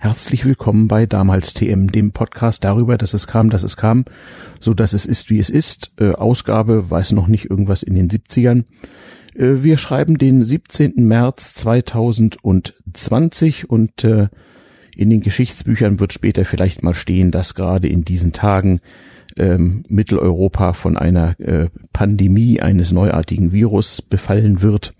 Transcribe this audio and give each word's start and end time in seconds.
Herzlich 0.00 0.44
willkommen 0.44 0.86
bei 0.86 1.06
Damals 1.06 1.54
TM, 1.54 1.88
dem 1.88 2.12
Podcast 2.12 2.62
darüber, 2.62 2.96
dass 2.96 3.14
es 3.14 3.26
kam, 3.26 3.50
dass 3.50 3.64
es 3.64 3.76
kam, 3.76 4.04
so 4.60 4.72
dass 4.72 4.92
es 4.92 5.04
ist, 5.04 5.28
wie 5.28 5.40
es 5.40 5.50
ist. 5.50 5.90
Äh, 5.98 6.12
Ausgabe 6.12 6.88
weiß 6.88 7.10
noch 7.10 7.26
nicht 7.26 7.50
irgendwas 7.50 7.82
in 7.82 7.96
den 7.96 8.08
70ern. 8.08 8.62
Äh, 9.34 9.64
wir 9.64 9.76
schreiben 9.76 10.16
den 10.16 10.44
17. 10.44 11.04
März 11.04 11.54
2020 11.54 13.68
und 13.68 14.04
äh, 14.04 14.28
in 14.94 15.10
den 15.10 15.20
Geschichtsbüchern 15.20 15.98
wird 15.98 16.12
später 16.12 16.44
vielleicht 16.44 16.84
mal 16.84 16.94
stehen, 16.94 17.32
dass 17.32 17.56
gerade 17.56 17.88
in 17.88 18.04
diesen 18.04 18.32
Tagen 18.32 18.78
ähm, 19.36 19.82
Mitteleuropa 19.88 20.74
von 20.74 20.96
einer 20.96 21.34
äh, 21.40 21.70
Pandemie 21.92 22.60
eines 22.60 22.92
neuartigen 22.92 23.50
Virus 23.50 24.00
befallen 24.00 24.62
wird. 24.62 24.94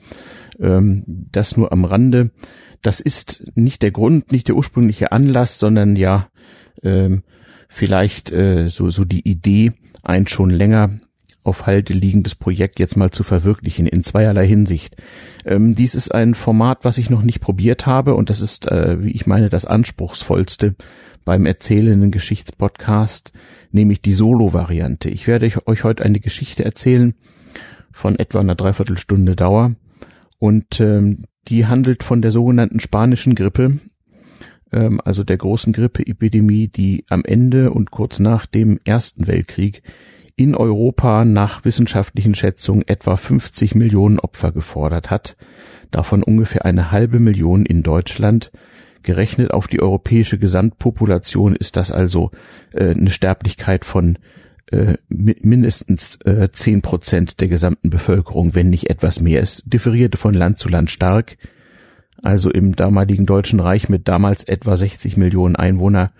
Ähm, 0.58 1.04
das 1.06 1.56
nur 1.56 1.70
am 1.70 1.84
Rande 1.84 2.32
das 2.82 3.00
ist 3.00 3.52
nicht 3.54 3.82
der 3.82 3.90
Grund, 3.90 4.32
nicht 4.32 4.48
der 4.48 4.56
ursprüngliche 4.56 5.12
Anlass, 5.12 5.58
sondern 5.58 5.96
ja 5.96 6.28
ähm, 6.82 7.22
vielleicht 7.68 8.32
äh, 8.32 8.68
so, 8.68 8.90
so 8.90 9.04
die 9.04 9.28
Idee, 9.28 9.72
ein 10.02 10.26
schon 10.26 10.50
länger 10.50 10.98
auf 11.44 11.66
Halte 11.66 11.92
liegendes 11.92 12.34
Projekt 12.34 12.78
jetzt 12.78 12.96
mal 12.96 13.10
zu 13.10 13.22
verwirklichen 13.22 13.86
in 13.86 14.02
zweierlei 14.02 14.46
Hinsicht. 14.46 14.96
Ähm, 15.44 15.74
dies 15.74 15.94
ist 15.94 16.14
ein 16.14 16.34
Format, 16.34 16.84
was 16.84 16.98
ich 16.98 17.10
noch 17.10 17.22
nicht 17.22 17.40
probiert 17.40 17.86
habe 17.86 18.14
und 18.14 18.30
das 18.30 18.40
ist, 18.40 18.70
äh, 18.70 19.02
wie 19.02 19.10
ich 19.10 19.26
meine, 19.26 19.48
das 19.48 19.64
anspruchsvollste 19.64 20.76
beim 21.24 21.46
erzählenden 21.46 22.10
Geschichtspodcast, 22.10 23.32
nämlich 23.72 24.00
die 24.00 24.12
Solo-Variante. 24.12 25.10
Ich 25.10 25.26
werde 25.26 25.50
euch 25.66 25.84
heute 25.84 26.04
eine 26.04 26.20
Geschichte 26.20 26.64
erzählen 26.64 27.14
von 27.92 28.18
etwa 28.18 28.40
einer 28.40 28.54
Dreiviertelstunde 28.54 29.34
Dauer 29.36 29.74
und 30.38 30.80
ähm, 30.80 31.24
die 31.46 31.66
handelt 31.66 32.02
von 32.02 32.20
der 32.20 32.30
sogenannten 32.30 32.80
spanischen 32.80 33.34
Grippe, 33.34 33.78
ähm, 34.72 35.00
also 35.04 35.24
der 35.24 35.36
großen 35.36 35.72
Grippeepidemie, 35.72 36.68
die 36.68 37.04
am 37.08 37.24
Ende 37.24 37.70
und 37.70 37.90
kurz 37.90 38.18
nach 38.18 38.46
dem 38.46 38.78
Ersten 38.84 39.26
Weltkrieg 39.26 39.82
in 40.36 40.54
Europa 40.54 41.24
nach 41.24 41.64
wissenschaftlichen 41.64 42.34
Schätzungen 42.34 42.86
etwa 42.86 43.16
50 43.16 43.74
Millionen 43.74 44.20
Opfer 44.20 44.52
gefordert 44.52 45.10
hat, 45.10 45.36
davon 45.90 46.22
ungefähr 46.22 46.64
eine 46.64 46.92
halbe 46.92 47.18
Million 47.18 47.66
in 47.66 47.82
Deutschland. 47.82 48.52
Gerechnet 49.02 49.52
auf 49.52 49.66
die 49.66 49.80
europäische 49.80 50.38
Gesamtpopulation 50.38 51.56
ist 51.56 51.76
das 51.76 51.90
also 51.90 52.30
äh, 52.72 52.90
eine 52.90 53.10
Sterblichkeit 53.10 53.84
von 53.84 54.18
äh, 54.70 54.98
mindestens 55.08 56.16
äh, 56.24 56.50
zehn 56.50 56.78
äh, 56.78 56.82
Prozent 56.82 57.40
der 57.40 57.48
gesamten 57.48 57.90
Bevölkerung, 57.90 58.54
wenn 58.54 58.70
nicht 58.70 58.90
etwas 58.90 59.20
mehr. 59.20 59.40
Es 59.40 59.62
differierte 59.64 60.18
von 60.18 60.34
Land 60.34 60.58
zu 60.58 60.68
Land 60.68 60.90
stark. 60.90 61.36
Also 62.22 62.50
im 62.50 62.74
damaligen 62.74 63.26
Deutschen 63.26 63.60
Reich 63.60 63.88
mit 63.88 64.08
damals 64.08 64.44
etwa 64.44 64.76
60 64.76 65.16
Millionen 65.16 65.56
Einwohner, 65.56 66.10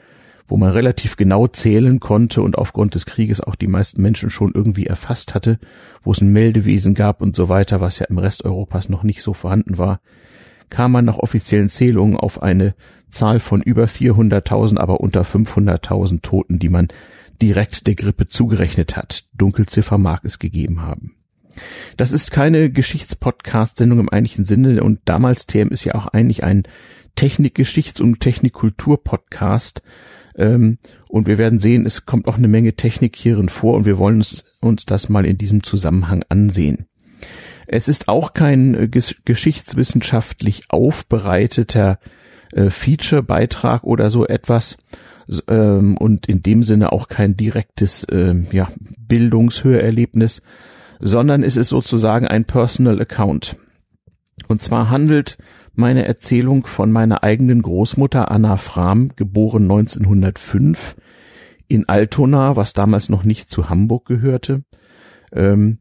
wo 0.47 0.57
man 0.57 0.71
relativ 0.71 1.17
genau 1.17 1.47
zählen 1.49 2.01
konnte 2.01 2.41
und 2.41 2.57
aufgrund 2.57 2.95
des 2.95 3.05
Krieges 3.05 3.41
auch 3.41 3.55
die 3.55 3.67
meisten 3.67 4.01
Menschen 4.01 4.31
schon 4.31 4.53
irgendwie 4.55 4.87
erfasst 4.87 5.35
hatte, 5.35 5.59
wo 6.03 6.13
es 6.13 6.21
ein 6.21 6.33
Meldewesen 6.33 6.95
gab 6.95 7.21
und 7.21 7.37
so 7.37 7.49
weiter, 7.49 7.81
was 7.81 7.99
ja 7.99 8.07
im 8.07 8.19
Rest 8.19 8.45
Europas 8.45 8.89
noch 8.89 9.03
nicht 9.03 9.23
so 9.23 9.35
vorhanden 9.35 9.77
war, 9.77 10.01
kam 10.71 10.93
man 10.93 11.05
nach 11.05 11.19
offiziellen 11.19 11.69
Zählungen 11.69 12.17
auf 12.17 12.43
eine 12.43 12.75
Zahl 13.11 13.41
von 13.41 13.61
über 13.61 13.85
400.000, 13.85 14.79
aber 14.79 15.01
unter 15.01 15.23
500.000 15.23 16.23
Toten, 16.23 16.59
die 16.59 16.69
man 16.69 16.89
direkt 17.43 17.87
der 17.87 17.95
Grippe 17.95 18.29
zugerechnet 18.29 18.97
hat. 18.97 19.25
Dunkelziffer 19.35 19.99
mag 19.99 20.25
es 20.25 20.39
gegeben 20.39 20.83
haben. 20.83 21.15
Das 21.97 22.13
ist 22.13 22.31
keine 22.31 22.71
Geschichtspodcast-Sendung 22.71 23.99
im 23.99 24.09
eigentlichen 24.09 24.45
Sinne 24.45 24.83
und 24.83 25.01
damals 25.05 25.47
TM 25.47 25.69
ist 25.69 25.85
ja 25.85 25.95
auch 25.95 26.07
eigentlich 26.07 26.45
ein 26.45 26.65
Technikgeschichts- 27.17 28.01
und 28.01 28.21
Technikkultur-Podcast. 28.21 29.83
Ähm, 30.37 30.79
und 31.09 31.27
wir 31.27 31.39
werden 31.39 31.59
sehen, 31.59 31.85
es 31.85 32.07
kommt 32.07 32.29
auch 32.29 32.37
eine 32.37 32.49
Menge 32.49 32.75
Technik 32.75 33.17
hierin 33.17 33.49
vor 33.49 33.75
und 33.75 33.87
wir 33.87 33.99
wollen 33.99 34.17
uns, 34.17 34.45
uns 34.61 34.87
das 34.87 35.09
mal 35.09 35.27
in 35.27 35.37
diesem 35.37 35.65
Zusammenhang 35.65 36.25
ansehen. 36.29 36.87
Es 37.67 37.89
ist 37.89 38.09
auch 38.09 38.35
kein 38.35 38.75
äh, 38.75 38.89
geschichtswissenschaftlich 38.89 40.63
aufbereiteter 40.69 41.99
äh, 42.53 42.71
Feature-Beitrag 42.71 43.83
oder 43.85 44.11
so 44.11 44.27
etwas, 44.27 44.77
ähm, 45.49 45.97
und 45.97 46.27
in 46.27 46.43
dem 46.43 46.63
Sinne 46.63 46.93
auch 46.93 47.09
kein 47.09 47.37
direktes 47.37 48.07
ähm, 48.11 48.47
ja, 48.53 48.69
Bildungshörerlebnis, 49.07 50.43
sondern 51.01 51.43
es 51.43 51.57
ist 51.57 51.69
sozusagen 51.69 52.27
ein 52.27 52.45
Personal 52.45 53.01
Account. 53.01 53.57
Und 54.49 54.63
zwar 54.63 54.91
handelt 54.91 55.39
meine 55.75 56.05
Erzählung 56.07 56.67
von 56.67 56.91
meiner 56.91 57.23
eigenen 57.23 57.63
Großmutter 57.63 58.31
Anna 58.31 58.57
Frahm, 58.57 59.11
geboren 59.15 59.63
1905 59.65 60.97
in 61.69 61.89
Altona, 61.89 62.57
was 62.57 62.73
damals 62.73 63.09
noch 63.09 63.25
nicht 63.25 63.49
zu 63.51 63.69
Hamburg 63.69 64.07
gehörte, 64.07 64.65
ähm, 65.33 65.79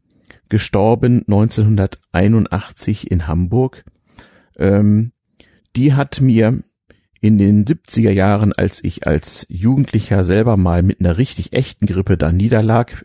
gestorben 0.48 1.24
1981 1.26 3.10
in 3.10 3.26
Hamburg. 3.26 3.84
Ähm, 4.56 5.12
die 5.76 5.94
hat 5.94 6.20
mir 6.20 6.62
in 7.20 7.38
den 7.38 7.64
70er 7.64 8.10
Jahren, 8.10 8.52
als 8.52 8.82
ich 8.82 9.06
als 9.06 9.46
Jugendlicher 9.48 10.22
selber 10.22 10.56
mal 10.56 10.82
mit 10.82 11.00
einer 11.00 11.18
richtig 11.18 11.52
echten 11.52 11.86
Grippe 11.86 12.16
da 12.16 12.30
niederlag, 12.30 13.04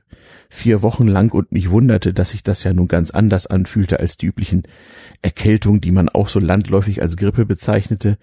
vier 0.50 0.84
Wochen 0.84 1.08
lang 1.08 1.34
und 1.34 1.52
mich 1.52 1.72
wunderte, 1.72 2.14
dass 2.14 2.30
sich 2.30 2.44
das 2.44 2.64
ja 2.64 2.74
nun 2.74 2.88
ganz 2.88 3.10
anders 3.10 3.48
anfühlte 3.48 4.00
als 4.00 4.18
die 4.18 4.28
üblichen 4.28 4.64
Erkältungen, 5.24 5.82
die 5.82 5.92
man 5.92 6.10
auch 6.10 6.28
so 6.28 6.40
landläufig 6.40 7.02
als 7.02 7.18
Grippe 7.18 7.46
bezeichnete, 7.46 8.18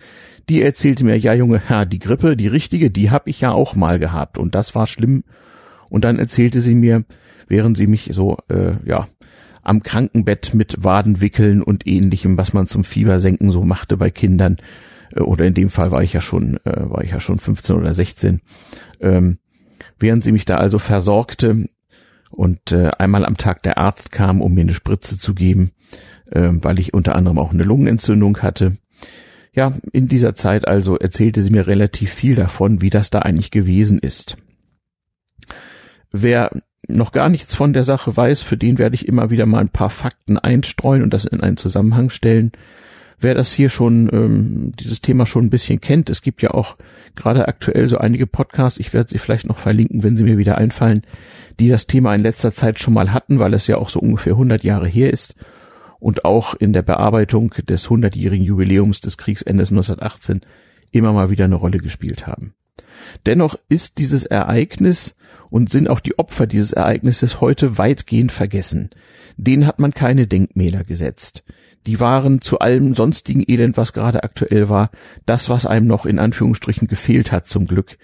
die 0.49 0.63
erzählte 0.63 1.05
mir, 1.05 1.19
ja 1.19 1.35
Junge, 1.35 1.61
ja, 1.69 1.85
die 1.85 1.99
Grippe, 1.99 2.37
die 2.37 2.47
richtige, 2.47 2.91
die 2.91 3.11
hab 3.11 3.27
ich 3.27 3.41
ja 3.41 3.51
auch 3.51 3.75
mal 3.75 3.99
gehabt 3.99 4.39
und 4.39 4.55
das 4.55 4.77
war 4.77 4.87
schlimm. 4.87 5.25
Und 5.89 6.05
dann 6.05 6.21
erzählte 6.21 6.61
sie 6.61 6.77
mir, 6.77 7.05
während 7.49 7.77
sie 7.77 7.89
mich 7.89 8.11
so, 8.13 8.39
äh, 8.49 8.75
ja, 8.85 9.09
am 9.63 9.83
Krankenbett 9.83 10.55
mit 10.55 10.77
Wadenwickeln 10.85 11.63
und 11.63 11.87
ähnlichem, 11.87 12.37
was 12.39 12.53
man 12.53 12.69
zum 12.69 12.85
Fiebersenken 12.85 13.51
so 13.51 13.63
machte 13.63 13.97
bei 13.97 14.11
Kindern, 14.11 14.57
oder 15.17 15.45
in 15.45 15.55
dem 15.55 15.71
Fall 15.71 15.91
war 15.91 16.03
ich 16.03 16.13
ja 16.13 16.21
schon, 16.21 16.59
äh, 16.65 16.91
war 16.91 17.03
ich 17.03 17.11
ja 17.11 17.21
schon 17.21 17.39
15 17.39 17.77
oder 17.77 17.95
16, 17.95 18.41
ähm, 19.01 19.39
während 19.99 20.25
sie 20.25 20.33
mich 20.33 20.45
da 20.45 20.57
also 20.57 20.79
versorgte 20.79 21.69
und 22.31 22.73
äh, 22.73 22.91
einmal 22.99 23.25
am 23.25 23.37
Tag 23.37 23.63
der 23.63 23.79
Arzt 23.79 24.13
kam, 24.13 24.41
um 24.41 24.55
mir 24.55 24.63
eine 24.63 24.75
Spritze 24.75 25.19
zu 25.19 25.35
geben, 25.35 25.73
äh, 26.31 26.51
weil 26.53 26.79
ich 26.79 26.95
unter 26.95 27.15
anderem 27.15 27.39
auch 27.39 27.53
eine 27.53 27.65
Lungenentzündung 27.65 28.39
hatte. 28.39 28.77
Ja, 29.53 29.73
in 29.93 30.07
dieser 30.07 30.35
Zeit 30.35 30.69
also 30.69 30.97
erzählte 30.97 31.43
sie 31.43 31.51
mir 31.51 31.67
relativ 31.67 32.13
viel 32.13 32.37
davon, 32.37 32.83
wie 32.83 32.91
das 32.91 33.11
da 33.11 33.21
eigentlich 33.21 33.51
gewesen 33.51 33.99
ist. 33.99 34.37
Wer 36.13 36.51
noch 36.87 37.13
gar 37.13 37.29
nichts 37.29 37.55
von 37.55 37.73
der 37.73 37.85
Sache 37.85 38.17
weiß, 38.17 38.43
für 38.43 38.57
den 38.57 38.79
werde 38.79 38.95
ich 38.95 39.07
immer 39.07 39.31
wieder 39.31 39.47
mal 39.47 39.59
ein 39.59 39.69
paar 39.69 39.91
Fakten 39.91 40.39
einstreuen 40.39 41.03
und 41.03 41.13
das 41.13 41.25
in 41.25 41.41
einen 41.41 41.57
Zusammenhang 41.57 42.11
stellen 42.11 42.53
wer 43.21 43.35
das 43.35 43.53
hier 43.53 43.69
schon, 43.69 44.09
ähm, 44.13 44.73
dieses 44.79 45.01
Thema 45.01 45.27
schon 45.27 45.47
ein 45.47 45.51
bisschen 45.51 45.81
kennt, 45.81 46.11
es 46.11 46.23
gibt 46.23 46.43
ja 46.43 46.51
auch 46.51 46.77
gerade 47.15 47.49
aktuell 47.49 47.89
so 47.89 47.99
einige 47.99 48.27
Podcasts, 48.27 48.81
ich 48.81 48.93
werde 48.93 49.11
sie 49.11 49.19
vielleicht 49.19 49.47
noch 49.47 49.59
verlinken, 49.59 50.03
wenn 50.03 50.17
sie 50.17 50.25
mir 50.25 50.39
wieder 50.39 50.59
einfallen, 50.59 51.03
die 51.59 51.69
das 51.69 51.87
Thema 51.87 52.15
in 52.15 52.23
letzter 52.23 52.53
Zeit 52.53 52.79
schon 52.79 52.95
mal 52.95 53.13
hatten, 53.13 53.39
weil 53.39 53.55
es 53.55 53.67
ja 53.67 53.77
auch 53.77 53.89
so 53.89 54.01
ungefähr 54.01 54.33
100 54.33 54.65
Jahre 54.65 54.89
her 54.89 55.13
ist 55.13 55.35
und 55.99 56.25
auch 56.25 56.55
in 56.55 56.73
der 56.73 56.83
Bearbeitung 56.83 57.55
des 57.69 57.89
100-jährigen 57.89 58.45
Jubiläums 58.45 59.01
des 59.01 59.19
Kriegsendes 59.19 59.71
1918 59.71 60.41
immer 60.93 61.13
mal 61.13 61.31
wieder 61.31 61.45
eine 61.45 61.57
Rolle 61.57 61.79
gespielt 61.79 62.27
haben. 62.27 62.55
Dennoch 63.27 63.57
ist 63.69 63.99
dieses 63.99 64.25
Ereignis 64.25 65.17
und 65.51 65.71
sind 65.71 65.91
auch 65.91 66.01
die 66.01 66.19
Opfer 66.19 66.47
dieses 66.47 66.73
Ereignisses 66.73 67.41
heute 67.41 67.77
weitgehend 67.77 68.33
vergessen. 68.33 68.91
Denen 69.37 69.67
hat 69.67 69.79
man 69.79 69.93
keine 69.93 70.27
Denkmäler 70.27 70.85
gesetzt 70.85 71.45
die 71.87 72.01
waren 72.01 72.41
zu 72.41 72.59
allem 72.59 72.95
sonstigen 72.95 73.43
Elend, 73.47 73.77
was 73.77 73.93
gerade 73.93 74.23
aktuell 74.23 74.69
war, 74.69 74.91
das, 75.27 75.49
was 75.49 75.67
einem 75.67 75.87
noch 75.87 76.07
in 76.07 76.19
Anführungsstrichen 76.19 76.89
gefehlt 76.89 77.33
hat 77.33 77.47
zum 77.47 77.67
Glück. 77.67 77.97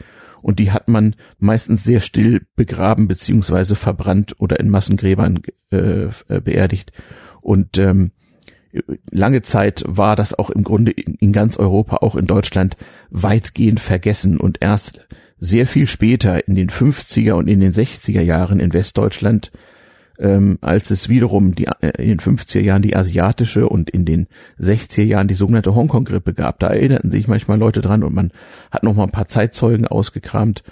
Und 0.42 0.58
die 0.58 0.70
hat 0.70 0.88
man 0.88 1.14
meistens 1.38 1.84
sehr 1.84 2.00
still 2.00 2.46
begraben 2.54 3.08
beziehungsweise 3.08 3.74
verbrannt 3.74 4.36
oder 4.38 4.60
in 4.60 4.70
Massengräbern 4.70 5.40
äh, 5.70 6.04
äh, 6.28 6.40
beerdigt. 6.40 6.92
Und 7.42 7.78
ähm, 7.78 8.12
lange 9.10 9.42
Zeit 9.42 9.84
war 9.86 10.16
das 10.16 10.38
auch 10.38 10.50
im 10.50 10.64
Grunde 10.64 10.92
in, 10.92 11.32
ganz 11.32 11.56
Europa, 11.58 11.98
auch 11.98 12.16
in 12.16 12.26
Deutschland, 12.26 12.76
weitgehend 13.10 13.80
vergessen. 13.80 14.38
Und 14.38 14.58
erst 14.60 15.08
sehr 15.38 15.66
viel 15.66 15.86
später, 15.86 16.46
in 16.48 16.54
den 16.54 16.70
50er 16.70 17.32
und 17.32 17.48
in 17.48 17.60
den 17.60 17.72
60er 17.72 18.22
Jahren 18.22 18.60
in 18.60 18.72
Westdeutschland, 18.72 19.52
ähm, 20.18 20.58
als 20.62 20.90
es 20.90 21.08
wiederum 21.08 21.54
die, 21.54 21.66
äh, 21.66 22.02
in 22.02 22.08
den 22.08 22.20
50er 22.20 22.60
Jahren 22.60 22.82
die 22.82 22.96
asiatische 22.96 23.68
und 23.68 23.90
in 23.90 24.04
den 24.04 24.28
60er 24.58 25.04
Jahren 25.04 25.28
die 25.28 25.34
sogenannte 25.34 25.74
Hongkong-Grippe 25.74 26.32
gab. 26.32 26.58
Da 26.58 26.68
erinnerten 26.68 27.10
sich 27.10 27.28
manchmal 27.28 27.58
Leute 27.58 27.80
dran 27.80 28.02
und 28.02 28.14
man 28.14 28.30
hat 28.70 28.82
noch 28.82 28.94
mal 28.94 29.04
ein 29.04 29.10
paar 29.10 29.28
Zeitzeugen 29.28 29.86
ausgekramt. 29.86 30.62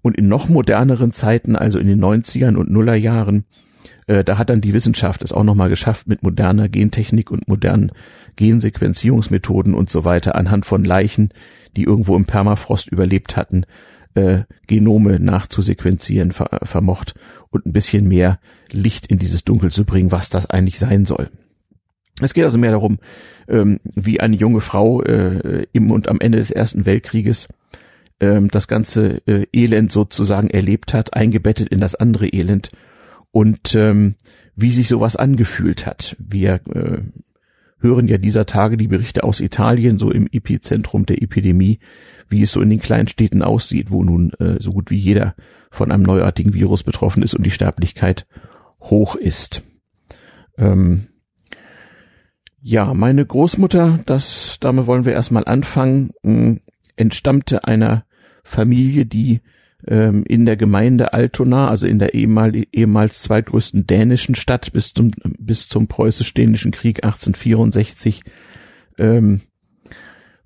Und 0.00 0.18
in 0.18 0.28
noch 0.28 0.50
moderneren 0.50 1.12
Zeiten, 1.12 1.56
also 1.56 1.78
in 1.78 1.86
den 1.86 2.02
90ern 2.02 2.56
und 2.56 2.70
Nullerjahren, 2.70 3.44
Äh, 4.06 4.24
da 4.24 4.38
hat 4.38 4.50
dann 4.50 4.60
die 4.60 4.74
Wissenschaft 4.74 5.22
es 5.22 5.32
auch 5.32 5.44
nochmal 5.44 5.68
geschafft, 5.68 6.06
mit 6.06 6.22
moderner 6.22 6.68
Gentechnik 6.68 7.30
und 7.30 7.48
modernen 7.48 7.92
Gensequenzierungsmethoden 8.36 9.74
und 9.74 9.90
so 9.90 10.04
weiter 10.04 10.34
anhand 10.34 10.66
von 10.66 10.84
Leichen, 10.84 11.30
die 11.76 11.84
irgendwo 11.84 12.16
im 12.16 12.24
Permafrost 12.24 12.88
überlebt 12.88 13.36
hatten, 13.36 13.64
äh, 14.14 14.42
Genome 14.66 15.20
nachzusequenzieren 15.20 16.32
ver 16.32 16.60
vermocht 16.62 17.14
und 17.50 17.66
ein 17.66 17.72
bisschen 17.72 18.08
mehr 18.08 18.38
Licht 18.70 19.06
in 19.06 19.18
dieses 19.18 19.44
Dunkel 19.44 19.70
zu 19.70 19.84
bringen, 19.84 20.12
was 20.12 20.30
das 20.30 20.48
eigentlich 20.48 20.78
sein 20.78 21.04
soll. 21.04 21.30
Es 22.20 22.32
geht 22.32 22.44
also 22.44 22.58
mehr 22.58 22.70
darum, 22.70 22.98
ähm, 23.48 23.80
wie 23.82 24.20
eine 24.20 24.36
junge 24.36 24.60
Frau 24.60 25.02
äh, 25.02 25.66
im 25.72 25.90
und 25.90 26.08
am 26.08 26.20
Ende 26.20 26.38
des 26.38 26.52
Ersten 26.52 26.86
Weltkrieges 26.86 27.48
ähm, 28.20 28.48
das 28.48 28.68
ganze 28.68 29.20
äh, 29.26 29.46
Elend 29.52 29.90
sozusagen 29.90 30.48
erlebt 30.48 30.94
hat, 30.94 31.14
eingebettet 31.14 31.68
in 31.68 31.80
das 31.80 31.96
andere 31.96 32.28
Elend 32.28 32.70
und 33.34 33.74
ähm, 33.74 34.14
wie 34.54 34.70
sich 34.70 34.86
sowas 34.86 35.16
angefühlt 35.16 35.86
hat. 35.86 36.16
Wir 36.20 36.60
äh, 36.72 37.00
hören 37.80 38.06
ja 38.06 38.16
dieser 38.16 38.46
Tage 38.46 38.76
die 38.76 38.86
Berichte 38.86 39.24
aus 39.24 39.40
Italien, 39.40 39.98
so 39.98 40.12
im 40.12 40.28
Epizentrum 40.30 41.04
der 41.04 41.20
Epidemie, 41.20 41.80
wie 42.28 42.42
es 42.42 42.52
so 42.52 42.60
in 42.60 42.70
den 42.70 42.78
kleinen 42.78 43.08
Städten 43.08 43.42
aussieht, 43.42 43.90
wo 43.90 44.04
nun 44.04 44.32
äh, 44.34 44.60
so 44.60 44.70
gut 44.70 44.88
wie 44.92 44.98
jeder 44.98 45.34
von 45.72 45.90
einem 45.90 46.04
neuartigen 46.04 46.54
Virus 46.54 46.84
betroffen 46.84 47.24
ist 47.24 47.34
und 47.34 47.44
die 47.44 47.50
Sterblichkeit 47.50 48.24
hoch 48.80 49.16
ist. 49.16 49.64
Ähm, 50.56 51.08
ja, 52.62 52.94
meine 52.94 53.26
Großmutter, 53.26 53.98
das, 54.06 54.58
damit 54.60 54.86
wollen 54.86 55.06
wir 55.06 55.12
erstmal 55.12 55.44
anfangen, 55.44 56.12
hm, 56.22 56.60
entstammte 56.94 57.64
einer 57.64 58.04
Familie, 58.44 59.06
die 59.06 59.40
ähm, 59.86 60.24
in 60.26 60.46
der 60.46 60.56
Gemeinde 60.56 61.12
Altona, 61.12 61.68
also 61.68 61.86
in 61.86 61.98
der 61.98 62.14
ehemal, 62.14 62.52
ehemals 62.72 63.22
zweitgrößten 63.22 63.86
dänischen 63.86 64.34
Stadt 64.34 64.72
bis 64.72 64.94
zum, 64.94 65.10
bis 65.38 65.68
zum 65.68 65.88
preußisch-dänischen 65.88 66.72
Krieg 66.72 67.04
1864, 67.04 68.22
ähm, 68.98 69.42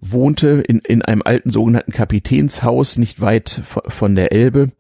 wohnte 0.01 0.63
in, 0.67 0.79
in 0.79 1.03
einem 1.03 1.23
alten 1.25 1.51
sogenannten 1.51 1.93
Kapitänshaus 1.93 2.99
nicht 2.99 3.21
weit 3.21 3.63
von 3.65 4.15
der 4.15 4.33
Elbe. 4.33 4.71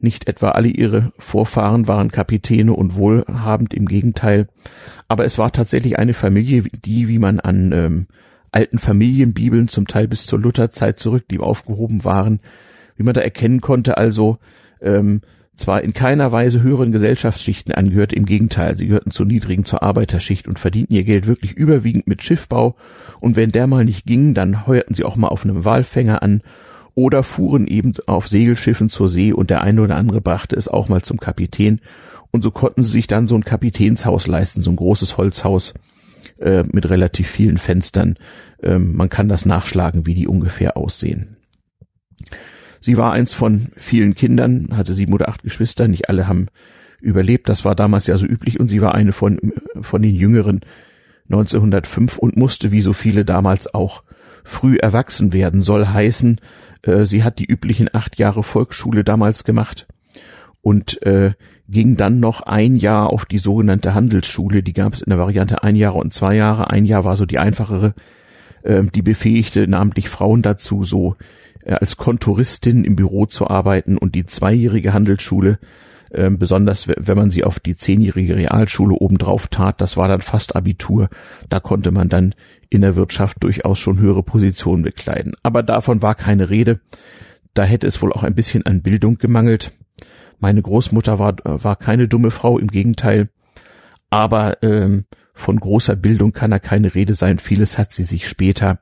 Nicht 0.00 0.28
etwa 0.28 0.50
alle 0.50 0.68
ihre 0.68 1.12
Vorfahren 1.18 1.88
waren 1.88 2.10
Kapitäne 2.10 2.74
und 2.74 2.94
wohlhabend, 2.96 3.72
im 3.72 3.86
Gegenteil. 3.86 4.48
Aber 5.08 5.24
es 5.24 5.38
war 5.38 5.52
tatsächlich 5.52 5.98
eine 5.98 6.12
Familie, 6.12 6.64
die, 6.84 7.08
wie 7.08 7.18
man 7.18 7.40
an 7.40 7.72
ähm, 7.72 8.06
alten 8.52 8.78
Familienbibeln 8.78 9.68
zum 9.68 9.86
Teil 9.86 10.08
bis 10.08 10.26
zur 10.26 10.40
Lutherzeit 10.40 10.98
zurück, 10.98 11.24
die 11.30 11.38
aufgehoben 11.38 12.04
waren, 12.04 12.40
wie 12.96 13.02
man 13.02 13.14
da 13.14 13.20
erkennen 13.20 13.60
konnte, 13.60 13.96
also 13.96 14.38
ähm, 14.80 15.20
zwar 15.56 15.82
in 15.82 15.92
keiner 15.92 16.32
Weise 16.32 16.62
höheren 16.62 16.90
Gesellschaftsschichten 16.90 17.74
angehört, 17.74 18.12
im 18.12 18.26
Gegenteil, 18.26 18.76
sie 18.76 18.86
gehörten 18.86 19.10
zur 19.10 19.26
niedrigen, 19.26 19.64
zur 19.64 19.82
Arbeiterschicht 19.82 20.48
und 20.48 20.58
verdienten 20.58 20.96
ihr 20.96 21.04
Geld 21.04 21.26
wirklich 21.26 21.52
überwiegend 21.52 22.06
mit 22.06 22.22
Schiffbau, 22.22 22.76
und 23.20 23.36
wenn 23.36 23.50
der 23.50 23.66
mal 23.66 23.84
nicht 23.84 24.06
ging, 24.06 24.34
dann 24.34 24.66
heuerten 24.66 24.94
sie 24.94 25.04
auch 25.04 25.16
mal 25.16 25.28
auf 25.28 25.44
einem 25.44 25.64
Walfänger 25.64 26.22
an 26.22 26.42
oder 26.94 27.22
fuhren 27.22 27.66
eben 27.66 27.94
auf 28.06 28.28
Segelschiffen 28.28 28.88
zur 28.88 29.08
See 29.08 29.32
und 29.32 29.50
der 29.50 29.62
eine 29.62 29.82
oder 29.82 29.96
andere 29.96 30.20
brachte 30.20 30.56
es 30.56 30.68
auch 30.68 30.88
mal 30.88 31.02
zum 31.02 31.18
Kapitän 31.18 31.80
und 32.30 32.42
so 32.42 32.50
konnten 32.50 32.82
sie 32.82 32.90
sich 32.90 33.06
dann 33.06 33.26
so 33.26 33.36
ein 33.36 33.44
Kapitänshaus 33.44 34.26
leisten, 34.26 34.60
so 34.60 34.70
ein 34.70 34.76
großes 34.76 35.16
Holzhaus 35.16 35.74
äh, 36.38 36.64
mit 36.72 36.88
relativ 36.90 37.28
vielen 37.28 37.58
Fenstern. 37.58 38.18
Ähm, 38.62 38.96
man 38.96 39.08
kann 39.08 39.28
das 39.28 39.46
nachschlagen, 39.46 40.06
wie 40.06 40.14
die 40.14 40.26
ungefähr 40.26 40.76
aussehen. 40.76 41.36
Sie 42.84 42.98
war 42.98 43.12
eins 43.12 43.32
von 43.32 43.68
vielen 43.78 44.14
Kindern, 44.14 44.68
hatte 44.76 44.92
sieben 44.92 45.14
oder 45.14 45.30
acht 45.30 45.42
Geschwister, 45.42 45.88
nicht 45.88 46.10
alle 46.10 46.28
haben 46.28 46.48
überlebt, 47.00 47.48
das 47.48 47.64
war 47.64 47.74
damals 47.74 48.06
ja 48.08 48.18
so 48.18 48.26
üblich 48.26 48.60
und 48.60 48.68
sie 48.68 48.82
war 48.82 48.94
eine 48.94 49.14
von, 49.14 49.40
von 49.80 50.02
den 50.02 50.14
Jüngeren 50.14 50.60
1905 51.30 52.18
und 52.18 52.36
musste 52.36 52.72
wie 52.72 52.82
so 52.82 52.92
viele 52.92 53.24
damals 53.24 53.72
auch 53.72 54.02
früh 54.44 54.76
erwachsen 54.76 55.32
werden, 55.32 55.62
soll 55.62 55.86
heißen, 55.86 56.42
äh, 56.82 57.06
sie 57.06 57.24
hat 57.24 57.38
die 57.38 57.46
üblichen 57.46 57.88
acht 57.90 58.18
Jahre 58.18 58.42
Volksschule 58.42 59.02
damals 59.02 59.44
gemacht 59.44 59.86
und 60.60 61.00
äh, 61.06 61.32
ging 61.70 61.96
dann 61.96 62.20
noch 62.20 62.42
ein 62.42 62.76
Jahr 62.76 63.08
auf 63.08 63.24
die 63.24 63.38
sogenannte 63.38 63.94
Handelsschule, 63.94 64.62
die 64.62 64.74
gab 64.74 64.92
es 64.92 65.00
in 65.00 65.08
der 65.08 65.18
Variante 65.18 65.62
ein 65.62 65.76
Jahr 65.76 65.96
und 65.96 66.12
zwei 66.12 66.36
Jahre, 66.36 66.68
ein 66.68 66.84
Jahr 66.84 67.06
war 67.06 67.16
so 67.16 67.24
die 67.24 67.38
einfachere, 67.38 67.94
äh, 68.62 68.82
die 68.82 69.00
befähigte 69.00 69.66
namentlich 69.68 70.10
Frauen 70.10 70.42
dazu, 70.42 70.84
so 70.84 71.16
als 71.66 71.96
Kontoristin 71.96 72.84
im 72.84 72.96
Büro 72.96 73.26
zu 73.26 73.48
arbeiten 73.48 73.96
und 73.96 74.14
die 74.14 74.26
zweijährige 74.26 74.92
Handelsschule, 74.92 75.58
äh, 76.10 76.30
besonders 76.30 76.88
wenn 76.88 77.16
man 77.16 77.30
sie 77.30 77.44
auf 77.44 77.60
die 77.60 77.76
zehnjährige 77.76 78.36
Realschule 78.36 78.94
obendrauf 78.94 79.48
tat, 79.48 79.80
das 79.80 79.96
war 79.96 80.08
dann 80.08 80.20
fast 80.20 80.56
Abitur, 80.56 81.08
da 81.48 81.60
konnte 81.60 81.90
man 81.90 82.08
dann 82.08 82.34
in 82.68 82.82
der 82.82 82.96
Wirtschaft 82.96 83.42
durchaus 83.42 83.78
schon 83.78 83.98
höhere 83.98 84.22
Positionen 84.22 84.82
bekleiden. 84.82 85.34
Aber 85.42 85.62
davon 85.62 86.02
war 86.02 86.14
keine 86.14 86.50
Rede, 86.50 86.80
da 87.54 87.64
hätte 87.64 87.86
es 87.86 88.02
wohl 88.02 88.12
auch 88.12 88.24
ein 88.24 88.34
bisschen 88.34 88.66
an 88.66 88.82
Bildung 88.82 89.18
gemangelt. 89.18 89.72
Meine 90.40 90.60
Großmutter 90.60 91.18
war, 91.18 91.36
war 91.44 91.76
keine 91.76 92.08
dumme 92.08 92.30
Frau, 92.30 92.58
im 92.58 92.66
Gegenteil, 92.68 93.28
aber 94.10 94.62
ähm, 94.62 95.04
von 95.32 95.58
großer 95.58 95.96
Bildung 95.96 96.32
kann 96.32 96.50
da 96.50 96.58
keine 96.58 96.94
Rede 96.94 97.14
sein. 97.14 97.38
Vieles 97.38 97.78
hat 97.78 97.92
sie 97.92 98.04
sich 98.04 98.28
später 98.28 98.80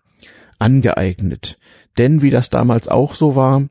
angeeignet. 0.63 1.59
Denn 1.99 2.23
wie 2.23 2.31
das 2.31 2.49
damals 2.49 2.89
auch 2.89 3.15
so 3.15 3.37
war, 3.37 3.69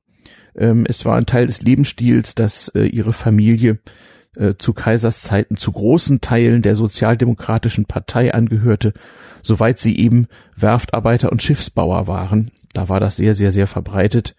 ähm, 0.55 0.85
es 0.87 1.05
war 1.05 1.15
ein 1.15 1.25
Teil 1.25 1.47
des 1.47 1.61
Lebensstils, 1.61 2.35
dass 2.35 2.67
äh, 2.69 2.83
ihre 2.83 3.13
Familie 3.13 3.79
äh, 4.35 4.53
zu 4.57 4.73
Kaisers 4.73 5.21
Zeiten 5.21 5.57
zu 5.57 5.71
großen 5.71 6.21
Teilen 6.21 6.61
der 6.61 6.75
Sozialdemokratischen 6.75 7.85
Partei 7.85 8.33
angehörte, 8.33 8.93
soweit 9.41 9.79
sie 9.79 9.97
eben 9.97 10.27
Werftarbeiter 10.55 11.31
und 11.31 11.41
Schiffsbauer 11.41 12.07
waren. 12.07 12.51
Da 12.73 12.89
war 12.89 12.99
das 12.99 13.15
sehr, 13.15 13.33
sehr, 13.33 13.51
sehr 13.51 13.67
verbreitet. 13.67 14.35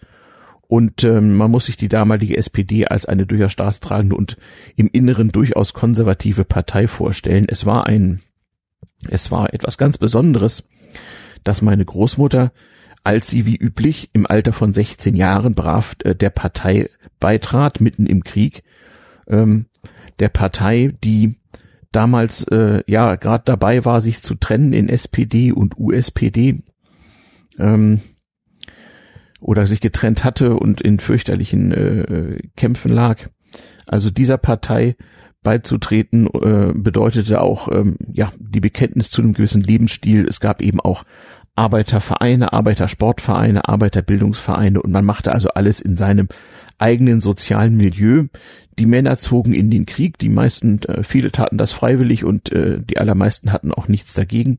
Und 0.68 1.04
ähm, 1.04 1.36
man 1.36 1.50
muss 1.50 1.66
sich 1.66 1.76
die 1.76 1.88
damalige 1.88 2.36
SPD 2.36 2.86
als 2.86 3.04
eine 3.04 3.26
durchaus 3.26 3.52
staatstragende 3.52 4.16
und 4.16 4.38
im 4.76 4.88
Inneren 4.90 5.28
durchaus 5.28 5.74
konservative 5.74 6.44
Partei 6.44 6.88
vorstellen. 6.88 7.44
Es 7.46 7.66
war 7.66 7.86
ein, 7.86 8.22
es 9.08 9.30
war 9.30 9.52
etwas 9.52 9.76
ganz 9.76 9.98
Besonderes, 9.98 10.64
dass 11.44 11.62
meine 11.62 11.84
Großmutter, 11.84 12.52
als 13.04 13.28
sie 13.28 13.46
wie 13.46 13.56
üblich 13.56 14.10
im 14.12 14.26
Alter 14.26 14.52
von 14.52 14.72
16 14.72 15.16
Jahren 15.16 15.54
brav 15.54 15.96
äh, 16.04 16.14
der 16.14 16.30
Partei 16.30 16.88
beitrat, 17.20 17.80
mitten 17.80 18.06
im 18.06 18.24
Krieg, 18.24 18.62
ähm, 19.26 19.66
der 20.18 20.28
Partei, 20.28 20.94
die 21.02 21.36
damals 21.90 22.44
äh, 22.44 22.82
ja 22.86 23.16
gerade 23.16 23.44
dabei 23.44 23.84
war, 23.84 24.00
sich 24.00 24.22
zu 24.22 24.34
trennen 24.34 24.72
in 24.72 24.88
SPD 24.88 25.52
und 25.52 25.78
USPD 25.78 26.62
ähm, 27.58 28.00
oder 29.40 29.66
sich 29.66 29.80
getrennt 29.80 30.24
hatte 30.24 30.54
und 30.54 30.80
in 30.80 30.98
fürchterlichen 30.98 31.72
äh, 31.72 32.38
Kämpfen 32.56 32.92
lag. 32.92 33.18
Also 33.86 34.10
dieser 34.10 34.38
Partei 34.38 34.96
beizutreten 35.42 36.28
äh, 36.28 36.72
bedeutete 36.74 37.40
auch 37.40 37.68
ähm, 37.70 37.96
ja 38.12 38.32
die 38.38 38.60
Bekenntnis 38.60 39.10
zu 39.10 39.22
einem 39.22 39.34
gewissen 39.34 39.62
Lebensstil. 39.62 40.26
Es 40.26 40.40
gab 40.40 40.62
eben 40.62 40.80
auch 40.80 41.04
Arbeitervereine, 41.54 42.52
Arbeitersportvereine, 42.52 43.68
Arbeiterbildungsvereine 43.68 44.80
und 44.80 44.90
man 44.90 45.04
machte 45.04 45.32
also 45.32 45.50
alles 45.50 45.80
in 45.80 45.96
seinem 45.96 46.28
eigenen 46.78 47.20
sozialen 47.20 47.76
Milieu. 47.76 48.26
Die 48.78 48.86
Männer 48.86 49.18
zogen 49.18 49.52
in 49.52 49.70
den 49.70 49.84
Krieg, 49.84 50.18
die 50.18 50.30
meisten, 50.30 50.82
äh, 50.82 51.04
viele 51.04 51.30
taten 51.30 51.58
das 51.58 51.72
freiwillig 51.72 52.24
und 52.24 52.50
äh, 52.52 52.78
die 52.78 52.98
allermeisten 52.98 53.52
hatten 53.52 53.72
auch 53.72 53.86
nichts 53.86 54.14
dagegen. 54.14 54.58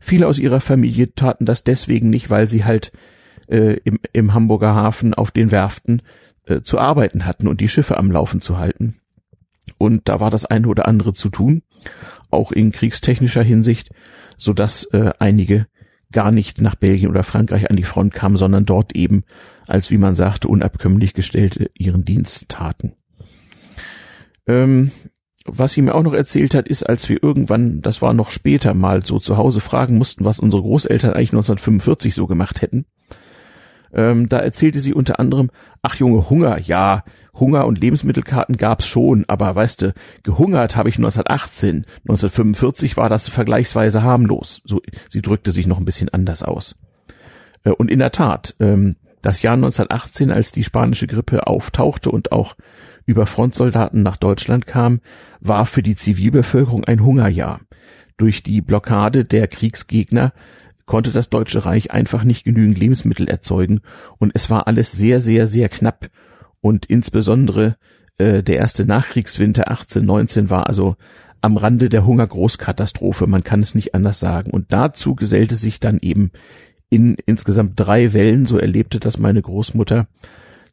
Viele 0.00 0.26
aus 0.26 0.38
ihrer 0.38 0.60
Familie 0.60 1.14
taten 1.14 1.46
das 1.46 1.64
deswegen 1.64 2.10
nicht, 2.10 2.30
weil 2.30 2.48
sie 2.48 2.64
halt 2.64 2.92
äh, 3.48 3.78
im, 3.84 3.98
im 4.12 4.34
Hamburger 4.34 4.74
Hafen 4.74 5.14
auf 5.14 5.30
den 5.30 5.50
Werften 5.50 6.02
zu 6.62 6.78
arbeiten 6.78 7.26
hatten 7.26 7.46
und 7.46 7.60
die 7.60 7.68
Schiffe 7.68 7.98
am 7.98 8.10
Laufen 8.10 8.40
zu 8.40 8.56
halten. 8.56 8.96
Und 9.76 10.08
da 10.08 10.20
war 10.20 10.30
das 10.30 10.46
eine 10.46 10.66
oder 10.68 10.88
andere 10.88 11.12
zu 11.12 11.28
tun, 11.28 11.62
auch 12.30 12.52
in 12.52 12.72
kriegstechnischer 12.72 13.42
Hinsicht, 13.42 13.90
so 14.38 14.54
dass 14.54 14.84
äh, 14.92 15.12
einige 15.18 15.66
gar 16.12 16.30
nicht 16.30 16.60
nach 16.60 16.74
Belgien 16.74 17.10
oder 17.10 17.24
Frankreich 17.24 17.70
an 17.70 17.76
die 17.76 17.84
Front 17.84 18.14
kamen, 18.14 18.36
sondern 18.36 18.64
dort 18.64 18.94
eben 18.94 19.24
als, 19.66 19.90
wie 19.90 19.98
man 19.98 20.14
sagte, 20.14 20.48
unabkömmlich 20.48 21.14
gestellte 21.14 21.70
ihren 21.74 22.04
Dienst 22.04 22.48
taten. 22.48 22.94
Ähm, 24.46 24.90
was 25.44 25.72
sie 25.72 25.82
mir 25.82 25.94
auch 25.94 26.02
noch 26.02 26.14
erzählt 26.14 26.54
hat, 26.54 26.68
ist, 26.68 26.82
als 26.82 27.08
wir 27.08 27.22
irgendwann, 27.22 27.80
das 27.80 28.02
war 28.02 28.12
noch 28.12 28.30
später 28.30 28.74
mal 28.74 29.04
so 29.04 29.18
zu 29.18 29.36
Hause 29.36 29.60
fragen 29.60 29.96
mussten, 29.98 30.24
was 30.24 30.40
unsere 30.40 30.62
Großeltern 30.62 31.12
eigentlich 31.12 31.32
1945 31.32 32.14
so 32.14 32.26
gemacht 32.26 32.62
hätten, 32.62 32.86
ähm, 33.92 34.28
da 34.28 34.38
erzählte 34.38 34.80
sie 34.80 34.94
unter 34.94 35.18
anderem, 35.18 35.50
ach 35.82 35.96
Junge, 35.96 36.28
Hunger, 36.30 36.60
ja, 36.60 37.04
Hunger 37.34 37.66
und 37.66 37.80
Lebensmittelkarten 37.80 38.56
gab's 38.56 38.86
schon, 38.86 39.24
aber 39.28 39.54
weißt 39.54 39.82
du, 39.82 39.94
gehungert 40.22 40.76
habe 40.76 40.88
ich 40.88 40.96
1918, 40.96 41.86
1945 42.02 42.96
war 42.96 43.08
das 43.08 43.28
vergleichsweise 43.28 44.02
harmlos. 44.02 44.60
So, 44.64 44.80
sie 45.08 45.22
drückte 45.22 45.50
sich 45.50 45.66
noch 45.66 45.78
ein 45.78 45.84
bisschen 45.84 46.08
anders 46.08 46.42
aus. 46.42 46.76
Äh, 47.64 47.70
und 47.70 47.90
in 47.90 47.98
der 47.98 48.12
Tat, 48.12 48.54
ähm, 48.60 48.96
Das 49.20 49.42
Jahr 49.42 49.54
1918, 49.54 50.30
als 50.30 50.52
die 50.52 50.62
spanische 50.62 51.08
Grippe 51.08 51.48
auftauchte 51.48 52.10
und 52.10 52.30
auch 52.30 52.54
über 53.04 53.26
Frontsoldaten 53.26 54.02
nach 54.02 54.16
Deutschland 54.16 54.66
kam, 54.66 55.00
war 55.40 55.66
für 55.66 55.82
die 55.82 55.96
Zivilbevölkerung 55.96 56.84
ein 56.84 57.02
Hungerjahr. 57.02 57.60
Durch 58.16 58.44
die 58.44 58.60
Blockade 58.60 59.24
der 59.24 59.48
Kriegsgegner 59.48 60.32
konnte 60.88 61.12
das 61.12 61.30
Deutsche 61.30 61.64
Reich 61.64 61.92
einfach 61.92 62.24
nicht 62.24 62.42
genügend 62.42 62.78
Lebensmittel 62.78 63.28
erzeugen. 63.28 63.80
Und 64.18 64.32
es 64.34 64.50
war 64.50 64.66
alles 64.66 64.90
sehr, 64.90 65.20
sehr, 65.20 65.46
sehr 65.46 65.68
knapp. 65.68 66.10
Und 66.60 66.86
insbesondere 66.86 67.76
äh, 68.16 68.42
der 68.42 68.56
erste 68.56 68.84
Nachkriegswinter 68.84 69.68
1819 69.68 70.50
war 70.50 70.66
also 70.66 70.96
am 71.40 71.56
Rande 71.56 71.88
der 71.88 72.04
Hungergroßkatastrophe, 72.04 73.28
man 73.28 73.44
kann 73.44 73.60
es 73.60 73.76
nicht 73.76 73.94
anders 73.94 74.18
sagen. 74.18 74.50
Und 74.50 74.72
dazu 74.72 75.14
gesellte 75.14 75.54
sich 75.54 75.78
dann 75.78 75.98
eben 76.00 76.32
in 76.90 77.16
insgesamt 77.26 77.74
drei 77.76 78.12
Wellen, 78.12 78.46
so 78.46 78.58
erlebte 78.58 78.98
das 78.98 79.18
meine 79.18 79.42
Großmutter, 79.42 80.08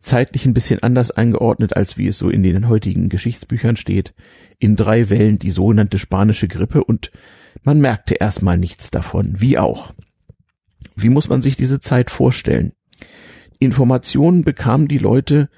zeitlich 0.01 0.45
ein 0.45 0.53
bisschen 0.53 0.81
anders 0.81 1.11
eingeordnet, 1.11 1.75
als 1.75 1.97
wie 1.97 2.07
es 2.07 2.17
so 2.17 2.29
in 2.29 2.41
den 2.41 2.67
heutigen 2.67 3.09
Geschichtsbüchern 3.09 3.75
steht, 3.75 4.13
in 4.59 4.75
drei 4.75 5.09
Wellen 5.09 5.39
die 5.39 5.51
sogenannte 5.51 5.99
spanische 5.99 6.47
Grippe. 6.47 6.83
Und 6.83 7.11
man 7.63 7.79
merkte 7.79 8.15
erstmal 8.15 8.57
nichts 8.57 8.91
davon, 8.91 9.41
wie 9.41 9.57
auch. 9.57 9.93
Wie 10.95 11.09
muss 11.09 11.29
man 11.29 11.41
sich 11.41 11.55
diese 11.55 11.79
Zeit 11.79 12.11
vorstellen? 12.11 12.73
Informationen 13.59 14.43
bekamen 14.43 14.87
die 14.87 14.97
Leute 14.97 15.49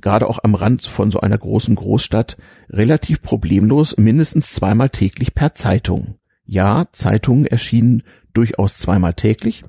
gerade 0.00 0.28
auch 0.28 0.40
am 0.42 0.54
Rand 0.54 0.82
von 0.82 1.10
so 1.10 1.20
einer 1.20 1.38
großen 1.38 1.74
Großstadt 1.74 2.36
relativ 2.68 3.22
problemlos 3.22 3.96
mindestens 3.96 4.52
zweimal 4.52 4.90
täglich 4.90 5.34
per 5.34 5.54
Zeitung. 5.54 6.16
Ja, 6.44 6.86
Zeitungen 6.92 7.46
erschienen 7.46 8.02
durchaus 8.32 8.76
zweimal 8.76 9.14
täglich 9.14 9.62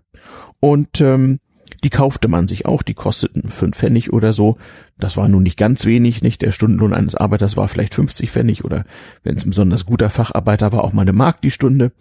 und 0.59 0.99
ähm, 0.99 1.39
die 1.83 1.89
kaufte 1.89 2.27
man 2.27 2.47
sich 2.47 2.65
auch, 2.65 2.81
die 2.81 2.95
kosteten 2.95 3.49
fünf 3.49 3.77
Pfennig 3.77 4.11
oder 4.11 4.33
so. 4.33 4.57
Das 4.97 5.17
war 5.17 5.27
nun 5.27 5.43
nicht 5.43 5.57
ganz 5.57 5.85
wenig, 5.85 6.23
nicht? 6.23 6.41
Der 6.41 6.51
Stundenlohn 6.51 6.93
eines 6.93 7.15
Arbeiters 7.15 7.57
war 7.57 7.67
vielleicht 7.67 7.93
50 7.93 8.31
Pfennig 8.31 8.65
oder 8.65 8.85
wenn 9.23 9.35
es 9.35 9.45
ein 9.45 9.51
besonders 9.51 9.85
guter 9.85 10.09
Facharbeiter 10.09 10.71
war, 10.71 10.83
auch 10.83 10.93
mal 10.93 11.03
eine 11.03 11.13
Mark 11.13 11.41
die 11.41 11.51
Stunde. 11.51 11.91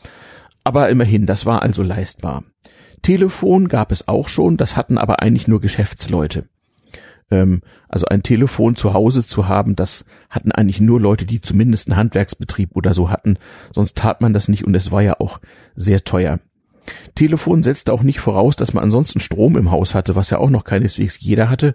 Aber 0.65 0.89
immerhin, 0.89 1.27
das 1.27 1.45
war 1.45 1.61
also 1.61 1.83
leistbar. 1.83 2.45
Telefon 3.05 3.69
gab 3.69 3.93
es 3.93 4.09
auch 4.09 4.29
schon, 4.29 4.57
das 4.57 4.77
hatten 4.77 4.97
aber 4.97 5.21
eigentlich 5.21 5.47
nur 5.47 5.61
Geschäftsleute. 5.61 6.47
Ähm, 7.31 7.61
also 7.89 8.07
ein 8.07 8.23
Telefon 8.23 8.77
zu 8.77 8.95
Hause 8.95 9.27
zu 9.27 9.47
haben, 9.47 9.77
das 9.77 10.07
hatten 10.31 10.53
eigentlich 10.53 10.81
nur 10.81 11.01
Leute, 11.01 11.27
die 11.27 11.43
zumindest 11.43 11.89
einen 11.89 11.99
Handwerksbetrieb 11.99 12.71
oder 12.75 12.95
so 12.95 13.11
hatten, 13.11 13.37
sonst 13.75 13.97
tat 13.97 14.23
man 14.23 14.33
das 14.33 14.49
nicht 14.49 14.65
und 14.65 14.75
es 14.75 14.91
war 14.91 15.03
ja 15.03 15.21
auch 15.21 15.39
sehr 15.77 16.03
teuer. 16.03 16.41
Telefon 17.15 17.63
setzte 17.63 17.93
auch 17.93 18.03
nicht 18.03 18.21
voraus, 18.21 18.57
dass 18.57 18.73
man 18.73 18.85
ansonsten 18.85 19.21
Strom 19.21 19.59
im 19.59 19.71
Haus 19.71 19.95
hatte, 19.95 20.17
was 20.17 20.31
ja 20.31 20.39
auch 20.39 20.51
noch 20.51 20.65
keineswegs 20.65 21.19
jeder 21.21 21.51
hatte, 21.51 21.75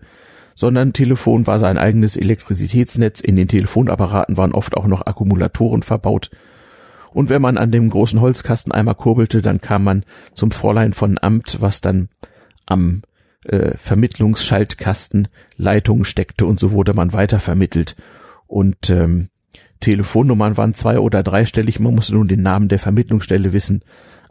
sondern 0.55 0.93
Telefon 0.93 1.45
war 1.45 1.59
sein 1.59 1.77
eigenes 1.77 2.17
Elektrizitätsnetz, 2.17 3.21
in 3.21 3.35
den 3.35 3.47
Telefonapparaten 3.47 4.35
waren 4.35 4.51
oft 4.51 4.75
auch 4.75 4.87
noch 4.87 5.05
Akkumulatoren 5.05 5.83
verbaut, 5.83 6.31
und 7.11 7.29
wenn 7.29 7.41
man 7.41 7.57
an 7.57 7.71
dem 7.71 7.89
großen 7.89 8.21
Holzkasten 8.21 8.71
einmal 8.71 8.95
kurbelte, 8.95 9.41
dann 9.41 9.61
kam 9.61 9.83
man 9.83 10.03
zum 10.33 10.51
Fräulein 10.51 10.93
von 10.93 11.17
Amt, 11.19 11.57
was 11.59 11.81
dann 11.81 12.09
am 12.65 13.01
äh, 13.45 13.77
Vermittlungsschaltkasten 13.77 15.27
Leitungen 15.57 16.05
steckte 16.05 16.45
und 16.45 16.59
so 16.59 16.71
wurde 16.71 16.93
man 16.93 17.13
weiter 17.13 17.39
vermittelt. 17.39 17.95
Und 18.47 18.89
ähm, 18.89 19.29
Telefonnummern 19.79 20.57
waren 20.57 20.73
zwei- 20.73 20.99
oder 20.99 21.23
dreistellig, 21.23 21.79
man 21.79 21.95
musste 21.95 22.15
nun 22.15 22.27
den 22.27 22.41
Namen 22.41 22.67
der 22.67 22.79
Vermittlungsstelle 22.79 23.53
wissen. 23.53 23.83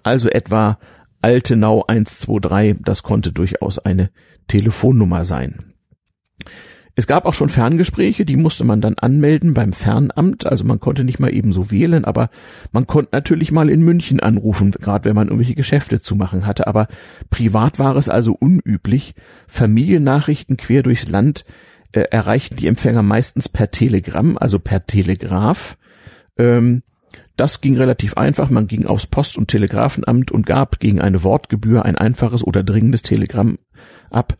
Also 0.03 0.29
etwa 0.29 0.79
Altenau 1.21 1.85
123, 1.87 2.85
das 2.85 3.03
konnte 3.03 3.33
durchaus 3.33 3.79
eine 3.79 4.11
Telefonnummer 4.47 5.25
sein. 5.25 5.73
Es 6.99 7.07
gab 7.07 7.27
auch 7.27 7.35
schon 7.35 7.49
Ferngespräche, 7.49 8.25
die 8.25 8.37
musste 8.37 8.65
man 8.65 8.81
dann 8.81 8.95
anmelden 8.99 9.55
beim 9.55 9.73
Fernamt. 9.73 10.49
Also 10.49 10.65
man 10.65 10.81
konnte 10.81 11.05
nicht 11.05 11.21
mal 11.21 11.33
eben 11.33 11.53
so 11.53 11.71
wählen, 11.71 12.05
aber 12.05 12.29
man 12.73 12.89
konnte 12.89 13.11
natürlich 13.13 13.53
mal 13.53 13.71
in 13.71 13.85
München 13.85 14.19
anrufen, 14.19 14.73
gerade 14.73 15.05
wenn 15.05 15.15
man 15.15 15.29
irgendwelche 15.29 15.55
Geschäfte 15.55 16.01
zu 16.01 16.17
machen 16.17 16.45
hatte. 16.45 16.67
Aber 16.67 16.89
privat 17.31 17.79
war 17.79 17.95
es 17.95 18.09
also 18.09 18.33
unüblich. 18.33 19.15
Familiennachrichten 19.47 20.57
quer 20.57 20.83
durchs 20.83 21.07
Land 21.07 21.45
äh, 21.93 22.01
erreichten 22.01 22.57
die 22.57 22.67
Empfänger 22.67 23.05
meistens 23.05 23.49
per 23.49 23.71
Telegramm, 23.71 24.37
also 24.37 24.59
per 24.59 24.85
Telegraph. 24.85 25.79
Ähm, 26.37 26.83
das 27.37 27.61
ging 27.61 27.77
relativ 27.77 28.15
einfach. 28.17 28.51
Man 28.51 28.67
ging 28.67 28.87
aufs 28.87 29.07
Post- 29.07 29.39
und 29.39 29.47
Telegrafenamt 29.47 30.33
und 30.33 30.47
gab 30.47 30.81
gegen 30.81 31.01
eine 31.01 31.23
Wortgebühr 31.23 31.85
ein 31.85 31.97
einfaches 31.97 32.43
oder 32.43 32.65
dringendes 32.65 33.03
Telegramm 33.03 33.57
ab 34.11 34.37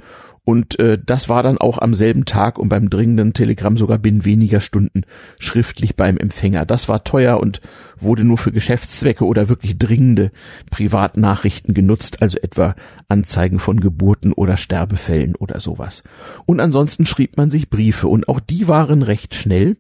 und 0.49 0.79
äh, 0.79 0.97
das 1.05 1.29
war 1.29 1.43
dann 1.43 1.59
auch 1.59 1.77
am 1.77 1.93
selben 1.93 2.25
Tag 2.25 2.59
und 2.59 2.71
beim 2.71 2.89
dringenden 2.89 3.35
Telegramm 3.35 3.77
sogar 3.77 3.99
binnen 3.99 4.25
weniger 4.25 4.63
Stunden 4.63 5.03
schriftlich 5.39 5.95
beim 5.95 6.17
Empfänger. 6.17 6.65
Das 6.65 6.89
war 6.89 7.05
teuer 7.05 7.39
und 7.39 7.61
wurde 7.99 8.25
nur 8.25 8.39
für 8.39 8.51
Geschäftszwecke 8.51 9.27
oder 9.27 9.51
wirklich 9.51 9.77
dringende 9.77 10.31
Privatnachrichten 10.71 11.75
genutzt, 11.75 12.23
also 12.23 12.39
etwa 12.39 12.77
Anzeigen 13.09 13.59
von 13.59 13.79
Geburten 13.79 14.33
oder 14.33 14.57
Sterbefällen 14.57 15.35
oder 15.35 15.61
sowas. 15.61 16.03
Und 16.47 16.61
ansonsten 16.61 17.05
schrieb 17.05 17.37
man 17.37 17.51
sich 17.51 17.69
Briefe 17.69 18.09
und 18.09 18.31
auch 18.31 18.41
die 18.41 18.69
waren 18.69 19.03
recht 19.03 19.35
schnell. 19.35 19.77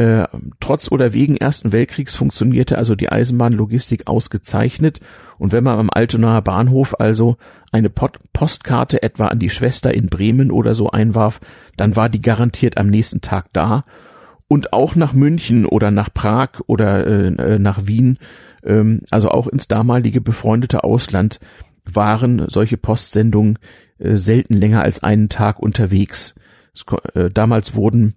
Äh, 0.00 0.26
trotz 0.60 0.90
oder 0.90 1.12
wegen 1.12 1.36
Ersten 1.36 1.72
Weltkriegs 1.72 2.16
funktionierte 2.16 2.78
also 2.78 2.94
die 2.94 3.12
Eisenbahnlogistik 3.12 4.06
ausgezeichnet 4.06 5.00
und 5.36 5.52
wenn 5.52 5.62
man 5.62 5.78
am 5.78 5.90
Altonaer 5.92 6.40
Bahnhof 6.40 6.98
also 6.98 7.36
eine 7.70 7.90
Postkarte 7.90 9.02
etwa 9.02 9.26
an 9.26 9.38
die 9.38 9.50
Schwester 9.50 9.92
in 9.92 10.06
Bremen 10.06 10.50
oder 10.50 10.72
so 10.72 10.88
einwarf, 10.90 11.38
dann 11.76 11.96
war 11.96 12.08
die 12.08 12.22
garantiert 12.22 12.78
am 12.78 12.86
nächsten 12.86 13.20
Tag 13.20 13.48
da 13.52 13.84
und 14.48 14.72
auch 14.72 14.94
nach 14.94 15.12
München 15.12 15.66
oder 15.66 15.90
nach 15.90 16.08
Prag 16.14 16.62
oder 16.66 17.06
äh, 17.06 17.26
äh 17.26 17.58
nach 17.58 17.86
Wien, 17.86 18.16
ähm, 18.64 19.02
also 19.10 19.28
auch 19.28 19.48
ins 19.48 19.68
damalige 19.68 20.22
befreundete 20.22 20.82
Ausland 20.82 21.40
waren 21.84 22.46
solche 22.48 22.78
Postsendungen 22.78 23.58
äh, 23.98 24.16
selten 24.16 24.54
länger 24.54 24.80
als 24.80 25.02
einen 25.02 25.28
Tag 25.28 25.58
unterwegs. 25.60 26.34
Es, 26.72 26.86
äh, 27.14 27.28
damals 27.28 27.74
wurden 27.74 28.14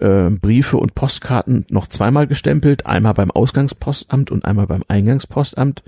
äh, 0.00 0.30
Briefe 0.30 0.76
und 0.76 0.94
Postkarten 0.94 1.66
noch 1.70 1.86
zweimal 1.88 2.26
gestempelt, 2.26 2.86
einmal 2.86 3.14
beim 3.14 3.30
Ausgangspostamt 3.30 4.30
und 4.30 4.44
einmal 4.44 4.66
beim 4.66 4.82
Eingangspostamt. 4.88 5.82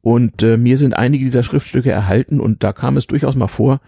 Und 0.00 0.42
äh, 0.42 0.56
mir 0.56 0.76
sind 0.76 0.94
einige 0.94 1.24
dieser 1.24 1.42
Schriftstücke 1.42 1.90
erhalten 1.90 2.40
und 2.40 2.64
da 2.64 2.72
kam 2.72 2.96
es 2.96 3.06
durchaus 3.06 3.36
mal 3.36 3.48
vor, 3.48 3.80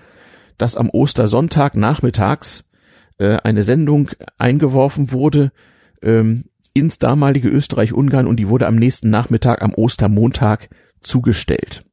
dass 0.58 0.76
am 0.76 0.88
Ostersonntag 0.90 1.76
nachmittags 1.76 2.64
äh, 3.18 3.36
eine 3.42 3.62
Sendung 3.62 4.10
eingeworfen 4.38 5.10
wurde 5.10 5.52
ähm, 6.02 6.44
ins 6.72 6.98
damalige 6.98 7.48
Österreich-Ungarn 7.48 8.26
und 8.26 8.36
die 8.36 8.48
wurde 8.48 8.66
am 8.66 8.76
nächsten 8.76 9.10
Nachmittag 9.10 9.62
am 9.62 9.74
Ostermontag 9.74 10.68
zugestellt. 11.00 11.84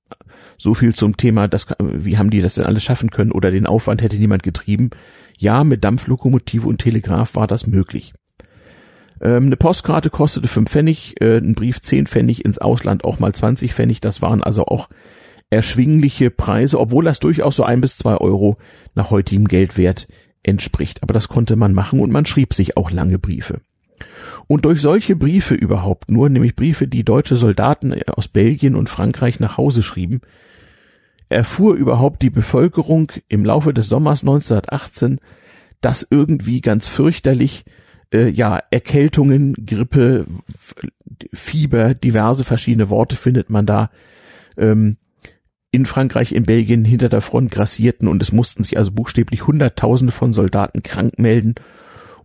So 0.58 0.76
viel 0.76 0.94
zum 0.94 1.18
Thema, 1.18 1.48
das, 1.48 1.68
wie 1.80 2.18
haben 2.18 2.30
die 2.30 2.42
das 2.42 2.56
denn 2.56 2.66
alles 2.66 2.84
schaffen 2.84 3.10
können 3.10 3.32
oder 3.32 3.50
den 3.50 3.66
Aufwand 3.66 4.02
hätte 4.02 4.18
niemand 4.18 4.44
getrieben. 4.44 4.92
Ja, 5.42 5.64
mit 5.64 5.84
Dampflokomotive 5.84 6.68
und 6.68 6.78
Telegraph 6.78 7.34
war 7.34 7.48
das 7.48 7.66
möglich. 7.66 8.14
Ähm, 9.20 9.48
eine 9.48 9.58
Postkarte 9.58 10.12
kostete 10.12 10.48
fünf 10.48 10.70
Pfennig, 10.70 11.20
äh, 11.20 11.38
ein 11.38 11.56
Brief 11.56 11.82
zehn 11.82 12.06
Pfennig, 12.06 12.46
ins 12.46 12.60
Ausland 12.60 13.04
auch 13.04 13.18
mal 13.18 13.34
20 13.34 13.74
Pfennig. 13.74 14.02
Das 14.02 14.22
waren 14.22 14.44
also 14.44 14.66
auch 14.68 14.88
erschwingliche 15.50 16.30
Preise, 16.30 16.80
obwohl 16.80 17.06
das 17.06 17.20
durchaus 17.20 17.56
so 17.56 17.64
ein 17.64 17.82
bis 17.82 17.98
zwei 17.98 18.18
Euro 18.18 18.58
nach 18.94 19.10
heutigem 19.10 19.48
Geldwert 19.48 20.08
entspricht. 20.44 21.02
Aber 21.02 21.16
das 21.16 21.28
konnte 21.28 21.56
man 21.56 21.74
machen 21.74 22.02
und 22.02 22.12
man 22.12 22.28
schrieb 22.28 22.54
sich 22.54 22.78
auch 22.78 22.92
lange 22.92 23.18
Briefe. 23.18 23.62
Und 24.46 24.66
durch 24.66 24.80
solche 24.80 25.16
Briefe 25.16 25.56
überhaupt 25.56 26.12
nur, 26.12 26.30
nämlich 26.30 26.56
Briefe, 26.56 26.88
die 26.88 27.04
deutsche 27.04 27.36
Soldaten 27.36 28.00
aus 28.04 28.28
Belgien 28.28 28.76
und 28.76 28.90
Frankreich 28.90 29.40
nach 29.40 29.58
Hause 29.58 29.82
schrieben, 29.82 30.22
erfuhr 31.32 31.76
überhaupt 31.76 32.22
die 32.22 32.30
Bevölkerung 32.30 33.12
im 33.28 33.46
Laufe 33.46 33.74
des 33.74 33.90
Sommers 33.90 34.22
1918, 34.22 35.20
dass 35.82 36.08
irgendwie 36.10 36.62
ganz 36.62 36.88
fürchterlich 36.88 37.66
äh, 38.14 38.30
ja 38.30 38.62
Erkältungen, 38.70 39.54
Grippe, 39.66 40.26
Fieber, 41.34 41.94
diverse 41.94 42.44
verschiedene 42.44 42.90
Worte 42.90 43.16
findet 43.16 43.50
man 43.50 43.66
da 43.66 43.90
ähm, 44.58 44.98
in 45.72 45.86
Frankreich, 45.86 46.34
in 46.34 46.44
Belgien 46.44 46.84
hinter 46.84 47.08
der 47.08 47.22
Front 47.22 47.52
grassierten 47.52 48.08
und 48.08 48.22
es 48.22 48.32
mussten 48.32 48.64
sich 48.64 48.78
also 48.78 48.92
buchstäblich 48.92 49.48
Hunderttausende 49.48 50.12
von 50.12 50.34
Soldaten 50.34 50.84
krank 50.84 51.18
melden 51.18 51.56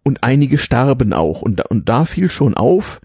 und 0.02 0.25
einige 0.25 0.58
starben 0.58 1.12
auch. 1.12 1.42
Und, 1.42 1.60
und 1.70 1.88
da 1.88 2.04
fiel 2.04 2.28
schon 2.28 2.54
auf, 2.54 3.00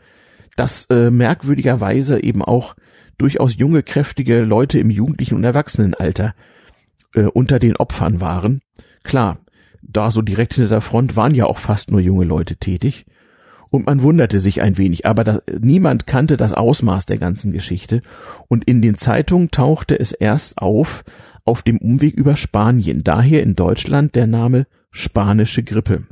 dass 0.56 0.86
äh, 0.86 1.12
merkwürdigerweise 1.12 2.22
eben 2.24 2.44
auch 2.44 2.76
durchaus 3.18 3.58
junge, 3.58 3.84
kräftige 3.84 4.42
Leute 4.42 4.80
im 4.80 4.90
jugendlichen 4.90 5.36
und 5.36 5.44
Erwachsenenalter 5.44 6.34
äh, 7.14 7.24
unter 7.24 7.60
den 7.60 7.76
Opfern 7.76 8.22
waren. 8.22 8.62
Klar, 9.04 9.40
da 9.82 10.12
so 10.12 10.22
direkt 10.22 10.54
hinter 10.54 10.70
der 10.70 10.82
Front 10.82 11.16
waren 11.16 11.36
ja 11.36 11.46
auch 11.46 11.60
fast 11.60 11.92
nur 11.92 12.00
junge 12.00 12.26
Leute 12.26 12.58
tätig. 12.58 13.06
Und 13.72 13.86
man 13.86 14.02
wunderte 14.02 14.42
sich 14.42 14.62
ein 14.62 14.78
wenig, 14.78 15.06
aber 15.06 15.24
das, 15.24 15.44
niemand 15.62 16.06
kannte 16.06 16.36
das 16.36 16.52
Ausmaß 16.52 17.06
der 17.06 17.18
ganzen 17.18 17.54
Geschichte. 17.54 18.02
Und 18.50 18.66
in 18.66 18.82
den 18.82 18.96
Zeitungen 18.96 19.50
tauchte 19.50 19.98
es 19.98 20.12
erst 20.12 20.58
auf, 20.58 21.06
auf 21.46 21.62
dem 21.62 21.78
Umweg 21.78 22.16
über 22.16 22.36
Spanien. 22.36 23.02
Daher 23.04 23.44
in 23.44 23.56
Deutschland 23.56 24.16
der 24.16 24.28
Name 24.28 24.68
spanische 24.92 25.64
Grippe. 25.64 26.04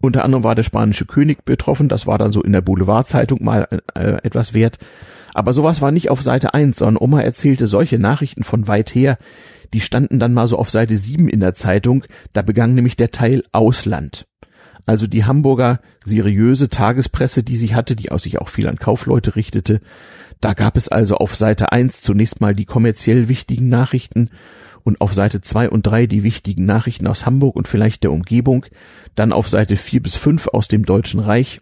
Unter 0.00 0.24
anderem 0.24 0.42
war 0.42 0.56
der 0.56 0.64
spanische 0.64 1.06
König 1.06 1.44
betroffen, 1.44 1.88
das 1.88 2.06
war 2.06 2.18
dann 2.18 2.32
so 2.32 2.42
in 2.42 2.52
der 2.52 2.60
Boulevardzeitung 2.60 3.42
mal 3.42 3.68
äh, 3.94 4.18
etwas 4.22 4.52
wert. 4.52 4.78
Aber 5.36 5.52
sowas 5.52 5.82
war 5.82 5.92
nicht 5.92 6.08
auf 6.08 6.22
Seite 6.22 6.54
1, 6.54 6.78
sondern 6.78 6.96
Oma 6.96 7.20
erzählte 7.20 7.66
solche 7.66 7.98
Nachrichten 7.98 8.42
von 8.42 8.68
weit 8.68 8.94
her, 8.94 9.18
die 9.74 9.82
standen 9.82 10.18
dann 10.18 10.32
mal 10.32 10.48
so 10.48 10.56
auf 10.56 10.70
Seite 10.70 10.96
7 10.96 11.28
in 11.28 11.40
der 11.40 11.52
Zeitung, 11.52 12.04
da 12.32 12.40
begann 12.40 12.72
nämlich 12.72 12.96
der 12.96 13.10
Teil 13.10 13.42
Ausland. 13.52 14.26
Also 14.86 15.06
die 15.06 15.26
Hamburger 15.26 15.80
seriöse 16.02 16.70
Tagespresse, 16.70 17.42
die 17.42 17.58
sie 17.58 17.74
hatte, 17.74 17.96
die 17.96 18.10
aus 18.10 18.22
sich 18.22 18.40
auch 18.40 18.48
viel 18.48 18.66
an 18.66 18.78
Kaufleute 18.78 19.36
richtete, 19.36 19.82
da 20.40 20.54
gab 20.54 20.78
es 20.78 20.88
also 20.88 21.16
auf 21.16 21.36
Seite 21.36 21.70
1 21.70 22.00
zunächst 22.00 22.40
mal 22.40 22.54
die 22.54 22.64
kommerziell 22.64 23.28
wichtigen 23.28 23.68
Nachrichten 23.68 24.30
und 24.84 25.02
auf 25.02 25.12
Seite 25.12 25.42
2 25.42 25.68
und 25.68 25.82
3 25.82 26.06
die 26.06 26.22
wichtigen 26.22 26.64
Nachrichten 26.64 27.06
aus 27.06 27.26
Hamburg 27.26 27.56
und 27.56 27.68
vielleicht 27.68 28.04
der 28.04 28.12
Umgebung, 28.12 28.64
dann 29.14 29.32
auf 29.32 29.50
Seite 29.50 29.76
4 29.76 30.02
bis 30.02 30.16
5 30.16 30.48
aus 30.48 30.68
dem 30.68 30.86
Deutschen 30.86 31.20
Reich 31.20 31.60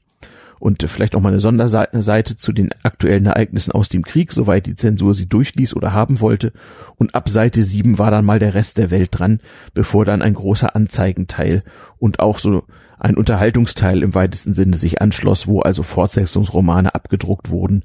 und 0.64 0.82
vielleicht 0.82 1.14
auch 1.14 1.20
mal 1.20 1.28
eine 1.28 1.40
Sonderseite 1.40 2.36
zu 2.36 2.50
den 2.54 2.70
aktuellen 2.84 3.26
Ereignissen 3.26 3.72
aus 3.72 3.90
dem 3.90 4.02
Krieg, 4.02 4.32
soweit 4.32 4.64
die 4.64 4.74
Zensur 4.74 5.12
sie 5.12 5.28
durchließ 5.28 5.76
oder 5.76 5.92
haben 5.92 6.22
wollte. 6.22 6.54
Und 6.96 7.14
ab 7.14 7.28
Seite 7.28 7.62
7 7.62 7.98
war 7.98 8.10
dann 8.10 8.24
mal 8.24 8.38
der 8.38 8.54
Rest 8.54 8.78
der 8.78 8.90
Welt 8.90 9.10
dran, 9.12 9.40
bevor 9.74 10.06
dann 10.06 10.22
ein 10.22 10.32
großer 10.32 10.74
Anzeigenteil 10.74 11.62
und 11.98 12.18
auch 12.18 12.38
so 12.38 12.64
ein 12.98 13.14
Unterhaltungsteil 13.14 14.02
im 14.02 14.14
weitesten 14.14 14.54
Sinne 14.54 14.78
sich 14.78 15.02
anschloss, 15.02 15.46
wo 15.46 15.60
also 15.60 15.82
Fortsetzungsromane 15.82 16.94
abgedruckt 16.94 17.50
wurden, 17.50 17.82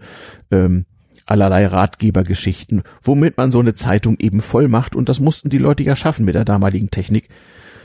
ähm, 0.49 0.85
allerlei 1.25 1.67
Ratgebergeschichten, 1.67 2.83
womit 3.01 3.35
man 3.35 3.51
so 3.51 3.59
eine 3.59 3.73
Zeitung 3.73 4.15
eben 4.19 4.39
voll 4.39 4.69
macht 4.69 4.95
und 4.95 5.09
das 5.09 5.19
mussten 5.19 5.49
die 5.49 5.57
Leute 5.57 5.83
ja 5.83 5.97
schaffen 5.97 6.23
mit 6.23 6.35
der 6.35 6.45
damaligen 6.45 6.91
Technik. 6.91 7.27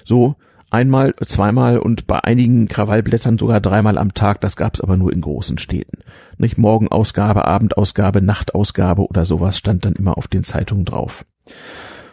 So 0.04 0.36
einmal, 0.74 1.14
zweimal 1.24 1.78
und 1.78 2.06
bei 2.06 2.22
einigen 2.22 2.66
Krawallblättern 2.66 3.38
sogar 3.38 3.60
dreimal 3.60 3.96
am 3.96 4.12
Tag, 4.12 4.40
das 4.40 4.56
gab's 4.56 4.80
aber 4.80 4.96
nur 4.96 5.12
in 5.12 5.20
großen 5.20 5.56
Städten. 5.56 6.00
Nicht 6.36 6.58
Morgenausgabe, 6.58 7.44
Abendausgabe, 7.44 8.20
Nachtausgabe 8.20 9.06
oder 9.06 9.24
sowas 9.24 9.56
stand 9.56 9.84
dann 9.84 9.94
immer 9.94 10.18
auf 10.18 10.26
den 10.26 10.42
Zeitungen 10.42 10.84
drauf. 10.84 11.24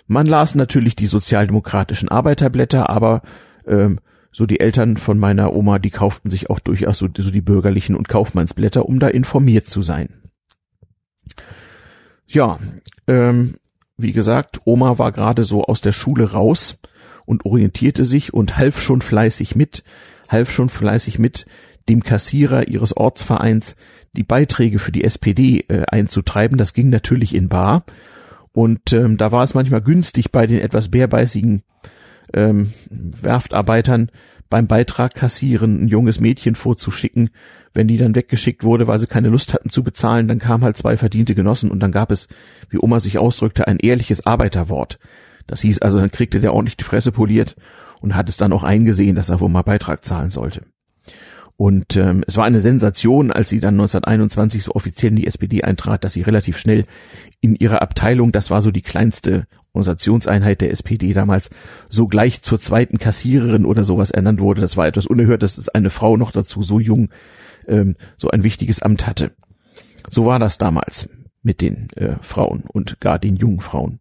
Man 0.08 0.28
las 0.28 0.54
natürlich 0.54 0.96
die 0.96 1.08
sozialdemokratischen 1.08 2.10
Arbeiterblätter, 2.10 2.90
aber 2.90 3.24
ähm, 3.66 4.00
so 4.32 4.46
die 4.46 4.60
Eltern 4.60 4.98
von 4.98 5.18
meiner 5.18 5.54
Oma, 5.54 5.80
die 5.80 5.90
kauften 5.90 6.30
sich 6.30 6.50
auch 6.50 6.60
durchaus 6.60 7.00
so, 7.00 7.08
so 7.18 7.32
die 7.32 7.42
bürgerlichen 7.42 7.96
und 7.96 8.10
Kaufmannsblätter, 8.10 8.86
um 8.86 9.00
da 9.00 9.08
informiert 9.08 9.68
zu 9.68 9.82
sein. 9.82 10.22
Ja, 12.28 12.60
ähm, 13.08 13.56
wie 13.98 14.12
gesagt, 14.14 14.62
Oma 14.66 15.00
war 15.00 15.12
gerade 15.12 15.44
so 15.44 15.66
aus 15.66 15.82
der 15.82 15.92
Schule 15.92 16.32
raus 16.32 16.78
und 17.32 17.46
orientierte 17.46 18.04
sich 18.04 18.34
und 18.34 18.58
half 18.58 18.82
schon 18.82 19.02
fleißig 19.02 19.56
mit, 19.56 19.84
half 20.30 20.52
schon 20.52 20.70
fleißig 20.70 21.18
mit, 21.18 21.46
dem 21.90 22.04
Kassierer 22.04 22.68
ihres 22.68 22.96
Ortsvereins 22.96 23.76
die 24.14 24.24
Beiträge 24.24 24.78
für 24.78 24.92
die 24.92 25.04
SPD 25.04 25.66
äh, 25.68 25.84
einzutreiben. 25.88 26.58
Das 26.58 26.74
ging 26.74 26.90
natürlich 26.90 27.34
in 27.34 27.50
Bar. 27.50 27.86
Und 28.54 28.94
ähm, 28.94 29.18
da 29.18 29.32
war 29.32 29.44
es 29.44 29.54
manchmal 29.54 29.82
günstig, 29.82 30.32
bei 30.32 30.46
den 30.46 30.60
etwas 30.60 30.92
bärbeißigen 30.92 31.64
ähm, 32.34 32.74
Werftarbeitern 32.90 34.12
beim 34.52 34.68
Beitrag 34.68 35.16
kassieren 35.16 35.86
ein 35.86 35.88
junges 35.88 36.20
Mädchen 36.20 36.56
vorzuschicken. 36.56 37.30
Wenn 37.74 37.88
die 37.88 37.98
dann 37.98 38.16
weggeschickt 38.16 38.66
wurde, 38.66 38.86
weil 38.86 39.00
sie 39.00 39.08
keine 39.08 39.30
Lust 39.30 39.54
hatten 39.54 39.70
zu 39.70 39.82
bezahlen, 39.82 40.28
dann 40.28 40.40
kamen 40.40 40.66
halt 40.66 40.76
zwei 40.76 40.98
verdiente 40.98 41.36
Genossen 41.36 41.72
und 41.72 41.80
dann 41.80 41.94
gab 41.94 42.12
es, 42.12 42.28
wie 42.70 42.78
Oma 42.78 43.00
sich 43.00 43.18
ausdrückte, 43.18 43.70
ein 43.70 43.78
ehrliches 43.78 44.26
Arbeiterwort. 44.26 45.00
Das 45.48 45.62
hieß 45.62 45.82
also, 45.82 46.00
dann 46.00 46.12
kriegte 46.12 46.40
der 46.40 46.54
ordentlich 46.54 46.78
die 46.78 46.84
Fresse 46.84 47.12
poliert 47.12 47.56
und 48.02 48.16
hat 48.16 48.30
es 48.30 48.38
dann 48.38 48.54
auch 48.54 48.64
eingesehen, 48.64 49.16
dass 49.16 49.30
er 49.30 49.40
wohl 49.40 49.50
mal 49.50 49.62
Beitrag 49.62 50.04
zahlen 50.04 50.30
sollte. 50.30 50.62
Und 51.58 51.96
ähm, 51.96 52.24
es 52.26 52.38
war 52.38 52.46
eine 52.46 52.60
Sensation, 52.60 53.32
als 53.32 53.50
sie 53.50 53.60
dann 53.60 53.76
1921 53.76 54.64
so 54.64 54.72
offiziell 54.72 55.12
in 55.12 55.18
die 55.18 55.28
SPD 55.28 55.64
eintrat, 55.64 56.04
dass 56.04 56.14
sie 56.14 56.24
relativ 56.24 56.58
schnell 56.58 56.86
in 57.40 57.56
ihrer 57.56 57.84
Abteilung, 57.84 58.32
das 58.32 58.50
war 58.50 58.64
so 58.64 58.72
die 58.72 58.82
kleinste 58.82 59.46
Organisationseinheit 59.74 60.62
der 60.62 60.72
SPD 60.72 61.14
damals, 61.14 61.52
so 61.88 62.08
gleich 62.08 62.42
zur 62.42 62.60
zweiten 62.60 62.98
Kassiererin 62.98 63.66
oder 63.66 63.84
sowas 63.84 64.10
ernannt 64.10 64.42
wurde. 64.42 64.62
Das 64.62 64.76
war 64.76 64.88
etwas 64.88 65.06
unerhört, 65.06 65.44
dass 65.44 65.60
es 65.60 65.70
eine 65.70 65.92
Frau 65.92 66.18
noch 66.18 66.32
dazu 66.32 66.64
so 66.64 66.80
jung 66.80 67.10
ähm, 67.68 67.96
so 68.18 68.30
ein 68.30 68.44
wichtiges 68.44 68.82
Amt 68.82 69.06
hatte. 69.06 69.32
So 70.10 70.26
war 70.26 70.40
das 70.40 70.58
damals 70.58 71.10
mit 71.44 71.62
den 71.62 71.90
äh, 71.96 72.16
Frauen 72.22 72.64
und 72.68 73.00
gar 73.00 73.20
den 73.20 73.36
jungen 73.36 73.62
Frauen. 73.62 74.00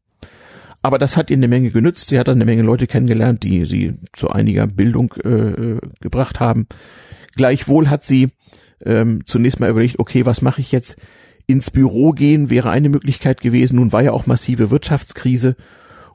Aber 0.83 0.99
das 0.99 1.16
hat 1.16 1.31
ihr 1.31 1.37
eine 1.37 1.49
Menge 1.49 1.71
genützt. 1.71 2.09
Sie 2.09 2.19
hat 2.19 2.29
dann 2.29 2.37
eine 2.37 2.47
Menge 2.47 2.62
Leute 2.62 2.87
kennengelernt, 2.87 3.43
die 3.43 3.66
sie 3.66 3.95
zu 4.12 4.31
einiger 4.31 4.66
Bildung 4.66 5.12
äh, 5.25 5.79
gebracht 6.01 6.40
haben. 6.40 6.66
Gleichwohl 7.37 7.90
hat 7.90 8.05
sie 8.05 8.31
ähm, 8.85 9.25
zunächst 9.27 9.61
mal 9.61 9.71
überlegt, 9.71 9.99
okay, 9.99 10.25
was 10.25 10.43
mache 10.43 10.61
ich 10.61 10.73
jetzt? 10.73 10.97
Ins 11.47 11.71
Büro 11.71 12.12
gehen 12.12 12.49
wäre 12.49 12.71
eine 12.71 12.88
Möglichkeit 12.88 13.40
gewesen. 13.40 13.77
Nun 13.77 13.93
war 13.93 14.03
ja 14.03 14.12
auch 14.12 14.27
massive 14.27 14.71
Wirtschaftskrise 14.71 15.57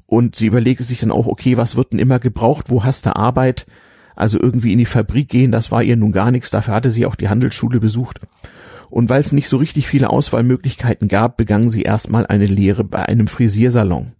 und 0.07 0.35
sie 0.35 0.47
überlegte 0.47 0.83
sich 0.83 1.01
dann 1.01 1.11
auch, 1.11 1.27
okay, 1.27 1.57
was 1.57 1.75
wird 1.75 1.91
denn 1.91 1.99
immer 1.99 2.19
gebraucht? 2.19 2.69
Wo 2.69 2.83
hast 2.83 3.05
du 3.05 3.15
Arbeit? 3.15 3.65
Also 4.15 4.39
irgendwie 4.39 4.71
in 4.71 4.79
die 4.79 4.85
Fabrik 4.85 5.27
gehen, 5.27 5.51
das 5.51 5.71
war 5.71 5.83
ihr 5.83 5.97
nun 5.97 6.13
gar 6.13 6.31
nichts. 6.31 6.49
Dafür 6.51 6.73
hatte 6.73 6.89
sie 6.89 7.05
auch 7.05 7.15
die 7.15 7.27
Handelsschule 7.27 7.79
besucht. 7.79 8.21
Und 8.89 9.09
weil 9.09 9.19
es 9.19 9.33
nicht 9.33 9.49
so 9.49 9.57
richtig 9.57 9.87
viele 9.87 10.09
Auswahlmöglichkeiten 10.09 11.09
gab, 11.09 11.35
begann 11.35 11.69
sie 11.69 11.81
erstmal 11.81 12.25
eine 12.25 12.45
Lehre 12.45 12.85
bei 12.85 13.03
einem 13.03 13.27
Frisiersalon 13.27 14.13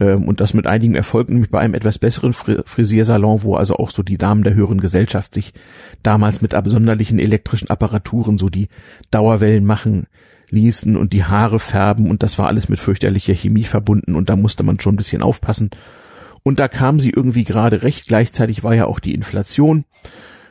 ähm, 0.00 0.24
und 0.24 0.40
das 0.40 0.54
mit 0.54 0.66
einigen 0.66 0.94
Erfolgen, 0.94 1.34
nämlich 1.34 1.50
bei 1.50 1.60
einem 1.60 1.74
etwas 1.74 1.98
besseren 1.98 2.32
Frisiersalon, 2.32 3.42
wo 3.42 3.56
also 3.56 3.76
auch 3.76 3.90
so 3.90 4.02
die 4.02 4.18
Damen 4.18 4.42
der 4.42 4.54
höheren 4.54 4.80
Gesellschaft 4.80 5.34
sich 5.34 5.52
damals 6.02 6.40
mit 6.40 6.54
absonderlichen 6.54 7.18
elektrischen 7.18 7.70
Apparaturen 7.70 8.38
so 8.38 8.48
die 8.48 8.68
Dauerwellen 9.10 9.64
machen 9.64 10.06
ließen 10.50 10.96
und 10.96 11.12
die 11.12 11.24
Haare 11.24 11.58
färben 11.58 12.08
und 12.08 12.22
das 12.22 12.38
war 12.38 12.46
alles 12.46 12.68
mit 12.68 12.78
fürchterlicher 12.78 13.34
Chemie 13.34 13.64
verbunden 13.64 14.14
und 14.14 14.30
da 14.30 14.36
musste 14.36 14.62
man 14.62 14.80
schon 14.80 14.94
ein 14.94 14.98
bisschen 14.98 15.22
aufpassen. 15.22 15.70
Und 16.42 16.58
da 16.58 16.68
kam 16.68 17.00
sie 17.00 17.10
irgendwie 17.10 17.42
gerade 17.42 17.82
recht. 17.82 18.06
Gleichzeitig 18.06 18.64
war 18.64 18.74
ja 18.74 18.86
auch 18.86 19.00
die 19.00 19.12
Inflation. 19.12 19.84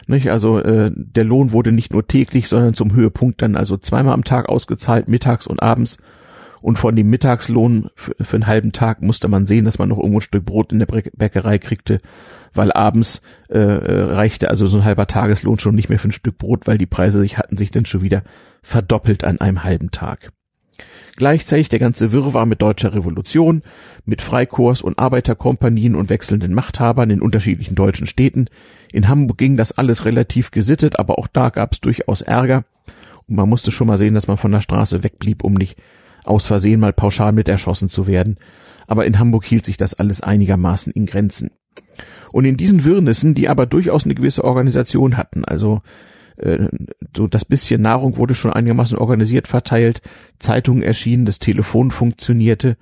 Nicht? 0.06 0.30
Also 0.30 0.60
äh, 0.60 0.92
der 0.94 1.24
Lohn 1.24 1.52
wurde 1.52 1.72
nicht 1.72 1.92
nur 1.92 2.08
täglich, 2.08 2.48
sondern 2.48 2.74
zum 2.76 2.94
Höhepunkt 2.94 3.42
dann 3.42 3.56
also 3.56 3.78
zweimal 3.78 4.14
am 4.14 4.24
Tag 4.24 4.48
ausgezahlt, 4.48 5.08
mittags 5.08 5.48
und 5.48 5.64
abends. 5.64 5.98
Und 6.68 6.78
von 6.78 6.98
dem 6.98 7.10
Mittagslohn 7.10 7.92
für, 7.96 8.14
für 8.20 8.36
einen 8.36 8.46
halben 8.46 8.74
Tag 8.74 9.02
musste 9.02 9.30
man 9.30 9.46
sehen, 9.46 9.64
dass 9.64 9.80
man 9.80 9.88
noch 9.88 10.00
irgendwo 10.00 10.18
ein 10.18 10.22
Stück 10.22 10.44
Brot 10.44 10.74
in 10.74 10.80
der 10.80 10.86
Bäckerei 10.86 11.60
kriegte, 11.60 12.00
weil 12.54 12.74
abends 12.74 13.22
äh, 13.48 13.58
reichte 13.58 14.50
also 14.50 14.68
so 14.68 14.80
ein 14.80 14.84
halber 14.84 15.08
Tageslohn 15.08 15.60
schon 15.60 15.76
nicht 15.76 15.88
mehr 15.88 15.98
für 15.98 16.10
ein 16.10 16.12
Stück 16.12 16.38
Brot, 16.38 16.68
weil 16.68 16.78
die 16.78 16.86
Preise 16.86 17.22
sich 17.22 17.38
hatten 17.38 17.56
sich 17.56 17.72
dann 17.72 17.86
schon 17.86 18.02
wieder 18.02 18.22
verdoppelt 18.64 19.24
an 19.24 19.40
einem 19.40 19.64
halben 19.64 19.92
Tag. 19.92 20.34
Gleichzeitig 21.16 21.70
der 21.70 21.80
ganze 21.80 22.12
Wirrwarr 22.12 22.46
mit 22.46 22.62
deutscher 22.62 22.94
Revolution, 22.94 23.62
mit 24.04 24.22
Freikorps 24.22 24.82
und 24.82 25.00
Arbeiterkompanien 25.00 25.96
und 25.96 26.10
wechselnden 26.10 26.54
Machthabern 26.54 27.12
in 27.12 27.22
unterschiedlichen 27.22 27.76
deutschen 27.76 28.08
Städten. 28.08 28.48
In 28.92 29.08
Hamburg 29.08 29.38
ging 29.38 29.56
das 29.56 29.72
alles 29.72 30.04
relativ 30.04 30.52
gesittet, 30.52 31.00
aber 31.00 31.18
auch 31.18 31.28
da 31.28 31.48
gab 31.48 31.72
es 31.72 31.80
durchaus 31.80 32.24
Ärger. 32.24 32.66
Und 33.26 33.38
man 33.38 33.48
musste 33.48 33.72
schon 33.72 33.88
mal 33.88 33.98
sehen, 33.98 34.16
dass 34.16 34.28
man 34.28 34.36
von 34.36 34.52
der 34.52 34.60
Straße 34.60 35.02
wegblieb, 35.04 35.46
um 35.46 35.54
nicht 35.54 35.78
aus 36.28 36.48
Versehen 36.48 36.80
mal 36.80 36.94
pauschal 36.94 37.32
mit 37.32 37.48
erschossen 37.50 37.90
zu 37.90 38.08
werden. 38.08 38.38
Aber 38.88 39.06
in 39.06 39.20
Hamburg 39.20 39.46
hielt 39.46 39.66
sich 39.66 39.78
das 39.78 39.94
alles 39.94 40.22
einigermaßen 40.22 40.94
in 40.94 41.06
Grenzen. 41.06 41.52
Und 42.32 42.46
in 42.46 42.58
diesen 42.58 42.84
Wirrnissen, 42.84 43.36
die 43.36 43.50
aber 43.50 43.66
durchaus 43.66 44.06
eine 44.06 44.16
gewisse 44.16 44.44
Organisation 44.44 45.18
hatten, 45.18 45.46
also 45.46 45.82
äh, 46.38 46.68
so 47.16 47.28
das 47.28 47.46
bisschen 47.46 47.82
Nahrung 47.82 48.18
wurde 48.18 48.36
schon 48.36 48.54
einigermaßen 48.54 48.98
organisiert 48.98 49.48
verteilt, 49.48 50.02
Zeitungen 50.40 50.84
erschienen, 50.84 51.26
das 51.26 51.40
Telefon 51.40 51.92
funktionierte, 51.92 52.78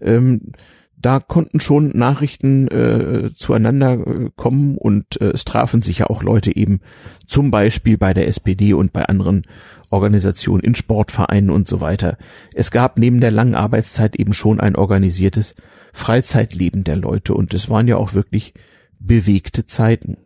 ähm, 0.00 0.52
da 1.00 1.20
konnten 1.20 1.60
schon 1.60 1.90
Nachrichten 1.90 2.66
äh, 2.68 3.30
zueinander 3.34 3.92
äh, 3.94 4.30
kommen 4.34 4.76
und 4.76 5.20
äh, 5.20 5.30
es 5.30 5.44
trafen 5.44 5.80
sich 5.80 5.98
ja 5.98 6.06
auch 6.08 6.22
Leute 6.22 6.54
eben 6.54 6.80
zum 7.26 7.50
Beispiel 7.50 7.96
bei 7.96 8.14
der 8.14 8.26
SPD 8.26 8.72
und 8.74 8.92
bei 8.92 9.04
anderen 9.04 9.44
Organisationen 9.90 10.62
in 10.62 10.74
Sportvereinen 10.74 11.50
und 11.50 11.68
so 11.68 11.80
weiter. 11.80 12.18
Es 12.54 12.70
gab 12.70 12.98
neben 12.98 13.20
der 13.20 13.30
langen 13.30 13.54
Arbeitszeit 13.54 14.16
eben 14.16 14.34
schon 14.34 14.60
ein 14.60 14.76
organisiertes 14.76 15.54
Freizeitleben 15.92 16.84
der 16.84 16.96
Leute 16.96 17.34
und 17.34 17.54
es 17.54 17.68
waren 17.68 17.88
ja 17.88 17.96
auch 17.96 18.14
wirklich 18.14 18.54
bewegte 19.00 19.66
Zeiten. 19.66 20.18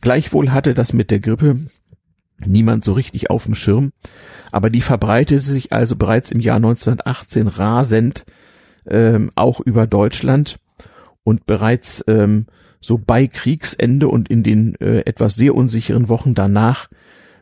Gleichwohl 0.00 0.50
hatte 0.50 0.74
das 0.74 0.92
mit 0.92 1.10
der 1.10 1.20
Grippe 1.20 1.60
niemand 2.38 2.84
so 2.84 2.92
richtig 2.92 3.30
auf 3.30 3.44
dem 3.44 3.54
Schirm, 3.54 3.92
aber 4.52 4.68
die 4.68 4.82
verbreitete 4.82 5.40
sich 5.40 5.72
also 5.72 5.96
bereits 5.96 6.30
im 6.30 6.40
Jahr 6.40 6.56
1918 6.56 7.48
rasend 7.48 8.24
ähm, 8.86 9.30
auch 9.34 9.60
über 9.60 9.86
Deutschland 9.86 10.58
und 11.22 11.46
bereits 11.46 12.04
ähm, 12.06 12.46
so 12.80 12.98
bei 12.98 13.26
Kriegsende 13.26 14.08
und 14.08 14.28
in 14.28 14.42
den 14.42 14.74
äh, 14.76 15.00
etwas 15.06 15.36
sehr 15.36 15.54
unsicheren 15.54 16.08
Wochen 16.08 16.34
danach 16.34 16.88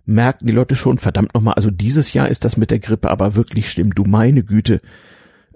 merkten 0.04 0.46
die 0.46 0.52
Leute 0.52 0.76
schon, 0.76 0.98
verdammt 0.98 1.34
nochmal, 1.34 1.54
also 1.54 1.70
dieses 1.70 2.12
Jahr 2.12 2.28
ist 2.28 2.44
das 2.44 2.56
mit 2.56 2.70
der 2.70 2.78
Grippe 2.78 3.10
aber 3.10 3.34
wirklich 3.34 3.70
schlimm, 3.70 3.94
du 3.94 4.04
meine 4.04 4.42
Güte. 4.42 4.80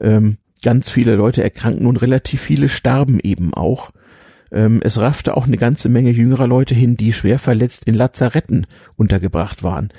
Ähm, 0.01 0.39
ganz 0.63 0.91
viele 0.91 1.17
Leute 1.17 1.43
erkranken 1.43 1.87
und 1.87 1.97
relativ 1.97 2.41
viele 2.41 2.69
starben 2.69 3.21
eben 3.21 3.55
auch. 3.55 3.91
Ähm, 4.53 4.81
es 4.83 5.01
raffte 5.01 5.37
auch 5.37 5.47
eine 5.47 5.57
ganze 5.57 5.89
Menge 5.89 6.11
jüngerer 6.11 6.47
Leute 6.47 6.75
hin, 6.75 6.97
die 6.97 7.13
schwer 7.13 7.39
verletzt 7.39 7.85
in 7.87 7.95
Lazaretten 7.95 8.67
untergebracht 8.97 9.63
waren. 9.63 9.91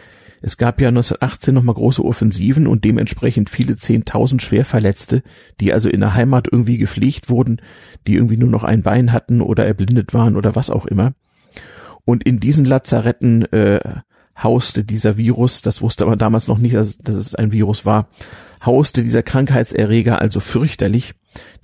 Es 0.42 0.58
gab 0.58 0.80
ja 0.80 0.90
1918 0.90 1.54
nochmal 1.54 1.76
große 1.76 2.04
Offensiven 2.04 2.68
und 2.68 2.86
dementsprechend 2.86 3.50
viele 3.50 3.76
Zehntausend 3.76 4.42
Schwerverletzte, 4.42 5.24
die 5.60 5.74
also 5.74 5.90
in 5.90 6.00
der 6.00 6.14
Heimat 6.14 6.48
irgendwie 6.52 6.78
gepflegt 6.78 7.30
wurden, 7.30 7.60
die 8.06 8.16
irgendwie 8.16 8.38
nur 8.38 8.50
noch 8.50 8.64
ein 8.64 8.84
Bein 8.84 9.12
hatten 9.12 9.42
oder 9.42 9.66
erblindet 9.66 10.14
waren 10.14 10.36
oder 10.36 10.56
was 10.56 10.70
auch 10.70 10.86
immer. 10.86 11.14
Und 12.06 12.24
in 12.24 12.40
diesen 12.40 12.66
Lazaretten 12.66 13.52
äh, 13.52 13.80
hauste 14.42 14.84
dieser 14.84 15.18
Virus, 15.18 15.62
das 15.62 15.82
wusste 15.82 16.06
man 16.06 16.18
damals 16.18 16.48
noch 16.48 16.58
nicht, 16.58 16.76
dass, 16.76 16.98
dass 16.98 17.16
es 17.16 17.36
ein 17.36 17.52
Virus 17.52 17.86
war, 17.86 18.08
hauste 18.66 19.04
dieser 19.04 19.24
Krankheitserreger 19.24 20.22
also 20.22 20.40
fürchterlich. 20.40 21.14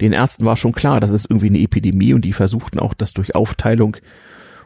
Den 0.01 0.13
Ärzten 0.13 0.45
war 0.45 0.57
schon 0.57 0.73
klar, 0.73 0.99
das 0.99 1.11
ist 1.11 1.25
irgendwie 1.29 1.47
eine 1.47 1.59
Epidemie 1.59 2.13
und 2.13 2.25
die 2.25 2.33
versuchten 2.33 2.79
auch 2.79 2.93
das 2.93 3.13
durch 3.13 3.35
Aufteilung 3.35 3.97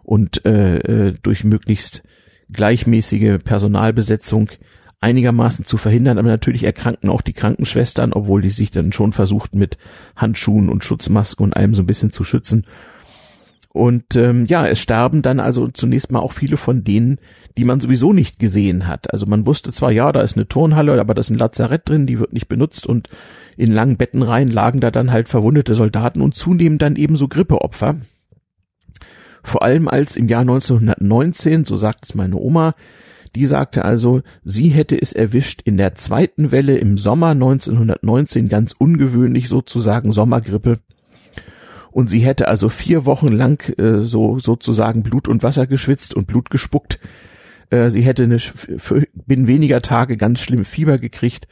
und 0.03 0.45
äh, 0.45 0.77
äh 1.07 1.13
durch 1.21 1.43
möglichst 1.43 2.03
gleichmäßige 2.49 3.39
Personalbesetzung 3.43 4.49
einigermaßen 4.99 5.63
zu 5.63 5.77
verhindern, 5.77 6.17
aber 6.17 6.29
natürlich 6.29 6.63
erkrankten 6.63 7.09
auch 7.09 7.21
die 7.21 7.33
Krankenschwestern, 7.33 8.13
obwohl 8.13 8.41
die 8.41 8.49
sich 8.49 8.71
dann 8.71 8.91
schon 8.91 9.13
versuchten 9.13 9.59
mit 9.59 9.77
Handschuhen 10.15 10.69
und 10.69 10.83
Schutzmasken 10.83 11.43
und 11.43 11.55
allem 11.55 11.75
so 11.75 11.83
ein 11.83 11.87
bisschen 11.87 12.11
zu 12.11 12.23
schützen. 12.23 12.65
Und 13.77 14.15
ähm, 14.15 14.45
ja, 14.47 14.67
es 14.67 14.79
starben 14.79 15.21
dann 15.21 15.39
also 15.39 15.67
zunächst 15.67 16.11
mal 16.11 16.19
auch 16.19 16.33
viele 16.33 16.57
von 16.57 16.83
denen, 16.83 17.19
die 17.57 17.63
man 17.63 17.79
sowieso 17.79 18.11
nicht 18.11 18.39
gesehen 18.39 18.87
hat. 18.87 19.13
Also 19.13 19.25
man 19.25 19.45
wusste 19.45 19.71
zwar, 19.71 19.91
ja, 19.91 20.11
da 20.11 20.21
ist 20.21 20.35
eine 20.35 20.47
Turnhalle, 20.47 20.99
aber 20.99 21.13
da 21.13 21.19
ist 21.19 21.29
ein 21.29 21.37
Lazarett 21.37 21.87
drin, 21.87 22.07
die 22.07 22.19
wird 22.19 22.33
nicht 22.33 22.47
benutzt 22.47 22.85
und 22.85 23.09
in 23.55 23.71
langen 23.71 23.97
Bettenreihen 23.97 24.49
lagen 24.49 24.79
da 24.79 24.91
dann 24.91 25.11
halt 25.11 25.29
verwundete 25.29 25.75
Soldaten 25.75 26.21
und 26.21 26.35
zunehmend 26.35 26.81
dann 26.81 26.95
ebenso 26.95 27.27
Grippeopfer. 27.27 27.97
Vor 29.43 29.63
allem 29.63 29.87
als 29.87 30.17
im 30.17 30.27
Jahr 30.27 30.41
1919, 30.41 31.63
so 31.63 31.77
sagt 31.77 32.05
es 32.05 32.15
meine 32.15 32.35
Oma, 32.35 32.73
die 33.35 33.45
sagte 33.45 33.85
also, 33.85 34.21
sie 34.43 34.69
hätte 34.69 34.99
es 34.99 35.13
erwischt 35.13 35.61
in 35.63 35.77
der 35.77 35.95
zweiten 35.95 36.51
Welle 36.51 36.77
im 36.77 36.97
Sommer 36.97 37.29
1919, 37.29 38.47
ganz 38.47 38.73
ungewöhnlich 38.77 39.47
sozusagen 39.47 40.11
Sommergrippe. 40.11 40.79
Und 41.91 42.09
sie 42.09 42.19
hätte 42.19 42.47
also 42.47 42.69
vier 42.69 43.05
Wochen 43.05 43.29
lang 43.29 43.61
äh, 43.77 44.05
so 44.05 44.39
sozusagen 44.39 45.03
Blut 45.03 45.27
und 45.27 45.43
Wasser 45.43 45.67
geschwitzt 45.67 46.13
und 46.13 46.27
Blut 46.27 46.49
gespuckt. 46.49 46.99
Äh, 47.69 47.89
sie 47.89 48.01
hätte 48.01 48.23
eine, 48.23 48.39
für, 48.39 49.07
binnen 49.13 49.47
weniger 49.47 49.81
Tage 49.81 50.17
ganz 50.17 50.41
schlimm 50.41 50.65
Fieber 50.65 50.97
gekriegt 50.97 51.47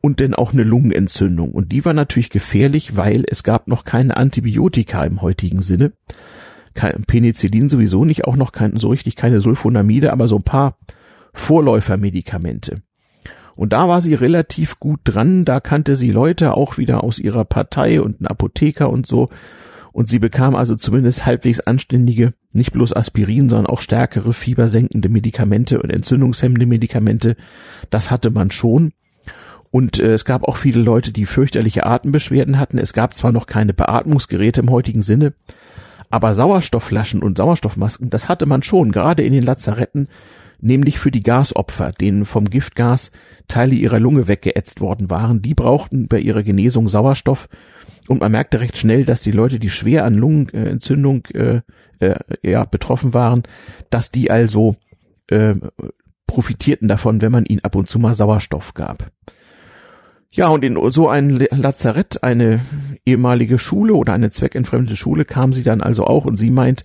und 0.00 0.20
dann 0.20 0.34
auch 0.34 0.52
eine 0.52 0.62
Lungenentzündung. 0.62 1.52
Und 1.52 1.72
die 1.72 1.84
war 1.84 1.94
natürlich 1.94 2.30
gefährlich, 2.30 2.96
weil 2.96 3.24
es 3.26 3.42
gab 3.42 3.66
noch 3.68 3.84
keine 3.84 4.16
Antibiotika 4.16 5.04
im 5.04 5.22
heutigen 5.22 5.62
Sinne 5.62 5.92
kein 6.78 7.02
Penicillin 7.02 7.68
sowieso 7.68 8.04
nicht, 8.04 8.24
auch 8.24 8.36
noch 8.36 8.52
kein, 8.52 8.76
so 8.76 8.88
richtig 8.90 9.16
keine 9.16 9.40
Sulfonamide, 9.40 10.12
aber 10.12 10.28
so 10.28 10.36
ein 10.36 10.44
paar 10.44 10.78
Vorläufermedikamente. 11.34 12.82
Und 13.56 13.72
da 13.72 13.88
war 13.88 14.00
sie 14.00 14.14
relativ 14.14 14.78
gut 14.78 15.00
dran, 15.02 15.44
da 15.44 15.58
kannte 15.58 15.96
sie 15.96 16.12
Leute 16.12 16.56
auch 16.56 16.78
wieder 16.78 17.02
aus 17.02 17.18
ihrer 17.18 17.44
Partei 17.44 18.00
und 18.00 18.20
einen 18.20 18.28
Apotheker 18.28 18.90
und 18.90 19.08
so. 19.08 19.28
Und 19.98 20.08
sie 20.08 20.20
bekam 20.20 20.54
also 20.54 20.76
zumindest 20.76 21.26
halbwegs 21.26 21.58
anständige, 21.58 22.32
nicht 22.52 22.70
bloß 22.70 22.92
Aspirin, 22.92 23.48
sondern 23.48 23.66
auch 23.66 23.80
stärkere 23.80 24.32
fiebersenkende 24.32 25.08
Medikamente 25.08 25.82
und 25.82 25.90
entzündungshemmende 25.90 26.66
Medikamente. 26.66 27.34
Das 27.90 28.08
hatte 28.08 28.30
man 28.30 28.52
schon. 28.52 28.92
Und 29.72 29.98
äh, 29.98 30.12
es 30.12 30.24
gab 30.24 30.44
auch 30.44 30.56
viele 30.56 30.80
Leute, 30.80 31.10
die 31.10 31.26
fürchterliche 31.26 31.84
Atembeschwerden 31.84 32.60
hatten. 32.60 32.78
Es 32.78 32.92
gab 32.92 33.16
zwar 33.16 33.32
noch 33.32 33.46
keine 33.46 33.74
Beatmungsgeräte 33.74 34.60
im 34.60 34.70
heutigen 34.70 35.02
Sinne, 35.02 35.34
aber 36.10 36.32
Sauerstoffflaschen 36.32 37.20
und 37.20 37.36
Sauerstoffmasken, 37.36 38.08
das 38.08 38.28
hatte 38.28 38.46
man 38.46 38.62
schon, 38.62 38.92
gerade 38.92 39.24
in 39.24 39.32
den 39.32 39.42
Lazaretten, 39.42 40.06
nämlich 40.60 41.00
für 41.00 41.10
die 41.10 41.24
Gasopfer, 41.24 41.90
denen 41.90 42.24
vom 42.24 42.44
Giftgas 42.44 43.10
Teile 43.48 43.74
ihrer 43.74 43.98
Lunge 43.98 44.28
weggeätzt 44.28 44.80
worden 44.80 45.10
waren. 45.10 45.42
Die 45.42 45.54
brauchten 45.54 46.06
bei 46.06 46.20
ihrer 46.20 46.44
Genesung 46.44 46.88
Sauerstoff. 46.88 47.48
Und 48.08 48.20
man 48.20 48.32
merkte 48.32 48.60
recht 48.60 48.78
schnell, 48.78 49.04
dass 49.04 49.20
die 49.20 49.32
Leute, 49.32 49.58
die 49.58 49.70
schwer 49.70 50.04
an 50.04 50.14
Lungenentzündung 50.14 51.26
äh, 51.34 51.60
äh, 52.00 52.16
ja, 52.42 52.64
betroffen 52.64 53.12
waren, 53.14 53.42
dass 53.90 54.10
die 54.10 54.30
also 54.30 54.76
äh, 55.28 55.54
profitierten 56.26 56.88
davon, 56.88 57.20
wenn 57.20 57.32
man 57.32 57.44
ihnen 57.44 57.64
ab 57.64 57.76
und 57.76 57.88
zu 57.88 57.98
mal 57.98 58.14
Sauerstoff 58.14 58.74
gab. 58.74 59.10
Ja, 60.30 60.48
und 60.48 60.64
in 60.64 60.78
so 60.90 61.08
ein 61.08 61.30
Lazarett, 61.30 62.22
eine 62.22 62.60
ehemalige 63.06 63.58
Schule 63.58 63.94
oder 63.94 64.12
eine 64.12 64.30
zweckentfremdete 64.30 64.96
Schule, 64.96 65.24
kam 65.24 65.52
sie 65.52 65.62
dann 65.62 65.80
also 65.80 66.04
auch 66.04 66.26
und 66.26 66.36
sie 66.36 66.50
meint, 66.50 66.84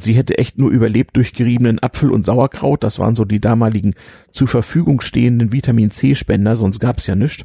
sie 0.00 0.14
hätte 0.14 0.38
echt 0.38 0.58
nur 0.58 0.70
überlebt 0.70 1.16
durch 1.16 1.34
geriebenen 1.34 1.82
Apfel 1.82 2.10
und 2.10 2.24
Sauerkraut. 2.24 2.84
Das 2.84 2.98
waren 2.98 3.14
so 3.14 3.24
die 3.24 3.40
damaligen 3.40 3.94
zur 4.32 4.48
Verfügung 4.48 5.00
stehenden 5.00 5.52
Vitamin 5.52 5.90
C-Spender, 5.90 6.56
sonst 6.56 6.78
gab's 6.78 7.06
ja 7.06 7.16
nichts. 7.16 7.44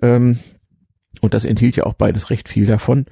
Ähm, 0.00 0.38
und 1.20 1.34
das 1.34 1.44
enthielt 1.44 1.76
ja 1.76 1.84
auch 1.84 1.94
beides 1.94 2.30
recht 2.30 2.48
viel 2.48 2.66
davon 2.66 3.06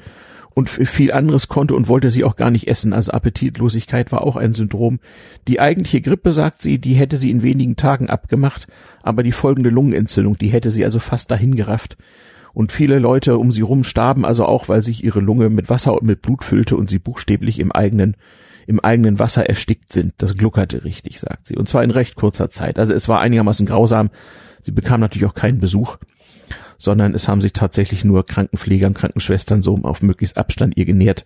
und 0.55 0.69
viel 0.69 1.13
anderes 1.13 1.49
konnte 1.49 1.75
und 1.75 1.89
wollte 1.89 2.11
sie 2.11 2.25
auch 2.25 2.37
gar 2.37 2.51
nicht 2.51 2.69
essen. 2.69 2.93
Also 2.93 3.13
Appetitlosigkeit 3.13 4.13
war 4.13 4.23
auch 4.23 4.37
ein 4.37 4.53
Syndrom. 4.53 5.01
Die 5.49 5.61
eigentliche 5.61 6.01
Grippe, 6.01 6.33
sagt 6.33 6.61
sie, 6.61 6.79
die 6.79 6.95
hätte 6.95 7.17
sie 7.17 7.31
in 7.31 7.43
wenigen 7.43 7.77
Tagen 7.77 8.11
abgemacht, 8.11 8.67
aber 9.03 9.23
die 9.23 9.33
folgende 9.33 9.71
Lungenentzündung, 9.71 10.37
die 10.37 10.49
hätte 10.49 10.71
sie 10.71 10.85
also 10.85 10.99
fast 10.99 11.31
dahin 11.31 11.55
gerafft. 11.55 11.97
Und 12.53 12.71
viele 12.71 12.99
Leute 12.99 13.39
um 13.39 13.51
sie 13.51 13.63
rum 13.63 13.83
starben 13.83 14.27
also 14.27 14.45
auch, 14.45 14.69
weil 14.69 14.83
sich 14.83 15.03
ihre 15.03 15.21
Lunge 15.21 15.49
mit 15.49 15.71
Wasser 15.71 15.95
und 15.95 16.03
mit 16.03 16.21
Blut 16.21 16.45
füllte 16.45 16.77
und 16.77 16.91
sie 16.91 16.99
buchstäblich 16.99 17.59
im 17.59 17.73
eigenen 17.73 18.17
im 18.67 18.79
eigenen 18.79 19.19
Wasser 19.19 19.49
erstickt 19.49 19.93
sind. 19.93 20.15
Das 20.19 20.37
gluckerte 20.37 20.85
richtig, 20.85 21.19
sagt 21.19 21.49
sie. 21.49 21.57
Und 21.57 21.69
zwar 21.69 21.83
in 21.83 21.91
recht 21.91 22.15
kurzer 22.15 22.49
Zeit. 22.49 22.79
Also 22.79 22.95
es 22.95 23.09
war 23.09 23.21
einigermaßen 23.21 23.67
grausam. 23.67 24.11
Sie 24.61 24.71
bekam 24.71 25.01
natürlich 25.01 25.27
auch 25.27 25.35
keinen 25.35 25.59
Besuch 25.59 25.99
sondern 26.83 27.15
es 27.15 27.29
haben 27.29 27.41
sich 27.41 27.53
tatsächlich 27.53 28.05
nur 28.05 28.27
Krankenpfleger 28.27 28.89
und 28.89 28.95
Krankenschwestern 28.95 29.63
so 29.63 29.77
auf 29.83 30.03
möglichst 30.03 30.37
Abstand 30.37 30.77
ihr 30.77 30.85
genährt. 30.85 31.25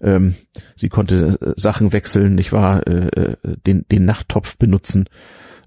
Ähm, 0.00 0.36
sie 0.76 0.88
konnte 0.88 1.38
äh, 1.40 1.52
Sachen 1.56 1.92
wechseln, 1.92 2.36
nicht 2.36 2.52
wahr, 2.52 2.86
äh, 2.86 3.06
äh, 3.06 3.36
den, 3.66 3.84
den 3.90 4.04
Nachttopf 4.04 4.56
benutzen 4.56 5.08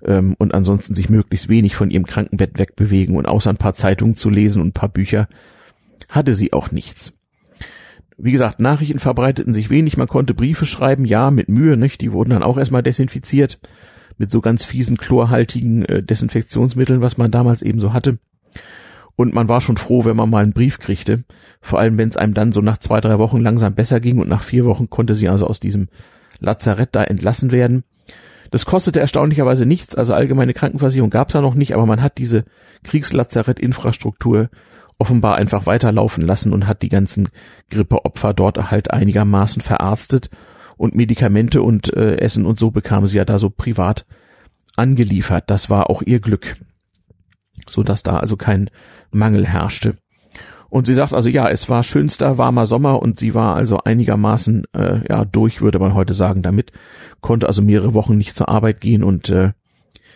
ähm, 0.05 0.36
und 0.38 0.53
ansonsten 0.53 0.95
sich 0.95 1.10
möglichst 1.10 1.49
wenig 1.49 1.75
von 1.75 1.91
ihrem 1.91 2.05
Krankenbett 2.05 2.58
wegbewegen 2.58 3.17
und 3.17 3.25
außer 3.25 3.49
ein 3.49 3.58
paar 3.58 3.73
Zeitungen 3.73 4.15
zu 4.15 4.29
lesen 4.29 4.62
und 4.62 4.69
ein 4.69 4.73
paar 4.73 4.89
Bücher 4.89 5.27
hatte 6.08 6.34
sie 6.34 6.53
auch 6.53 6.71
nichts. 6.71 7.13
Wie 8.17 8.32
gesagt, 8.32 8.62
Nachrichten 8.62 8.99
verbreiteten 8.99 9.53
sich 9.53 9.69
wenig, 9.69 9.97
man 9.97 10.08
konnte 10.08 10.34
Briefe 10.34 10.65
schreiben, 10.65 11.03
ja, 11.03 11.29
mit 11.29 11.49
Mühe, 11.49 11.75
nicht? 11.75 11.99
Die 11.99 12.13
wurden 12.13 12.29
dann 12.29 12.43
auch 12.43 12.58
erstmal 12.58 12.84
desinfiziert 12.84 13.60
mit 14.17 14.32
so 14.32 14.39
ganz 14.39 14.63
fiesen 14.63 14.97
chlorhaltigen 14.97 15.84
äh, 15.86 16.03
Desinfektionsmitteln, 16.03 17.01
was 17.01 17.17
man 17.17 17.32
damals 17.32 17.62
eben 17.62 17.79
so 17.79 17.91
hatte. 17.91 18.17
Und 19.19 19.34
man 19.34 19.49
war 19.49 19.60
schon 19.60 19.75
froh, 19.75 20.05
wenn 20.05 20.15
man 20.15 20.29
mal 20.29 20.43
einen 20.43 20.53
Brief 20.53 20.79
kriegte. 20.79 21.25
Vor 21.60 21.77
allem, 21.77 21.97
wenn 21.97 22.08
es 22.08 22.15
einem 22.15 22.34
dann 22.34 22.53
so 22.53 22.62
nach 22.62 22.77
zwei, 22.77 23.01
drei 23.01 23.19
Wochen 23.19 23.41
langsam 23.41 23.75
besser 23.75 23.99
ging 23.99 24.17
und 24.17 24.29
nach 24.29 24.43
vier 24.43 24.63
Wochen 24.63 24.89
konnte 24.89 25.13
sie 25.13 25.27
also 25.27 25.45
aus 25.45 25.60
diesem 25.60 25.89
Lazarett 26.39 26.91
da 26.93 27.03
entlassen 27.03 27.51
werden. 27.51 27.84
Das 28.49 28.65
kostete 28.65 29.01
erstaunlicherweise 29.01 29.65
nichts, 29.65 29.93
also 29.97 30.13
allgemeine 30.13 30.53
Krankenversicherung 30.53 31.10
gab 31.10 31.27
es 31.27 31.34
ja 31.34 31.41
noch 31.41 31.53
nicht, 31.53 31.73
aber 31.73 31.86
man 31.86 32.01
hat 32.01 32.17
diese 32.17 32.45
Kriegslazarett-Infrastruktur 32.86 34.49
offenbar 34.97 35.36
einfach 35.36 35.65
weiterlaufen 35.65 36.25
lassen 36.25 36.53
und 36.53 36.65
hat 36.65 36.82
die 36.82 36.88
ganzen 36.88 37.27
Grippeopfer 37.71 38.34
dort 38.34 38.71
halt 38.71 38.91
einigermaßen 38.91 39.62
verarztet 39.62 40.29
und 40.77 40.95
Medikamente 40.95 41.62
und 41.62 41.93
äh, 41.93 42.19
Essen 42.19 42.45
und 42.45 42.58
so 42.58 42.71
bekamen 42.71 43.08
sie 43.08 43.17
ja 43.17 43.25
da 43.25 43.38
so 43.38 43.49
privat 43.49 44.05
angeliefert. 44.77 45.43
Das 45.47 45.69
war 45.69 45.89
auch 45.89 46.01
ihr 46.03 46.21
Glück 46.21 46.55
so 47.71 47.84
dass 47.84 48.03
da 48.03 48.17
also 48.17 48.38
kein 48.38 48.69
Mangel 49.12 49.45
herrschte. 49.45 49.95
Und 50.69 50.86
sie 50.86 50.93
sagt 50.93 51.13
also, 51.13 51.29
ja, 51.29 51.49
es 51.49 51.67
war 51.67 51.84
schönster 51.84 52.38
warmer 52.38 52.67
Sommer 52.67 53.01
und 53.01 53.17
sie 53.17 53.34
war 53.34 53.55
also 53.55 53.79
einigermaßen 53.84 54.65
äh, 54.73 54.99
ja 55.10 55.25
durch, 55.25 55.62
würde 55.62 55.79
man 55.79 55.95
heute 55.95 56.13
sagen, 56.13 56.43
damit 56.43 56.71
konnte 57.21 57.47
also 57.47 57.63
mehrere 57.63 57.95
Wochen 57.95 58.17
nicht 58.17 58.36
zur 58.36 58.49
Arbeit 58.49 58.79
gehen 58.79 59.03
und 59.03 59.29
äh, 59.29 59.51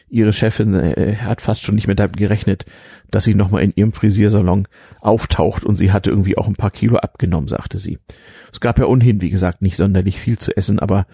ihre 0.09 0.31
Chefin 0.31 0.75
äh, 0.75 1.15
hat 1.15 1.41
fast 1.41 1.63
schon 1.63 1.73
nicht 1.73 1.87
mehr 1.87 1.95
damit 1.95 2.17
gerechnet, 2.17 2.65
dass 3.09 3.23
sie 3.23 3.33
nochmal 3.33 3.63
in 3.63 3.73
ihrem 3.75 3.93
Frisiersalon 3.93 4.67
auftaucht 5.01 5.63
und 5.63 5.75
sie 5.75 5.91
hatte 5.91 6.11
irgendwie 6.11 6.37
auch 6.37 6.47
ein 6.47 6.55
paar 6.55 6.69
Kilo 6.69 6.97
abgenommen, 6.97 7.47
sagte 7.47 7.79
sie. 7.79 7.97
Es 8.51 8.59
gab 8.59 8.77
ja 8.77 8.85
ohnehin, 8.85 9.21
wie 9.21 9.31
gesagt, 9.31 9.63
nicht 9.63 9.75
sonderlich 9.75 10.19
viel 10.19 10.37
zu 10.37 10.55
essen, 10.55 10.77
aber 10.77 11.07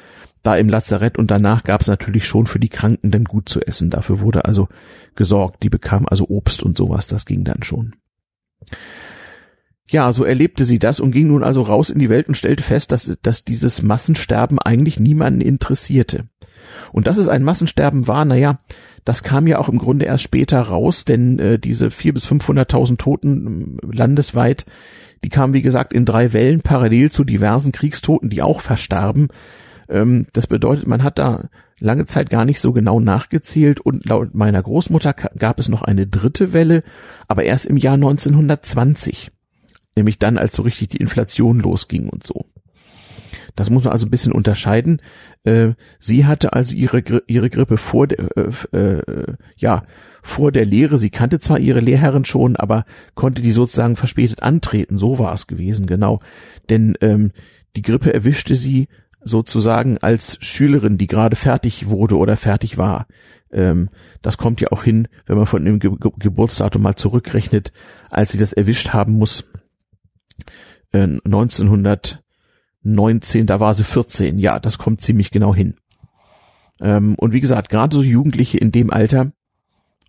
da 0.44 0.56
im 0.56 0.70
Lazarett 0.70 1.18
und 1.18 1.32
danach 1.32 1.64
gab 1.64 1.82
es 1.82 1.88
natürlich 1.88 2.26
schon 2.26 2.48
für 2.48 2.60
die 2.60 2.70
Kranken 2.70 3.12
dann 3.12 3.26
gut 3.26 3.50
zu 3.50 3.62
essen. 3.62 3.90
Dafür 3.90 4.22
wurde 4.22 4.46
also 4.46 4.68
gesorgt. 5.16 5.64
Die 5.64 5.70
bekamen 5.70 6.08
also 6.08 6.28
Obst 6.30 6.64
und 6.64 6.78
sowas. 6.78 7.08
Das 7.08 7.26
ging 7.26 7.44
dann 7.44 7.64
schon. 7.64 7.96
Ja, 9.90 10.14
so 10.14 10.24
erlebte 10.24 10.66
sie 10.66 10.78
das 10.78 11.00
und 11.00 11.12
ging 11.12 11.28
nun 11.28 11.44
also 11.44 11.64
raus 11.64 11.90
in 11.90 12.00
die 12.00 12.10
Welt 12.10 12.28
und 12.28 12.36
stellte 12.36 12.64
fest, 12.64 12.92
dass, 12.92 13.18
dass 13.24 13.44
dieses 13.44 13.82
Massensterben 13.82 14.60
eigentlich 14.60 15.00
niemanden 15.00 15.42
interessierte. 15.42 16.26
Und 16.92 17.08
dass 17.08 17.18
es 17.18 17.28
ein 17.28 17.44
Massensterben 17.44 18.08
war, 18.08 18.24
naja, 18.24 18.60
das 19.04 19.24
kam 19.24 19.48
ja 19.48 19.58
auch 19.58 19.70
im 19.70 19.80
Grunde 19.80 20.06
erst 20.06 20.24
später 20.24 20.62
raus, 20.62 21.06
denn 21.06 21.40
äh, 21.40 21.58
diese 21.58 21.90
vier 21.90 22.14
bis 22.14 22.28
500.000 22.28 22.98
Toten 22.98 23.78
landesweit, 23.82 24.66
die 25.24 25.30
kamen 25.30 25.54
wie 25.54 25.64
gesagt 25.64 25.94
in 25.94 26.06
drei 26.06 26.34
Wellen 26.34 26.62
parallel 26.62 27.12
zu 27.12 27.24
diversen 27.24 27.72
Kriegstoten, 27.72 28.30
die 28.30 28.44
auch 28.44 28.62
verstarben. 28.62 29.30
Ähm, 29.90 30.28
das 30.34 30.48
bedeutet, 30.48 30.88
man 30.88 31.04
hat 31.04 31.20
da 31.20 31.50
lange 31.80 32.06
Zeit 32.06 32.30
gar 32.30 32.46
nicht 32.46 32.60
so 32.60 32.74
genau 32.74 33.00
nachgezählt 33.00 33.80
und 33.80 34.08
laut 34.08 34.36
meiner 34.36 34.62
Großmutter 34.62 35.14
gab 35.14 35.60
es 35.60 35.70
noch 35.70 35.82
eine 35.82 36.08
dritte 36.08 36.54
Welle, 36.54 36.84
aber 37.28 37.44
erst 37.44 37.66
im 37.66 37.78
Jahr 37.78 37.96
1920. 37.96 39.32
Nämlich 39.96 40.20
dann, 40.20 40.38
als 40.38 40.54
so 40.54 40.62
richtig 40.62 40.90
die 40.90 40.98
Inflation 40.98 41.60
losging 41.60 42.08
und 42.08 42.26
so. 42.26 42.46
Das 43.56 43.70
muss 43.70 43.84
man 43.84 43.92
also 43.92 44.06
ein 44.06 44.12
bisschen 44.12 44.32
unterscheiden. 44.32 45.02
Äh, 45.44 45.72
sie 46.00 46.26
hatte 46.26 46.54
also 46.54 46.76
ihre, 46.76 47.04
ihre 47.28 47.50
Grippe 47.50 47.78
vor 47.78 48.08
der, 48.08 48.38
äh, 48.38 48.78
äh, 48.78 49.36
ja, 49.58 49.84
vor 50.22 50.52
der 50.52 50.66
Lehre. 50.66 50.98
Sie 50.98 51.10
kannte 51.10 51.40
zwar 51.40 51.60
ihre 51.60 51.80
Lehrherrin 51.80 52.26
schon, 52.26 52.56
aber 52.56 52.86
konnte 53.16 53.42
die 53.42 53.52
sozusagen 53.52 53.96
verspätet 53.96 54.44
antreten. 54.44 54.98
So 54.98 55.20
war 55.20 55.34
es 55.34 55.48
gewesen, 55.48 55.88
genau. 55.88 56.22
Denn 56.70 56.98
ähm, 57.02 57.32
die 57.76 57.82
Grippe 57.82 58.14
erwischte 58.14 58.56
sie 58.56 58.88
sozusagen 59.22 59.98
als 59.98 60.38
Schülerin, 60.42 60.98
die 60.98 61.08
gerade 61.08 61.36
fertig 61.36 61.88
wurde 61.88 62.18
oder 62.18 62.38
fertig 62.38 62.78
war. 62.78 63.08
Ähm, 63.52 63.90
das 64.22 64.38
kommt 64.38 64.62
ja 64.62 64.70
auch 64.72 64.84
hin, 64.84 65.10
wenn 65.26 65.36
man 65.38 65.48
von 65.48 65.66
dem 65.66 65.80
Ge 65.80 65.92
Ge 66.00 66.12
Geburtsdatum 66.18 66.82
mal 66.82 66.96
zurückrechnet, 66.96 67.74
als 68.10 68.32
sie 68.32 68.38
das 68.38 68.54
erwischt 68.54 68.90
haben 68.90 69.12
muss. 69.14 69.52
Äh, 70.92 71.20
1919, 71.26 73.46
da 73.46 73.60
war 73.60 73.74
sie 73.74 73.84
14. 73.84 74.40
Ja, 74.40 74.60
das 74.60 74.78
kommt 74.78 75.02
ziemlich 75.02 75.32
genau 75.32 75.54
hin. 75.56 75.76
Ähm, 76.80 77.16
und 77.16 77.34
wie 77.34 77.42
gesagt, 77.42 77.70
gerade 77.70 77.96
so 77.96 78.04
Jugendliche 78.04 78.58
in 78.58 78.72
dem 78.72 78.92
Alter, 78.92 79.34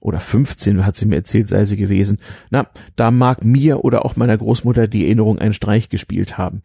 oder 0.01 0.19
15 0.19 0.85
hat 0.85 0.97
sie 0.97 1.07
mir 1.07 1.17
erzählt, 1.17 1.49
sei 1.49 1.65
sie 1.65 1.77
gewesen. 1.77 2.19
Na, 2.51 2.69
da 2.97 3.11
mag 3.11 3.45
mir 3.45 3.85
oder 3.85 4.05
auch 4.05 4.17
meiner 4.17 4.37
Großmutter 4.37 4.89
die 4.89 5.05
Erinnerung 5.05 5.39
einen 5.39 5.53
Streich 5.53 5.89
gespielt 5.89 6.39
haben. 6.39 6.63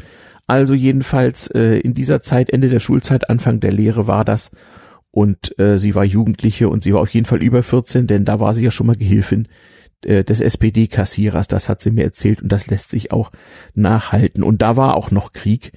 Also 0.48 0.74
jedenfalls 0.74 1.48
äh, 1.48 1.80
in 1.80 1.94
dieser 1.94 2.22
Zeit, 2.22 2.50
Ende 2.50 2.70
der 2.70 2.80
Schulzeit, 2.80 3.30
Anfang 3.30 3.60
der 3.60 3.74
Lehre 3.74 4.08
war 4.08 4.26
das. 4.26 4.52
Und 5.12 5.58
äh, 5.60 5.78
sie 5.78 5.96
war 5.96 6.04
Jugendliche 6.04 6.70
und 6.70 6.84
sie 6.84 6.94
war 6.94 7.02
auf 7.02 7.10
jeden 7.10 7.26
Fall 7.26 7.42
über 7.42 7.64
14, 7.64 8.06
denn 8.08 8.26
da 8.26 8.40
war 8.40 8.54
sie 8.54 8.64
ja 8.64 8.72
schon 8.72 8.88
mal 8.88 8.98
Gehilfin 8.98 9.48
äh, 10.04 10.24
des 10.24 10.42
SPD-Kassierers. 10.42 11.48
Das 11.48 11.70
hat 11.70 11.82
sie 11.82 11.92
mir 11.92 12.04
erzählt 12.04 12.42
und 12.42 12.52
das 12.52 12.68
lässt 12.68 12.90
sich 12.90 13.12
auch 13.12 13.32
nachhalten. 13.74 14.44
Und 14.44 14.62
da 14.62 14.78
war 14.78 14.96
auch 14.96 15.12
noch 15.12 15.34
Krieg. 15.34 15.72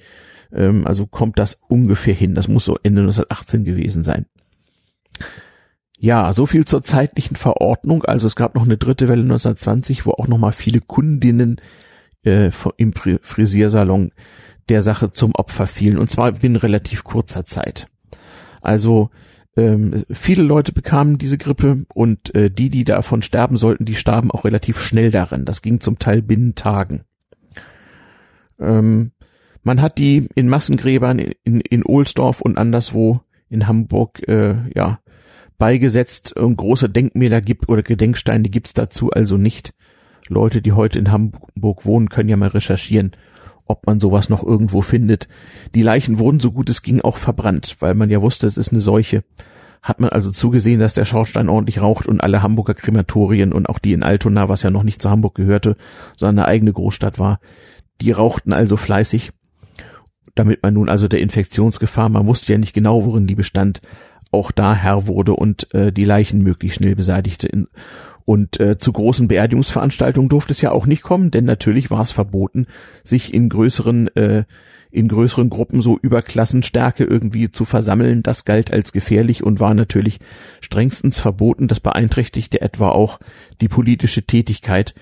Ähm, 0.53 0.85
also 0.85 1.07
kommt 1.07 1.39
das 1.39 1.59
ungefähr 1.67 2.13
hin. 2.13 2.35
Das 2.35 2.47
muss 2.47 2.65
so 2.65 2.77
Ende 2.83 3.01
1918 3.01 3.63
gewesen 3.63 4.03
sein. 4.03 4.25
Ja, 6.01 6.31
so 6.31 6.45
viel 6.45 6.63
zur 6.63 6.81
zeitlichen 6.81 7.35
Verordnung. 7.35 8.05
Also 8.05 8.25
es 8.25 8.37
gab 8.37 8.55
noch 8.55 8.63
eine 8.63 8.77
dritte 8.77 9.09
Welle 9.09 9.23
1920, 9.23 10.05
wo 10.05 10.11
auch 10.11 10.29
noch 10.29 10.37
mal 10.37 10.53
viele 10.53 10.79
Kundinnen 10.79 11.57
äh, 12.23 12.51
im 12.77 12.93
Frisiersalon 12.93 14.11
der 14.69 14.81
Sache 14.81 15.11
zum 15.11 15.35
Opfer 15.35 15.67
fielen, 15.67 15.97
und 15.97 16.09
zwar 16.09 16.31
binnen 16.31 16.55
relativ 16.55 17.03
kurzer 17.03 17.43
Zeit. 17.43 17.87
Also 18.61 19.09
ähm, 19.57 20.05
viele 20.09 20.43
Leute 20.43 20.71
bekamen 20.71 21.17
diese 21.17 21.37
Grippe 21.37 21.85
und 21.93 22.33
äh, 22.33 22.49
die, 22.49 22.69
die 22.69 22.85
davon 22.85 23.21
sterben 23.21 23.57
sollten, 23.57 23.83
die 23.83 23.95
starben 23.95 24.31
auch 24.31 24.45
relativ 24.45 24.79
schnell 24.79 25.11
daran. 25.11 25.43
Das 25.43 25.61
ging 25.61 25.81
zum 25.81 25.99
Teil 25.99 26.21
binnen 26.21 26.55
Tagen. 26.55 27.01
Ähm, 28.57 29.11
man 29.63 29.81
hat 29.81 29.97
die 29.97 30.29
in 30.35 30.47
Massengräbern 30.47 31.19
in, 31.19 31.59
in 31.59 31.83
Ohlsdorf 31.83 32.39
und 32.39 32.57
anderswo 32.57 33.19
in 33.49 33.67
Hamburg 33.67 34.25
äh, 34.29 34.55
ja 34.73 34.99
beigesetzt 35.59 36.35
und 36.35 36.57
große 36.57 36.89
Denkmäler 36.89 37.41
gibt 37.41 37.69
oder 37.69 37.83
Gedenksteine 37.83 38.49
gibt's 38.49 38.73
dazu 38.73 39.11
also 39.11 39.37
nicht. 39.37 39.73
Leute, 40.27 40.61
die 40.61 40.71
heute 40.71 40.97
in 40.97 41.11
Hamburg 41.11 41.85
wohnen, 41.85 42.09
können 42.09 42.29
ja 42.29 42.37
mal 42.37 42.49
recherchieren 42.49 43.11
ob 43.69 43.85
man 43.85 43.99
sowas 43.99 44.29
noch 44.29 44.43
irgendwo 44.43 44.81
findet. 44.81 45.27
Die 45.75 45.83
Leichen 45.83 46.19
wurden 46.19 46.39
so 46.39 46.51
gut 46.51 46.69
es 46.69 46.81
ging 46.81 47.01
auch 47.01 47.17
verbrannt, 47.17 47.77
weil 47.79 47.93
man 47.93 48.09
ja 48.09 48.21
wusste, 48.21 48.47
es 48.47 48.57
ist 48.57 48.71
eine 48.71 48.81
Seuche. 48.81 49.23
Hat 49.81 50.01
man 50.01 50.09
also 50.09 50.31
zugesehen, 50.31 50.79
dass 50.79 50.95
der 50.95 51.05
Schornstein 51.05 51.47
ordentlich 51.47 51.81
raucht 51.81 52.07
und 52.07 52.21
alle 52.21 52.41
Hamburger 52.41 52.73
Krematorien 52.73 53.53
und 53.53 53.69
auch 53.69 53.79
die 53.79 53.93
in 53.93 54.03
Altona, 54.03 54.49
was 54.49 54.63
ja 54.63 54.71
noch 54.71 54.83
nicht 54.83 55.01
zu 55.01 55.09
Hamburg 55.09 55.35
gehörte, 55.35 55.77
sondern 56.17 56.39
eine 56.39 56.47
eigene 56.47 56.73
Großstadt 56.73 57.19
war, 57.19 57.39
die 58.01 58.11
rauchten 58.11 58.51
also 58.51 58.75
fleißig, 58.75 59.31
damit 60.35 60.63
man 60.63 60.73
nun 60.73 60.89
also 60.89 61.07
der 61.07 61.21
Infektionsgefahr, 61.21 62.09
man 62.09 62.27
wusste 62.27 62.53
ja 62.53 62.57
nicht 62.57 62.73
genau, 62.73 63.05
worin 63.05 63.27
die 63.27 63.35
bestand, 63.35 63.81
auch 64.31 64.51
da 64.51 64.75
Herr 64.75 65.07
wurde 65.07 65.33
und 65.33 65.73
äh, 65.73 65.91
die 65.91 66.05
Leichen 66.05 66.41
möglichst 66.41 66.77
schnell 66.77 66.95
beseitigte. 66.95 67.47
In, 67.47 67.67
und 68.25 68.59
äh, 68.59 68.77
zu 68.77 68.93
großen 68.93 69.27
Beerdigungsveranstaltungen 69.27 70.29
durfte 70.29 70.53
es 70.53 70.61
ja 70.61 70.71
auch 70.71 70.85
nicht 70.85 71.01
kommen, 71.01 71.31
denn 71.31 71.45
natürlich 71.45 71.89
war 71.89 72.01
es 72.01 72.11
verboten, 72.11 72.67
sich 73.03 73.33
in 73.33 73.49
größeren 73.49 74.15
äh, 74.15 74.43
in 74.91 75.07
größeren 75.07 75.49
Gruppen 75.49 75.81
so 75.81 75.99
über 76.01 76.21
Klassenstärke 76.21 77.03
irgendwie 77.03 77.51
zu 77.51 77.65
versammeln. 77.65 78.23
Das 78.23 78.45
galt 78.45 78.73
als 78.73 78.91
gefährlich 78.91 79.43
und 79.43 79.59
war 79.59 79.73
natürlich 79.73 80.19
strengstens 80.61 81.19
verboten. 81.19 81.67
Das 81.67 81.79
beeinträchtigte 81.79 82.61
etwa 82.61 82.89
auch 82.89 83.19
die 83.61 83.67
politische 83.67 84.23
Tätigkeit. 84.23 84.95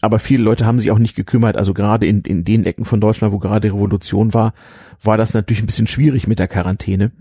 Aber 0.00 0.18
viele 0.18 0.42
Leute 0.42 0.64
haben 0.64 0.78
sich 0.78 0.90
auch 0.90 0.98
nicht 0.98 1.16
gekümmert. 1.16 1.56
Also 1.56 1.74
gerade 1.74 2.06
in, 2.06 2.22
in 2.22 2.44
den 2.44 2.64
Ecken 2.64 2.84
von 2.84 3.00
Deutschland, 3.00 3.32
wo 3.32 3.38
gerade 3.38 3.68
Revolution 3.68 4.32
war, 4.32 4.54
war 5.02 5.16
das 5.18 5.34
natürlich 5.34 5.62
ein 5.62 5.66
bisschen 5.66 5.86
schwierig 5.86 6.26
mit 6.26 6.38
der 6.38 6.48
Quarantäne. 6.48 7.12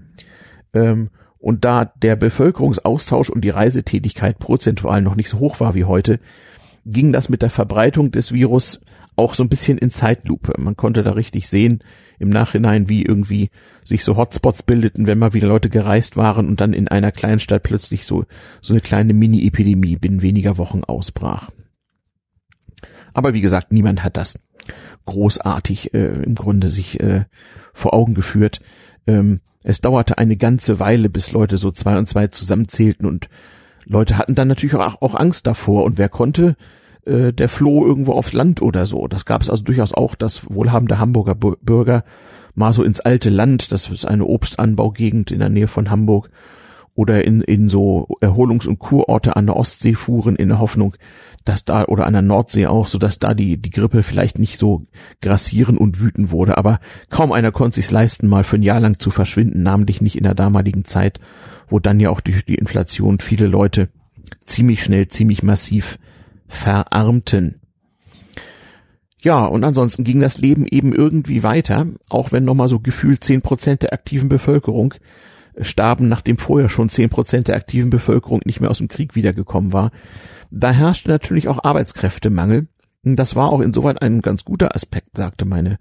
Ähm, 0.73 1.09
und 1.45 1.63
da 1.63 1.85
der 1.85 2.15
Bevölkerungsaustausch 2.15 3.29
und 3.29 3.41
die 3.41 3.51
Reisetätigkeit 3.51 4.39
prozentual 4.39 5.03
noch 5.03 5.13
nicht 5.13 5.29
so 5.29 5.37
hoch 5.37 5.59
war 5.59 5.75
wie 5.75 5.83
heute, 5.83 6.19
ging 6.87 7.11
das 7.13 7.29
mit 7.29 7.43
der 7.43 7.51
Verbreitung 7.51 8.09
des 8.09 8.31
Virus 8.31 8.81
auch 9.15 9.35
so 9.35 9.43
ein 9.43 9.49
bisschen 9.49 9.77
in 9.77 9.91
Zeitlupe. 9.91 10.55
Man 10.57 10.75
konnte 10.75 11.03
da 11.03 11.11
richtig 11.11 11.47
sehen 11.47 11.81
im 12.17 12.29
Nachhinein, 12.29 12.89
wie 12.89 13.03
irgendwie 13.03 13.51
sich 13.83 14.03
so 14.03 14.17
Hotspots 14.17 14.63
bildeten, 14.63 15.05
wenn 15.05 15.19
mal 15.19 15.35
wieder 15.35 15.47
Leute 15.47 15.69
gereist 15.69 16.17
waren 16.17 16.47
und 16.47 16.61
dann 16.61 16.73
in 16.73 16.87
einer 16.87 17.11
kleinen 17.11 17.39
Stadt 17.39 17.61
plötzlich 17.61 18.07
so, 18.07 18.25
so 18.59 18.73
eine 18.73 18.81
kleine 18.81 19.13
Mini-Epidemie 19.13 19.97
binnen 19.97 20.23
weniger 20.23 20.57
Wochen 20.57 20.83
ausbrach. 20.83 21.51
Aber 23.13 23.35
wie 23.35 23.41
gesagt, 23.41 23.71
niemand 23.71 24.03
hat 24.03 24.17
das 24.17 24.39
großartig 25.05 25.93
äh, 25.93 26.23
im 26.23 26.33
Grunde 26.33 26.69
sich 26.69 26.99
äh, 27.01 27.25
vor 27.71 27.93
Augen 27.93 28.15
geführt. 28.15 28.61
Ähm, 29.07 29.41
es 29.63 29.81
dauerte 29.81 30.17
eine 30.17 30.37
ganze 30.37 30.79
Weile, 30.79 31.09
bis 31.09 31.31
Leute 31.31 31.57
so 31.57 31.71
zwei 31.71 31.97
und 31.97 32.05
zwei 32.05 32.27
zusammenzählten 32.27 33.05
und 33.05 33.29
Leute 33.85 34.17
hatten 34.17 34.35
dann 34.35 34.47
natürlich 34.47 34.75
auch, 34.75 35.01
auch 35.01 35.15
Angst 35.15 35.47
davor 35.47 35.83
und 35.83 35.97
wer 35.97 36.09
konnte, 36.09 36.55
äh, 37.05 37.33
der 37.33 37.49
floh 37.49 37.85
irgendwo 37.85 38.13
aufs 38.13 38.33
Land 38.33 38.61
oder 38.61 38.85
so. 38.85 39.07
Das 39.07 39.25
gab 39.25 39.41
es 39.41 39.49
also 39.49 39.63
durchaus 39.63 39.93
auch, 39.93 40.15
dass 40.15 40.41
wohlhabende 40.49 40.99
Hamburger 40.99 41.35
Bürger 41.35 42.03
mal 42.55 42.73
so 42.73 42.83
ins 42.83 42.99
alte 42.99 43.29
Land, 43.29 43.71
das 43.71 43.89
ist 43.89 44.05
eine 44.05 44.25
Obstanbaugegend 44.25 45.31
in 45.31 45.39
der 45.39 45.49
Nähe 45.49 45.67
von 45.67 45.89
Hamburg, 45.89 46.29
oder 46.95 47.25
in, 47.25 47.41
in 47.41 47.69
so 47.69 48.07
Erholungs- 48.21 48.67
und 48.67 48.79
Kurorte 48.79 49.35
an 49.35 49.45
der 49.45 49.57
Ostsee 49.57 49.93
fuhren 49.93 50.35
in 50.35 50.47
der 50.47 50.59
Hoffnung, 50.59 50.95
dass 51.43 51.65
da 51.65 51.85
oder 51.85 52.07
an 52.07 52.13
der 52.13 52.21
Nordsee 52.21 52.67
auch, 52.67 52.87
so 52.87 52.97
dass 52.97 53.19
da 53.19 53.33
die 53.33 53.57
die 53.61 53.69
Grippe 53.69 54.01
vielleicht 54.01 54.39
nicht 54.39 54.59
so 54.59 54.83
grassieren 55.21 55.77
und 55.77 55.99
wüten 55.99 56.31
wurde. 56.31 56.57
Aber 56.57 56.79
kaum 57.09 57.33
einer 57.33 57.51
konnte 57.51 57.75
sich 57.75 57.91
leisten, 57.91 58.27
mal 58.27 58.43
für 58.43 58.55
ein 58.55 58.63
Jahr 58.63 58.79
lang 58.79 58.97
zu 58.97 59.11
verschwinden, 59.11 59.61
namentlich 59.61 60.01
nicht 60.01 60.17
in 60.17 60.23
der 60.23 60.33
damaligen 60.33 60.85
Zeit, 60.85 61.19
wo 61.69 61.79
dann 61.79 61.99
ja 61.99 62.09
auch 62.09 62.21
durch 62.21 62.45
die 62.45 62.55
Inflation 62.55 63.19
viele 63.19 63.47
Leute 63.47 63.89
ziemlich 64.45 64.81
schnell, 64.81 65.09
ziemlich 65.09 65.43
massiv 65.43 65.99
verarmten. 66.47 67.59
Ja, 69.19 69.45
und 69.45 69.63
ansonsten 69.63 70.03
ging 70.03 70.19
das 70.19 70.37
Leben 70.37 70.67
eben 70.67 70.93
irgendwie 70.93 71.43
weiter, 71.43 71.87
auch 72.09 72.31
wenn 72.31 72.45
nochmal 72.45 72.69
so 72.69 72.79
gefühlt 72.79 73.23
zehn 73.23 73.41
Prozent 73.41 73.81
der 73.81 73.91
aktiven 73.91 74.29
Bevölkerung 74.29 74.93
starben, 75.61 76.07
nachdem 76.07 76.37
vorher 76.37 76.69
schon 76.69 76.89
zehn 76.89 77.09
Prozent 77.09 77.47
der 77.47 77.55
aktiven 77.55 77.89
Bevölkerung 77.89 78.41
nicht 78.45 78.61
mehr 78.61 78.69
aus 78.69 78.79
dem 78.79 78.87
Krieg 78.87 79.15
wiedergekommen 79.15 79.73
war. 79.73 79.91
Da 80.51 80.71
herrschte 80.71 81.09
natürlich 81.09 81.47
auch 81.47 81.63
Arbeitskräftemangel. 81.63 82.67
Das 83.03 83.35
war 83.35 83.49
auch 83.49 83.61
insoweit 83.61 84.01
ein 84.01 84.21
ganz 84.21 84.45
guter 84.45 84.75
Aspekt, 84.75 85.17
sagte 85.17 85.45
meine 85.45 85.77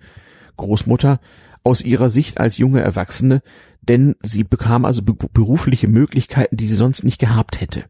Großmutter, 0.57 1.21
aus 1.63 1.81
ihrer 1.81 2.11
Sicht 2.11 2.39
als 2.39 2.59
junge 2.59 2.83
Erwachsene, 2.83 3.43
denn 3.81 4.17
sie 4.23 4.45
bekam 4.45 4.85
also 4.85 5.03
berufliche 5.03 5.89
Möglichkeiten, 5.89 6.57
die 6.57 6.67
sie 6.67 6.75
sonst 6.75 7.05
nicht 7.05 7.19
gehabt 7.19 7.61
hätte. 7.61 7.85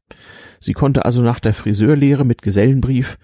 Sie 0.61 0.73
konnte 0.73 1.05
also 1.05 1.23
nach 1.23 1.41
der 1.41 1.55
Friseurlehre 1.55 2.25
mit 2.25 2.43
Gesellenbrief 2.43 3.19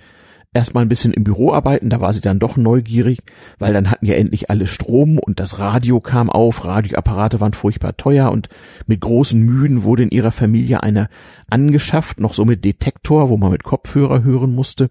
erstmal 0.52 0.84
ein 0.84 0.88
bisschen 0.88 1.12
im 1.12 1.22
Büro 1.22 1.52
arbeiten, 1.52 1.90
da 1.90 2.00
war 2.00 2.12
sie 2.12 2.20
dann 2.20 2.40
doch 2.40 2.56
neugierig, 2.56 3.20
weil 3.58 3.72
dann 3.72 3.90
hatten 3.90 4.06
ja 4.06 4.14
endlich 4.14 4.50
alle 4.50 4.66
Strom 4.66 5.18
und 5.18 5.38
das 5.38 5.60
Radio 5.60 6.00
kam 6.00 6.28
auf, 6.28 6.64
Radioapparate 6.64 7.40
waren 7.40 7.52
furchtbar 7.52 7.96
teuer 7.96 8.32
und 8.32 8.48
mit 8.86 9.00
großen 9.00 9.40
Mühen 9.40 9.84
wurde 9.84 10.02
in 10.02 10.10
ihrer 10.10 10.32
Familie 10.32 10.82
einer 10.82 11.08
angeschafft, 11.48 12.18
noch 12.18 12.34
so 12.34 12.44
mit 12.44 12.64
Detektor, 12.64 13.28
wo 13.28 13.36
man 13.36 13.52
mit 13.52 13.62
Kopfhörer 13.62 14.24
hören 14.24 14.52
musste. 14.52 14.90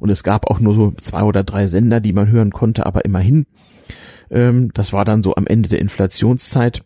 Und 0.00 0.10
es 0.10 0.24
gab 0.24 0.50
auch 0.50 0.58
nur 0.58 0.74
so 0.74 0.92
zwei 1.00 1.22
oder 1.22 1.44
drei 1.44 1.68
Sender, 1.68 2.00
die 2.00 2.12
man 2.12 2.28
hören 2.28 2.50
konnte, 2.50 2.84
aber 2.84 3.04
immerhin, 3.04 3.46
ähm, 4.30 4.70
das 4.74 4.92
war 4.92 5.04
dann 5.04 5.22
so 5.22 5.36
am 5.36 5.46
Ende 5.46 5.68
der 5.68 5.80
Inflationszeit. 5.80 6.82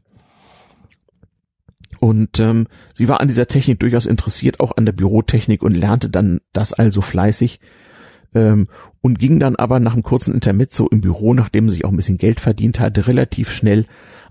Und 2.00 2.38
ähm, 2.38 2.66
sie 2.94 3.08
war 3.08 3.20
an 3.20 3.28
dieser 3.28 3.46
Technik 3.46 3.80
durchaus 3.80 4.06
interessiert, 4.06 4.60
auch 4.60 4.76
an 4.76 4.86
der 4.86 4.92
Bürotechnik 4.92 5.62
und 5.62 5.76
lernte 5.76 6.08
dann 6.08 6.40
das 6.52 6.72
also 6.72 7.02
fleißig 7.02 7.60
ähm, 8.34 8.68
und 9.00 9.18
ging 9.18 9.38
dann 9.38 9.56
aber 9.56 9.80
nach 9.80 9.94
einem 9.94 10.02
kurzen 10.02 10.34
Intermezzo 10.34 10.86
im 10.88 11.00
Büro, 11.00 11.34
nachdem 11.34 11.68
sie 11.68 11.76
sich 11.76 11.84
auch 11.84 11.90
ein 11.90 11.96
bisschen 11.96 12.18
Geld 12.18 12.40
verdient 12.40 12.80
hatte, 12.80 13.06
relativ 13.06 13.50
schnell 13.50 13.86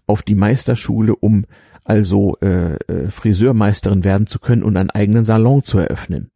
auf 0.08 0.22
die 0.22 0.36
Meisterschule, 0.36 1.16
um 1.16 1.46
also 1.84 2.38
äh, 2.42 2.76
äh, 2.76 3.10
Friseurmeisterin 3.10 4.04
werden 4.04 4.28
zu 4.28 4.40
können 4.40 4.64
und 4.64 4.78
einen 4.78 4.92
eigenen 4.92 5.26
Salon 5.26 5.64
zu 5.64 5.80
eröffnen. 5.80 6.30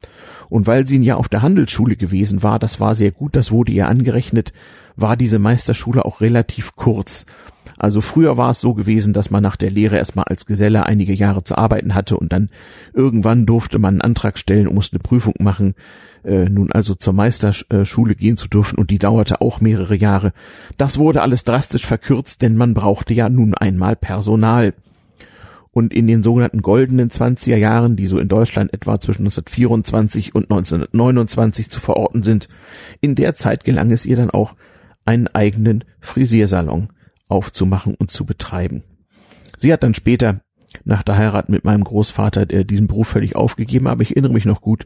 Und 0.49 0.65
weil 0.65 0.88
sie 0.88 0.97
ein 0.97 1.04
Jahr 1.04 1.17
auf 1.17 1.30
der 1.30 1.43
Handelsschule 1.43 1.95
gewesen 1.95 2.41
war, 2.41 2.58
das 2.58 2.80
war 2.80 2.95
sehr 2.95 3.12
gut, 3.12 3.36
das 3.36 3.52
wurde 3.52 3.71
ihr 3.71 3.88
angerechnet, 3.88 4.52
war 4.95 5.15
diese 5.15 5.39
Meisterschule 5.39 6.06
auch 6.06 6.21
relativ 6.21 6.76
kurz. 6.76 7.26
Also 7.78 8.02
früher 8.02 8.38
war 8.38 8.52
es 8.52 8.62
so 8.62 8.74
gewesen, 8.74 9.14
dass 9.14 9.32
man 9.32 9.44
nach 9.44 9.56
der 9.56 9.72
Lehre 9.72 9.98
erstmal 9.98 10.26
als 10.26 10.46
Geselle 10.46 10.86
einige 10.86 11.14
Jahre 11.14 11.44
zu 11.44 11.58
arbeiten 11.58 11.96
hatte 11.96 12.18
und 12.18 12.32
dann 12.32 12.50
irgendwann 12.94 13.46
durfte 13.46 13.80
man 13.80 13.96
einen 13.96 14.02
Antrag 14.02 14.38
stellen 14.38 14.68
und 14.68 14.76
musste 14.76 14.96
eine 14.96 15.04
Prüfung 15.04 15.36
machen, 15.40 15.76
äh, 16.24 16.50
nun 16.50 16.72
also 16.72 16.96
zur 16.96 17.14
Meisterschule 17.14 18.16
gehen 18.16 18.38
zu 18.38 18.48
dürfen 18.48 18.78
und 18.78 18.92
die 18.92 19.00
dauerte 19.00 19.42
auch 19.42 19.60
mehrere 19.62 19.96
Jahre. 19.96 20.34
Das 20.78 20.98
wurde 20.98 21.22
alles 21.22 21.44
drastisch 21.44 21.86
verkürzt, 21.86 22.42
denn 22.42 22.56
man 22.56 22.74
brauchte 22.74 23.14
ja 23.14 23.30
nun 23.30 23.54
einmal 23.54 23.96
Personal. 23.96 24.74
Und 25.72 25.92
in 25.92 26.06
den 26.06 26.22
sogenannten 26.22 26.62
goldenen 26.62 27.10
20er 27.10 27.56
Jahren, 27.56 27.96
die 27.96 28.06
so 28.06 28.20
in 28.20 28.28
Deutschland 28.28 28.72
etwa 28.74 29.00
zwischen 29.00 29.24
1924 29.24 30.36
und 30.36 30.44
1929 30.44 31.72
zu 31.72 31.80
verorten 31.80 32.22
sind, 32.22 32.48
in 33.02 33.16
der 33.16 33.34
Zeit 33.34 33.64
gelang 33.64 33.90
es 33.90 34.06
ihr 34.06 34.16
dann 34.16 34.30
auch, 34.30 34.54
einen 35.06 35.28
eigenen 35.28 35.84
Frisiersalon 36.00 36.90
aufzumachen 37.30 37.96
und 37.96 38.12
zu 38.12 38.26
betreiben. 38.26 38.84
Sie 39.58 39.72
hat 39.72 39.84
dann 39.84 39.94
später 39.94 40.42
nach 40.84 41.04
der 41.04 41.18
Heirat 41.18 41.50
mit 41.50 41.64
meinem 41.64 41.84
Großvater 41.84 42.46
diesen 42.46 42.88
Beruf 42.88 43.10
völlig 43.10 43.36
aufgegeben, 43.36 43.88
aber 43.88 44.02
ich 44.02 44.12
erinnere 44.12 44.34
mich 44.34 44.46
noch 44.46 44.62
gut, 44.62 44.86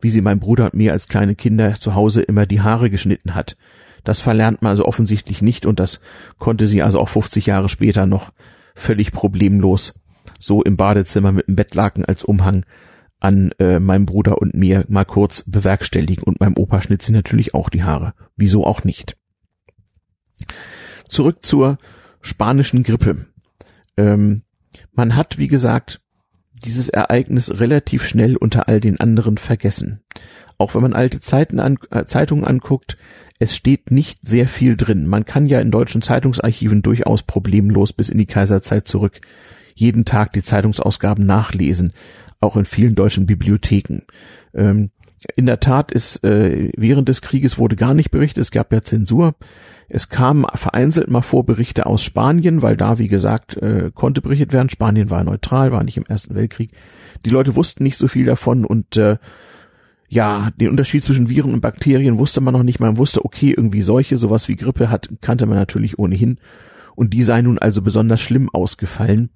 wie 0.00 0.10
sie 0.10 0.20
meinem 0.20 0.40
Bruder 0.40 0.66
und 0.66 0.74
mir 0.74 0.92
als 0.92 1.08
kleine 1.08 1.34
Kinder 1.34 1.74
zu 1.74 1.94
Hause 1.94 2.22
immer 2.22 2.46
die 2.46 2.62
Haare 2.62 2.90
geschnitten 2.90 3.34
hat. 3.34 3.56
Das 4.04 4.20
verlernt 4.20 4.62
man 4.62 4.70
also 4.70 4.84
offensichtlich 4.84 5.42
nicht 5.42 5.66
und 5.66 5.80
das 5.80 6.00
konnte 6.38 6.66
sie 6.66 6.82
also 6.82 7.00
auch 7.00 7.08
50 7.08 7.46
Jahre 7.46 7.68
später 7.68 8.06
noch 8.06 8.32
völlig 8.74 9.12
problemlos 9.12 9.94
so 10.38 10.62
im 10.62 10.76
Badezimmer 10.76 11.32
mit 11.32 11.48
dem 11.48 11.56
Bettlaken 11.56 12.04
als 12.04 12.24
Umhang 12.24 12.64
an 13.18 13.52
äh, 13.58 13.80
meinem 13.80 14.06
Bruder 14.06 14.40
und 14.40 14.54
mir 14.54 14.84
mal 14.88 15.04
kurz 15.04 15.42
bewerkstelligen 15.46 16.22
und 16.22 16.40
meinem 16.40 16.56
Opa 16.56 16.82
schnitt 16.82 17.02
sie 17.02 17.12
natürlich 17.12 17.54
auch 17.54 17.70
die 17.70 17.82
Haare. 17.82 18.14
Wieso 18.36 18.64
auch 18.64 18.84
nicht? 18.84 19.16
Zurück 21.08 21.44
zur 21.44 21.78
spanischen 22.20 22.82
Grippe. 22.82 23.26
Ähm, 23.96 24.42
man 24.92 25.14
hat, 25.14 25.38
wie 25.38 25.48
gesagt, 25.48 26.00
dieses 26.64 26.88
Ereignis 26.88 27.60
relativ 27.60 28.04
schnell 28.04 28.36
unter 28.36 28.68
all 28.68 28.80
den 28.80 28.98
anderen 28.98 29.38
vergessen. 29.38 30.00
Auch 30.58 30.74
wenn 30.74 30.82
man 30.82 30.94
alte 30.94 31.20
Zeiten 31.20 31.60
an, 31.60 31.78
äh, 31.90 32.06
Zeitungen 32.06 32.44
anguckt, 32.44 32.96
es 33.38 33.54
steht 33.54 33.90
nicht 33.90 34.26
sehr 34.26 34.48
viel 34.48 34.76
drin. 34.76 35.06
Man 35.06 35.26
kann 35.26 35.46
ja 35.46 35.60
in 35.60 35.70
deutschen 35.70 36.00
Zeitungsarchiven 36.00 36.82
durchaus 36.82 37.22
problemlos 37.22 37.92
bis 37.92 38.08
in 38.08 38.18
die 38.18 38.26
Kaiserzeit 38.26 38.88
zurück 38.88 39.20
jeden 39.76 40.06
Tag 40.06 40.32
die 40.32 40.42
Zeitungsausgaben 40.42 41.24
nachlesen, 41.26 41.92
auch 42.40 42.56
in 42.56 42.64
vielen 42.64 42.94
deutschen 42.94 43.26
Bibliotheken. 43.26 44.02
Ähm, 44.54 44.90
in 45.36 45.46
der 45.46 45.60
Tat 45.60 45.92
ist 45.92 46.24
äh, 46.24 46.70
während 46.76 47.08
des 47.08 47.20
Krieges 47.20 47.58
wurde 47.58 47.76
gar 47.76 47.94
nicht 47.94 48.10
berichtet, 48.10 48.42
es 48.42 48.50
gab 48.50 48.72
ja 48.72 48.82
Zensur. 48.82 49.34
Es 49.88 50.08
kamen 50.08 50.44
vereinzelt 50.54 51.08
mal 51.08 51.22
vor 51.22 51.46
Berichte 51.46 51.86
aus 51.86 52.02
Spanien, 52.02 52.62
weil 52.62 52.76
da, 52.76 52.98
wie 52.98 53.08
gesagt, 53.08 53.56
äh, 53.56 53.90
konnte 53.94 54.20
berichtet 54.20 54.52
werden. 54.52 54.70
Spanien 54.70 55.10
war 55.10 55.22
neutral, 55.22 55.70
war 55.72 55.84
nicht 55.84 55.96
im 55.96 56.06
Ersten 56.06 56.34
Weltkrieg. 56.34 56.72
Die 57.24 57.30
Leute 57.30 57.54
wussten 57.54 57.84
nicht 57.84 57.96
so 57.96 58.08
viel 58.08 58.24
davon 58.24 58.64
und 58.64 58.96
äh, 58.96 59.16
ja, 60.08 60.50
den 60.56 60.70
Unterschied 60.70 61.02
zwischen 61.04 61.28
Viren 61.28 61.52
und 61.52 61.60
Bakterien 61.60 62.18
wusste 62.18 62.40
man 62.40 62.54
noch 62.54 62.62
nicht. 62.62 62.80
Man 62.80 62.96
wusste, 62.96 63.24
okay, 63.24 63.54
irgendwie 63.56 63.82
Seuche, 63.82 64.16
sowas 64.16 64.48
wie 64.48 64.56
Grippe 64.56 64.90
hat, 64.90 65.10
kannte 65.20 65.46
man 65.46 65.58
natürlich 65.58 65.98
ohnehin. 65.98 66.38
Und 66.94 67.12
die 67.12 67.24
sei 67.24 67.42
nun 67.42 67.58
also 67.58 67.82
besonders 67.82 68.20
schlimm 68.20 68.48
ausgefallen. 68.48 69.30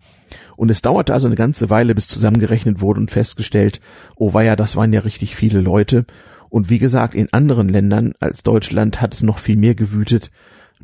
Und 0.57 0.71
es 0.71 0.81
dauerte 0.81 1.13
also 1.13 1.27
eine 1.27 1.37
ganze 1.37 1.71
Weile, 1.71 1.95
bis 1.95 2.09
zusammengerechnet 2.09 2.81
wurde 2.81 3.01
und 3.01 3.11
festgestellt, 3.11 3.81
oh 4.17 4.33
weia, 4.33 4.57
das 4.57 4.77
waren 4.77 4.93
ja 4.93 5.01
richtig 5.01 5.35
viele 5.37 5.61
Leute. 5.61 6.07
Und 6.51 6.69
wie 6.69 6.79
gesagt, 6.79 7.15
in 7.15 7.33
anderen 7.33 7.69
Ländern 7.69 8.13
als 8.21 8.43
Deutschland 8.43 9.01
hat 9.01 9.15
es 9.15 9.23
noch 9.23 9.39
viel 9.39 9.57
mehr 9.57 9.75
gewütet. 9.75 10.31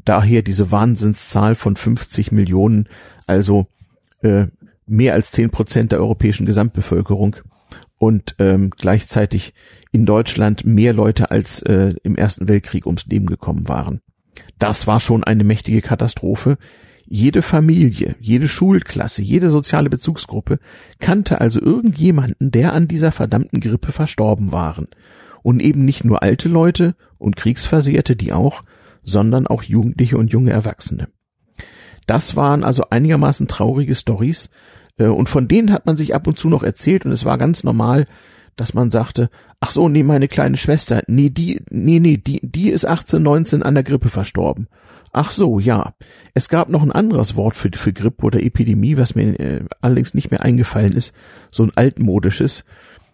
Daher 0.05 0.43
diese 0.43 0.71
Wahnsinnszahl 0.71 1.57
von 1.57 1.75
50 1.77 2.31
Millionen, 2.33 2.89
also 3.27 3.67
äh, 4.23 4.47
mehr 4.87 5.15
als 5.15 5.33
10 5.33 5.51
Prozent 5.51 5.93
der 5.93 5.99
europäischen 5.99 6.47
Gesamtbevölkerung 6.47 7.37
und 7.99 8.37
ähm, 8.39 8.71
gleichzeitig 8.71 9.55
in 9.91 10.07
Deutschland 10.07 10.65
mehr 10.65 10.93
Leute 10.93 11.31
als 11.31 11.61
äh, 11.63 11.95
im 12.05 12.17
Ersten 12.17 12.47
Weltkrieg 12.47 12.87
ums 12.87 13.07
Leben 13.07 13.27
gekommen 13.27 13.67
waren. 13.69 14.01
Das 14.59 14.87
war 14.87 15.01
schon 15.01 15.25
eine 15.25 15.45
mächtige 15.45 15.83
Katastrophe. 15.83 16.59
Jede 17.09 17.43
Familie, 17.43 18.17
jede 18.21 18.49
Schulklasse, 18.49 19.23
jede 19.23 19.49
soziale 19.51 19.91
Bezugsgruppe 19.91 20.59
kannte 21.01 21.41
also 21.41 21.61
irgendjemanden, 21.61 22.51
der 22.51 22.73
an 22.73 22.89
dieser 22.89 23.13
verdammten 23.13 23.61
Grippe 23.61 23.93
verstorben 23.93 24.53
waren 24.53 24.89
und 25.47 25.63
eben 25.63 25.85
nicht 25.85 26.03
nur 26.03 26.25
alte 26.25 26.49
Leute 26.49 26.97
und 27.19 27.37
Kriegsversehrte, 27.37 28.17
die 28.17 28.33
auch, 28.33 28.65
sondern 29.05 29.47
auch 29.47 29.63
Jugendliche 29.63 30.19
und 30.19 30.33
junge 30.33 30.51
Erwachsene. 30.51 31.07
Das 32.09 32.35
waren 32.35 32.65
also 32.65 32.87
einigermaßen 32.91 33.47
traurige 33.47 33.95
Stories 33.95 34.51
äh, 34.99 35.07
und 35.07 35.29
von 35.29 35.47
denen 35.47 35.71
hat 35.71 35.87
man 35.87 35.97
sich 35.97 36.17
ab 36.17 36.27
und 36.27 36.37
zu 36.37 36.49
noch 36.49 36.65
erzählt 36.65 37.07
und 37.07 37.13
es 37.13 37.25
war 37.25 37.39
ganz 37.39 37.63
normal, 37.63 38.07
dass 38.57 38.75
man 38.75 38.91
sagte, 38.91 39.31
ach 39.61 39.71
so, 39.71 39.89
nee, 39.89 40.03
meine 40.03 40.27
kleine 40.27 40.57
Schwester, 40.57 41.05
nee, 41.07 41.31
die, 41.31 41.63
nee, 41.71 42.01
nee, 42.01 42.17
die, 42.17 42.41
die 42.43 42.71
ist 42.71 42.85
18, 42.85 43.23
19 43.23 43.63
an 43.63 43.75
der 43.75 43.85
Grippe 43.85 44.09
verstorben. 44.09 44.67
Ach 45.13 45.31
so, 45.31 45.61
ja. 45.61 45.95
Es 46.35 46.49
gab 46.49 46.71
noch 46.71 46.83
ein 46.83 46.91
anderes 46.91 47.37
Wort 47.37 47.57
für, 47.57 47.71
für 47.73 47.93
Grippe 47.93 48.27
oder 48.27 48.43
Epidemie, 48.43 48.97
was 48.97 49.15
mir 49.15 49.39
äh, 49.39 49.65
allerdings 49.81 50.13
nicht 50.13 50.33
mehr 50.33 50.43
eingefallen 50.43 50.93
ist, 50.93 51.15
so 51.53 51.63
ein 51.63 51.73
altmodisches 51.77 52.65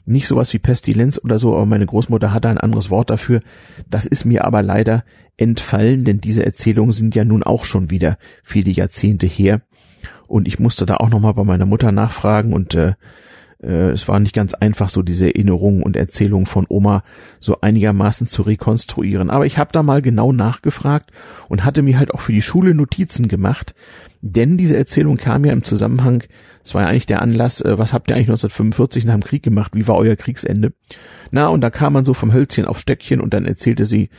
nicht 0.05 0.27
sowas 0.27 0.53
wie 0.53 0.59
Pestilenz 0.59 1.21
oder 1.23 1.39
so, 1.39 1.55
aber 1.55 1.67
meine 1.67 1.87
Großmutter 1.87 2.33
hatte 2.33 2.49
ein 2.49 2.59
anderes 2.59 2.91
Wort 2.91 3.11
dafür. 3.11 3.41
Das 3.89 4.05
ist 4.05 4.25
mir 4.25 4.45
aber 4.45 4.63
leider 4.63 5.05
entfallen, 5.37 6.05
denn 6.05 6.21
diese 6.21 6.45
Erzählungen 6.45 6.93
sind 6.93 7.15
ja 7.15 7.25
nun 7.25 7.43
auch 7.43 7.65
schon 7.65 7.91
wieder 7.91 8.19
viele 8.43 8.71
Jahrzehnte 8.71 9.27
her. 9.27 9.63
Und 10.27 10.49
ich 10.49 10.59
musste 10.59 10.87
da 10.87 10.97
auch 10.97 11.11
nochmal 11.11 11.35
bei 11.35 11.45
meiner 11.45 11.67
Mutter 11.67 11.93
nachfragen 11.93 12.53
und 12.53 12.75
äh, 12.75 12.95
äh, 13.63 13.91
es 13.91 14.09
war 14.09 14.21
nicht 14.21 14.35
ganz 14.35 14.55
einfach, 14.55 14.91
so 14.91 15.03
diese 15.03 15.27
Erinnerungen 15.27 15.83
und 15.83 15.97
Erzählungen 15.97 16.47
von 16.47 16.67
Oma 16.69 17.05
so 17.41 17.61
einigermaßen 17.61 18.27
zu 18.27 18.43
rekonstruieren. 18.43 19.31
Aber 19.31 19.47
ich 19.47 19.59
habe 19.59 19.71
da 19.73 19.83
mal 19.83 20.03
genau 20.03 20.33
nachgefragt 20.33 21.11
und 21.49 21.65
hatte 21.65 21.83
mir 21.83 21.99
halt 21.99 22.13
auch 22.13 22.21
für 22.21 22.33
die 22.33 22.43
Schule 22.43 22.75
Notizen 22.75 23.29
gemacht, 23.29 23.75
denn 24.21 24.57
diese 24.57 24.77
Erzählung 24.77 25.17
kam 25.17 25.45
ja 25.45 25.53
im 25.53 25.65
Zusammenhang, 25.65 26.23
es 26.65 26.75
war 26.75 26.83
ja 26.83 26.89
eigentlich 26.89 27.07
der 27.07 27.23
Anlass, 27.23 27.61
äh, 27.61 27.79
was 27.79 27.93
habt 27.93 28.11
ihr 28.11 28.15
eigentlich 28.15 28.29
1945 28.29 29.05
nach 29.05 29.15
dem 29.15 29.25
Krieg 29.25 29.43
gemacht, 29.43 29.73
wie 29.75 29.89
war 29.89 29.97
euer 29.97 30.17
Kriegsende? 30.17 30.73
Na, 31.31 31.49
und 31.49 31.61
da 31.61 31.71
kam 31.71 31.93
man 31.93 32.05
so 32.05 32.15
vom 32.15 32.33
Hölzchen 32.33 32.67
auf 32.67 32.79
Stöckchen 32.79 33.21
und 33.21 33.35
dann 33.35 33.47
erzählte 33.47 33.85
sie, 33.85 34.11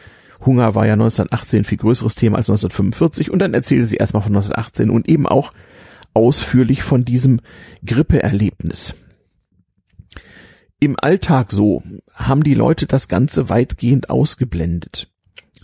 Hunger 0.45 0.75
war 0.75 0.86
ja 0.86 0.93
1918 0.93 1.62
ein 1.62 1.63
viel 1.63 1.77
größeres 1.77 2.15
Thema 2.15 2.38
als 2.38 2.49
1945 2.49 3.32
und 3.32 3.39
dann 3.39 3.53
erzählte 3.53 3.86
sie 3.86 3.95
erstmal 3.95 4.23
von 4.23 4.34
1918 4.34 4.89
und 4.89 5.08
eben 5.08 5.25
auch 5.25 5.53
ausführlich 6.13 6.84
von 6.84 7.06
diesem 7.06 7.39
Grippeerlebnis. 7.86 8.95
Im 10.84 10.98
Alltag 11.00 11.54
so 11.54 11.82
haben 12.13 12.43
die 12.43 12.56
Leute 12.56 12.88
das 12.88 13.08
Ganze 13.08 13.48
weitgehend 13.48 14.10
ausgeblendet 14.10 15.08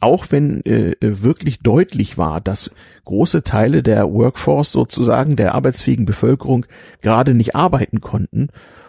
auch 0.01 0.27
wenn 0.29 0.65
äh, 0.65 0.95
wirklich 1.01 1.59
deutlich 1.59 2.17
war, 2.17 2.39
dass 2.39 2.71
große 3.03 3.43
Teile 3.43 3.83
der 3.83 4.09
Workforce 4.09 4.71
sozusagen 4.71 5.35
der 5.35 5.55
arbeitsfähigen 5.55 6.05
Bevölkerung 6.05 6.65
gerade 7.01 7.33
nicht 7.33 7.57
arbeiten 7.57 7.99
konnten 7.99 8.47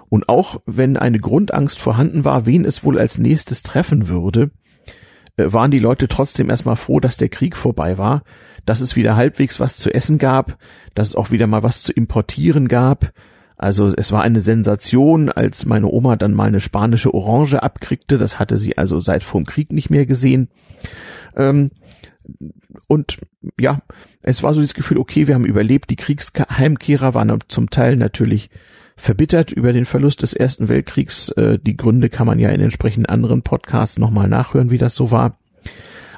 und 0.08 0.28
auch 0.28 0.60
wenn 0.66 0.96
eine 0.96 1.18
Grundangst 1.18 1.80
vorhanden 1.80 2.24
war, 2.24 2.46
wen 2.46 2.64
es 2.64 2.84
wohl 2.84 2.96
als 2.96 3.18
nächstes 3.18 3.64
treffen 3.64 4.06
würde, 4.06 4.52
äh, 5.36 5.52
waren 5.52 5.72
die 5.72 5.80
Leute 5.80 6.06
trotzdem 6.06 6.48
erstmal 6.48 6.76
froh, 6.76 7.00
dass 7.00 7.16
der 7.16 7.28
Krieg 7.28 7.56
vorbei 7.56 7.98
war, 7.98 8.22
dass 8.64 8.80
es 8.80 8.94
wieder 8.94 9.16
halbwegs 9.16 9.58
was 9.58 9.78
zu 9.78 9.92
essen 9.92 10.18
gab, 10.18 10.58
dass 10.94 11.08
es 11.08 11.16
auch 11.16 11.32
wieder 11.32 11.48
mal 11.48 11.64
was 11.64 11.82
zu 11.82 11.92
importieren 11.92 12.68
gab. 12.68 13.12
Also 13.60 13.92
es 13.94 14.10
war 14.10 14.22
eine 14.22 14.40
Sensation, 14.40 15.28
als 15.28 15.66
meine 15.66 15.86
Oma 15.86 16.16
dann 16.16 16.32
mal 16.32 16.48
eine 16.48 16.60
spanische 16.60 17.12
Orange 17.12 17.62
abkriegte. 17.62 18.16
Das 18.16 18.38
hatte 18.38 18.56
sie 18.56 18.78
also 18.78 19.00
seit 19.00 19.22
vorm 19.22 19.44
Krieg 19.44 19.70
nicht 19.70 19.90
mehr 19.90 20.06
gesehen. 20.06 20.48
Ähm, 21.36 21.70
und 22.88 23.18
ja, 23.58 23.82
es 24.22 24.42
war 24.42 24.54
so 24.54 24.62
das 24.62 24.72
Gefühl, 24.72 24.96
okay, 24.96 25.26
wir 25.26 25.34
haben 25.34 25.44
überlebt. 25.44 25.90
Die 25.90 25.96
Kriegsheimkehrer 25.96 27.12
waren 27.12 27.38
zum 27.48 27.68
Teil 27.68 27.96
natürlich 27.96 28.48
verbittert 28.96 29.52
über 29.52 29.74
den 29.74 29.84
Verlust 29.84 30.22
des 30.22 30.32
Ersten 30.32 30.70
Weltkriegs. 30.70 31.28
Äh, 31.32 31.58
die 31.58 31.76
Gründe 31.76 32.08
kann 32.08 32.26
man 32.26 32.38
ja 32.38 32.48
in 32.48 32.62
entsprechenden 32.62 33.10
anderen 33.10 33.42
Podcasts 33.42 33.98
nochmal 33.98 34.28
nachhören, 34.28 34.70
wie 34.70 34.78
das 34.78 34.94
so 34.94 35.10
war. 35.10 35.36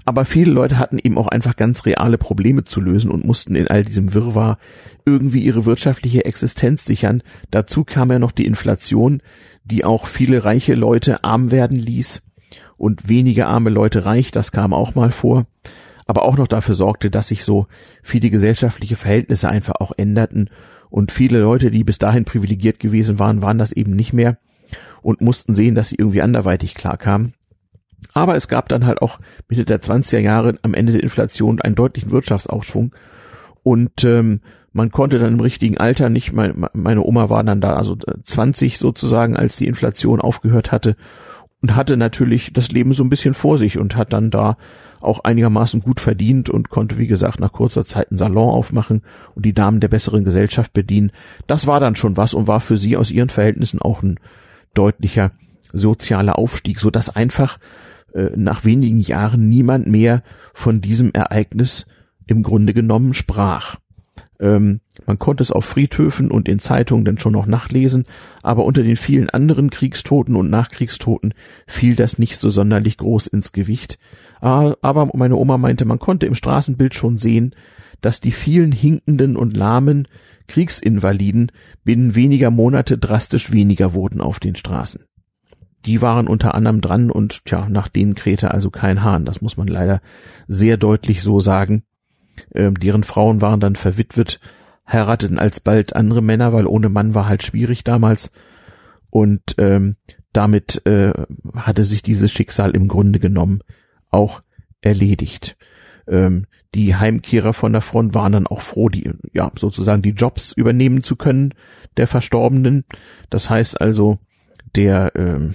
Aber 0.05 0.25
viele 0.25 0.51
Leute 0.51 0.79
hatten 0.79 0.99
eben 0.99 1.17
auch 1.17 1.29
einfach 1.29 1.57
ganz 1.57 1.87
reale 1.87 2.19
Probleme 2.19 2.65
zu 2.65 2.81
lösen 2.81 3.11
und 3.11 3.25
mussten 3.25 3.55
in 3.55 3.69
all 3.69 3.85
diesem 3.85 4.15
Wirrwarr 4.15 4.59
irgendwie 5.05 5.43
ihre 5.43 5.65
wirtschaftliche 5.65 6.25
Existenz 6.25 6.85
sichern. 6.85 7.23
Dazu 7.51 7.85
kam 7.85 8.11
ja 8.11 8.19
noch 8.19 8.33
die 8.33 8.47
Inflation, 8.47 9.23
die 9.65 9.85
auch 9.85 10.07
viele 10.07 10.45
reiche 10.45 10.75
Leute 10.75 11.23
arm 11.23 11.51
werden 11.51 11.77
ließ 11.77 12.23
und 12.77 13.09
wenige 13.09 13.47
arme 13.47 13.71
Leute 13.71 14.07
reich, 14.07 14.33
das 14.33 14.51
kam 14.51 14.73
auch 14.73 14.97
mal 14.97 15.13
vor, 15.13 15.47
aber 16.07 16.25
auch 16.25 16.37
noch 16.37 16.49
dafür 16.49 16.75
sorgte, 16.75 17.11
dass 17.11 17.29
sich 17.29 17.45
so 17.45 17.69
viele 18.03 18.29
gesellschaftliche 18.29 18.97
Verhältnisse 18.97 19.49
einfach 19.49 19.77
auch 19.77 19.93
änderten 19.97 20.51
und 20.91 21.13
viele 21.13 21.39
Leute, 21.39 21.71
die 21.71 21.85
bis 21.85 21.99
dahin 21.99 22.25
privilegiert 22.25 22.81
gewesen 22.81 23.21
waren, 23.21 23.41
waren 23.41 23.59
das 23.59 23.71
eben 23.71 23.95
nicht 23.95 24.13
mehr 24.13 24.39
und 25.01 25.21
mussten 25.21 25.55
sehen, 25.55 25.75
dass 25.75 25.89
sie 25.89 25.97
irgendwie 25.97 26.23
anderweitig 26.23 26.75
klarkamen. 26.75 27.35
Aber 28.13 28.37
es 28.37 28.49
gab 28.49 28.69
dann 28.69 28.87
halt 28.87 29.01
auch 29.03 29.19
Mitte 29.49 29.65
der 29.65 29.81
20er 29.81 30.19
Jahre 30.19 30.57
am 30.63 30.75
Ende 30.75 30.93
der 30.93 31.03
Inflation 31.03 31.61
einen 31.61 31.75
deutlichen 31.75 32.11
Wirtschaftsaufschwung 32.11 32.95
und 33.63 34.05
ähm, 34.05 34.41
man 34.73 34.91
konnte 34.91 35.19
dann 35.19 35.35
im 35.35 35.41
richtigen 35.41 35.79
Alter 35.79 36.09
nicht, 36.09 36.33
mein, 36.33 36.67
meine 36.73 37.03
Oma 37.03 37.29
war 37.29 37.45
dann 37.45 37.61
da, 37.61 37.75
also 37.75 37.97
20 37.97 38.79
sozusagen, 38.79 39.37
als 39.37 39.57
die 39.57 39.67
Inflation 39.67 40.21
aufgehört 40.21 40.73
hatte 40.73 40.97
und 41.61 41.77
hatte 41.77 41.97
natürlich 41.97 42.53
das 42.53 42.73
Leben 42.73 42.93
so 42.93 43.05
ein 43.05 43.11
bisschen 43.11 43.35
vor 43.35 43.59
sich 43.59 43.79
und 43.79 43.97
hat 43.97 44.13
dann 44.13 44.31
da 44.31 44.57
auch 45.01 45.21
einigermaßen 45.25 45.81
gut 45.81 46.01
verdient 46.01 46.49
und 46.49 46.71
konnte, 46.71 46.97
wie 46.99 47.07
gesagt, 47.07 47.39
nach 47.39 47.53
kurzer 47.53 47.85
Zeit 47.85 48.11
einen 48.11 48.19
Salon 48.19 48.51
aufmachen 48.51 49.03
und 49.35 49.45
die 49.45 49.53
Damen 49.53 49.81
der 49.81 49.89
besseren 49.89 50.25
Gesellschaft 50.25 50.73
bedienen. 50.73 51.13
Das 51.47 51.67
war 51.67 51.79
dann 51.79 51.97
schon 51.97 52.17
was 52.17 52.35
und 52.35 52.47
war 52.47 52.61
für 52.61 52.77
sie 52.77 52.97
aus 52.97 53.11
ihren 53.11 53.29
Verhältnissen 53.29 53.81
auch 53.81 54.03
ein 54.03 54.19
deutlicher 54.75 55.33
sozialer 55.73 56.39
Aufstieg, 56.39 56.81
so 56.81 56.91
dass 56.91 57.15
einfach 57.15 57.59
äh, 57.59 57.92
nach 58.37 58.65
wenigen 58.65 58.99
Jahren 58.99 59.49
niemand 59.49 59.87
mehr 59.87 60.23
von 60.55 60.81
diesem 60.81 61.13
Ereignis 61.13 61.87
im 62.27 62.43
Grunde 62.43 62.75
genommen 62.75 63.15
sprach. 63.15 63.77
Ähm, 64.43 64.81
man 65.07 65.19
konnte 65.19 65.43
es 65.43 65.53
auf 65.53 65.65
Friedhöfen 65.65 66.31
und 66.31 66.49
in 66.49 66.59
Zeitungen 66.59 67.05
dann 67.05 67.19
schon 67.19 67.33
noch 67.33 67.47
nachlesen, 67.47 68.05
aber 68.43 68.65
unter 68.65 68.83
den 68.83 68.97
vielen 68.97 69.31
anderen 69.31 69.71
Kriegstoten 69.71 70.37
und 70.37 70.51
Nachkriegstoten 70.51 71.33
fiel 71.67 71.95
das 71.95 72.19
nicht 72.19 72.41
so 72.41 72.51
sonderlich 72.51 72.99
groß 72.99 73.29
ins 73.29 73.53
Gewicht. 73.53 73.99
Aber 74.41 75.11
meine 75.15 75.37
Oma 75.37 75.59
meinte, 75.59 75.85
man 75.85 76.01
konnte 76.01 76.27
im 76.27 76.35
Straßenbild 76.35 76.95
schon 76.95 77.19
sehen, 77.19 77.53
dass 78.01 78.21
die 78.21 78.33
vielen 78.33 78.73
hinkenden 78.73 79.37
und 79.37 79.57
lahmen 79.57 80.09
Kriegsinvaliden 80.49 81.53
binnen 81.85 82.17
weniger 82.17 82.51
Monate 82.51 82.99
drastisch 82.99 83.53
weniger 83.53 83.95
wurden 83.95 84.21
auf 84.21 84.41
den 84.41 84.57
Straßen. 84.57 85.05
Die 85.85 86.01
waren 86.01 86.29
unter 86.29 86.55
anderem 86.55 86.81
dran 86.81 87.11
und 87.11 87.45
tja, 87.45 87.69
nach 87.69 87.89
denen 87.89 88.15
krähte 88.15 88.53
also 88.53 88.71
kein 88.71 89.03
Hahn. 89.03 89.25
Das 89.25 89.41
muss 89.41 89.57
man 89.57 89.67
leider 89.67 90.01
sehr 90.47 90.77
deutlich 90.77 91.23
so 91.23 91.41
sagen. 91.41 91.83
Ähm, 92.55 92.75
deren 92.75 93.05
Frauen 93.05 93.41
waren 93.41 93.61
dann 93.61 93.77
verwitwet, 93.77 94.41
heirateten 94.91 95.39
alsbald 95.39 95.95
andere 95.97 96.23
Männer, 96.23 96.53
weil 96.53 96.67
ohne 96.67 96.89
Mann 96.89 97.15
war 97.15 97.29
halt 97.29 97.43
schwierig 97.43 97.85
damals. 97.85 98.33
Und 99.11 99.57
ähm, 99.59 99.97
damit 100.33 100.87
äh, 100.87 101.13
hatte 101.55 101.85
sich 101.85 102.03
dieses 102.03 102.33
Schicksal 102.33 102.71
im 102.71 102.89
Grunde 102.89 103.19
genommen 103.19 103.61
auch 104.11 104.43
erledigt. 104.81 105.57
Ähm, 106.07 106.47
die 106.75 106.97
Heimkehrer 106.97 107.53
von 107.53 107.73
der 107.73 107.83
Front 107.83 108.15
waren 108.15 108.33
dann 108.33 108.47
auch 108.47 108.63
froh, 108.63 108.89
die 108.89 109.11
ja 109.33 109.53
sozusagen 109.57 110.01
die 110.01 110.11
Jobs 110.11 110.53
übernehmen 110.53 111.03
zu 111.03 111.17
können 111.17 111.55
der 111.99 112.07
Verstorbenen. 112.07 112.85
Das 113.29 113.51
heißt 113.51 113.81
also, 113.81 114.19
der 114.77 115.13
ähm, 115.17 115.55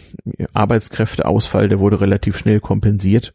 Arbeitskräfteausfall, 0.53 1.67
der 1.67 1.79
wurde 1.79 2.01
relativ 2.01 2.37
schnell 2.37 2.59
kompensiert. 2.59 3.33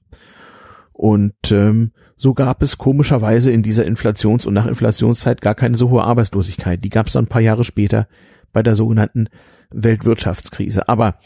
Und 0.93 1.51
ähm, 1.51 1.93
so 2.17 2.35
gab 2.35 2.63
es 2.63 2.79
komischerweise 2.79 3.51
in 3.51 3.63
dieser 3.63 3.85
Inflations- 3.85 4.47
und 4.47 4.55
Nachinflationszeit 4.55 5.41
gar 5.41 5.55
keine 5.55 5.77
so 5.77 5.91
hohe 5.91 6.05
Arbeitslosigkeit. 6.05 6.85
Die 6.85 6.91
gab 6.91 7.09
es 7.09 7.15
dann 7.15 7.25
ein 7.25 7.29
paar 7.29 7.41
Jahre 7.41 7.65
später 7.65 8.07
bei 8.53 8.63
der 8.63 8.77
sogenannten 8.77 9.29
Weltwirtschaftskrise. 9.71 10.89
Aber 10.89 11.17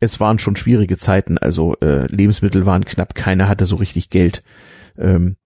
es 0.00 0.20
waren 0.20 0.38
schon 0.38 0.56
schwierige 0.56 0.96
Zeiten, 0.96 1.38
also 1.38 1.74
äh, 1.80 2.06
Lebensmittel 2.06 2.66
waren 2.66 2.84
knapp, 2.84 3.14
keiner 3.14 3.48
hatte 3.48 3.66
so 3.66 3.76
richtig 3.76 4.10
Geld. 4.10 4.42
Ähm, 4.96 5.36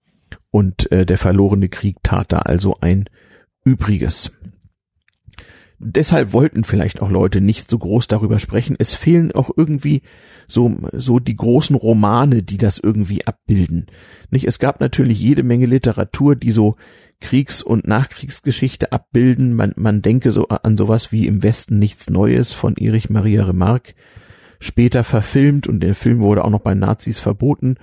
und 0.51 0.91
äh, 0.91 1.05
der 1.05 1.17
verlorene 1.17 1.69
Krieg 1.69 1.97
tat 2.03 2.31
da 2.31 2.37
also 2.39 2.77
ein 2.79 3.09
Übriges 3.65 4.31
deshalb 5.83 6.33
wollten 6.33 6.63
vielleicht 6.63 7.01
auch 7.01 7.09
Leute 7.09 7.41
nicht 7.41 7.69
so 7.69 7.77
groß 7.77 8.07
darüber 8.07 8.39
sprechen. 8.39 8.75
Es 8.77 8.93
fehlen 8.93 9.31
auch 9.31 9.51
irgendwie 9.55 10.01
so, 10.47 10.75
so 10.93 11.19
die 11.19 11.35
großen 11.35 11.75
Romane, 11.75 12.43
die 12.43 12.57
das 12.57 12.77
irgendwie 12.77 13.25
abbilden. 13.25 13.87
Nicht? 14.29 14.45
Es 14.45 14.59
gab 14.59 14.79
natürlich 14.79 15.19
jede 15.19 15.43
Menge 15.43 15.65
Literatur, 15.65 16.35
die 16.35 16.51
so 16.51 16.75
Kriegs- 17.21 17.61
und 17.61 17.87
Nachkriegsgeschichte 17.87 18.91
abbilden. 18.91 19.53
Man, 19.53 19.73
man 19.75 20.01
denke 20.01 20.31
so 20.31 20.47
an 20.47 20.77
sowas 20.77 21.11
wie 21.11 21.27
Im 21.27 21.43
Westen 21.43 21.79
nichts 21.79 22.09
Neues 22.09 22.53
von 22.53 22.75
Erich 22.75 23.09
Maria 23.09 23.45
Remarque. 23.45 23.93
Später 24.59 25.03
verfilmt 25.03 25.67
und 25.67 25.81
der 25.81 25.95
Film 25.95 26.19
wurde 26.19 26.43
auch 26.43 26.49
noch 26.49 26.61
bei 26.61 26.73
Nazis 26.73 27.19
verboten. 27.19 27.75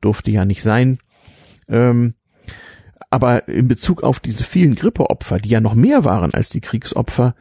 Durfte 0.00 0.30
ja 0.30 0.44
nicht 0.44 0.62
sein. 0.62 0.98
Ähm, 1.68 2.14
aber 3.10 3.48
in 3.48 3.68
Bezug 3.68 4.02
auf 4.02 4.20
diese 4.20 4.44
vielen 4.44 4.74
Grippeopfer, 4.74 5.38
die 5.38 5.48
ja 5.48 5.60
noch 5.60 5.74
mehr 5.74 6.04
waren 6.04 6.34
als 6.34 6.50
die 6.50 6.60
Kriegsopfer, 6.60 7.34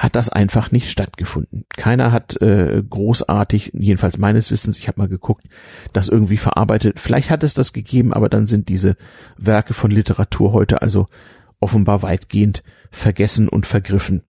hat 0.00 0.16
das 0.16 0.30
einfach 0.30 0.72
nicht 0.72 0.90
stattgefunden. 0.90 1.66
Keiner 1.76 2.10
hat 2.10 2.40
äh, 2.40 2.82
großartig, 2.88 3.72
jedenfalls 3.74 4.16
meines 4.16 4.50
Wissens, 4.50 4.78
ich 4.78 4.88
habe 4.88 4.98
mal 4.98 5.08
geguckt, 5.08 5.44
das 5.92 6.08
irgendwie 6.08 6.38
verarbeitet. 6.38 6.98
Vielleicht 6.98 7.28
hat 7.28 7.44
es 7.44 7.52
das 7.52 7.74
gegeben, 7.74 8.14
aber 8.14 8.30
dann 8.30 8.46
sind 8.46 8.70
diese 8.70 8.96
Werke 9.36 9.74
von 9.74 9.90
Literatur 9.90 10.54
heute 10.54 10.80
also 10.80 11.08
offenbar 11.60 12.02
weitgehend 12.02 12.62
vergessen 12.90 13.46
und 13.46 13.66
vergriffen. 13.66 14.22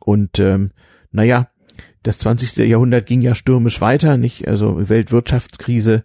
Und 0.00 0.40
ähm, 0.40 0.72
naja, 1.12 1.50
das 2.02 2.18
20. 2.18 2.56
Jahrhundert 2.56 3.06
ging 3.06 3.22
ja 3.22 3.36
stürmisch 3.36 3.80
weiter, 3.80 4.16
nicht? 4.16 4.48
Also 4.48 4.88
Weltwirtschaftskrise, 4.88 6.02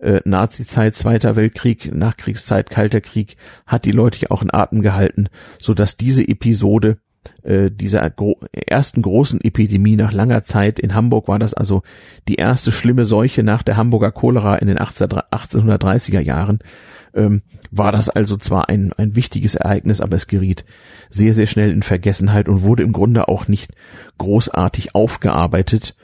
äh, 0.00 0.22
Nazi-Zeit, 0.24 0.96
Zweiter 0.96 1.36
Weltkrieg, 1.36 1.94
Nachkriegszeit, 1.94 2.68
Kalter 2.68 3.00
Krieg, 3.00 3.36
hat 3.64 3.84
die 3.84 3.92
Leute 3.92 4.18
ja 4.22 4.32
auch 4.32 4.42
in 4.42 4.52
Atem 4.52 4.82
gehalten, 4.82 5.28
so 5.62 5.72
dass 5.72 5.96
diese 5.96 6.26
Episode 6.26 6.98
äh, 7.42 7.70
dieser 7.70 8.08
gro 8.10 8.38
ersten 8.52 9.02
großen 9.02 9.40
Epidemie 9.42 9.96
nach 9.96 10.12
langer 10.12 10.44
Zeit 10.44 10.78
in 10.78 10.94
Hamburg 10.94 11.28
war 11.28 11.38
das 11.38 11.54
also 11.54 11.82
die 12.28 12.36
erste 12.36 12.72
schlimme 12.72 13.04
Seuche 13.04 13.42
nach 13.42 13.62
der 13.62 13.76
Hamburger 13.76 14.12
Cholera 14.12 14.56
in 14.56 14.68
den 14.68 14.78
1830er 14.78 16.20
Jahren. 16.20 16.60
Ähm, 17.14 17.42
war 17.70 17.92
das 17.92 18.08
also 18.08 18.36
zwar 18.36 18.68
ein, 18.68 18.92
ein 18.96 19.16
wichtiges 19.16 19.54
Ereignis, 19.54 20.00
aber 20.00 20.16
es 20.16 20.26
geriet 20.26 20.64
sehr, 21.10 21.34
sehr 21.34 21.46
schnell 21.46 21.70
in 21.70 21.82
Vergessenheit 21.82 22.48
und 22.48 22.62
wurde 22.62 22.82
im 22.82 22.92
Grunde 22.92 23.28
auch 23.28 23.48
nicht 23.48 23.72
großartig 24.18 24.94
aufgearbeitet 24.94 25.94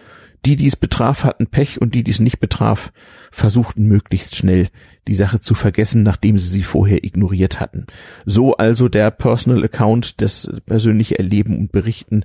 die, 0.45 0.57
die 0.57 0.67
es 0.67 0.77
betraf, 0.77 1.25
hatten 1.25 1.47
Pech 1.47 1.81
und 1.81 1.95
die, 1.95 2.03
die 2.03 2.11
es 2.11 2.21
nicht 2.21 2.41
betraf, 2.41 2.93
versuchten 3.31 3.87
möglichst 3.87 4.35
schnell 4.35 4.69
die 5.07 5.15
Sache 5.15 5.41
zu 5.41 5.55
vergessen, 5.55 6.03
nachdem 6.03 6.39
sie 6.39 6.49
sie 6.49 6.65
vorher 6.65 7.05
ignoriert 7.05 7.61
hatten. 7.61 7.87
So 8.27 8.57
also 8.57 8.89
der 8.89 9.11
Personal 9.11 9.65
Account, 9.65 10.21
das 10.21 10.53
persönliche 10.67 11.19
Erleben 11.19 11.57
und 11.59 11.73
Berichten 11.73 12.25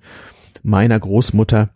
meiner 0.63 0.99
Großmutter 0.99 1.70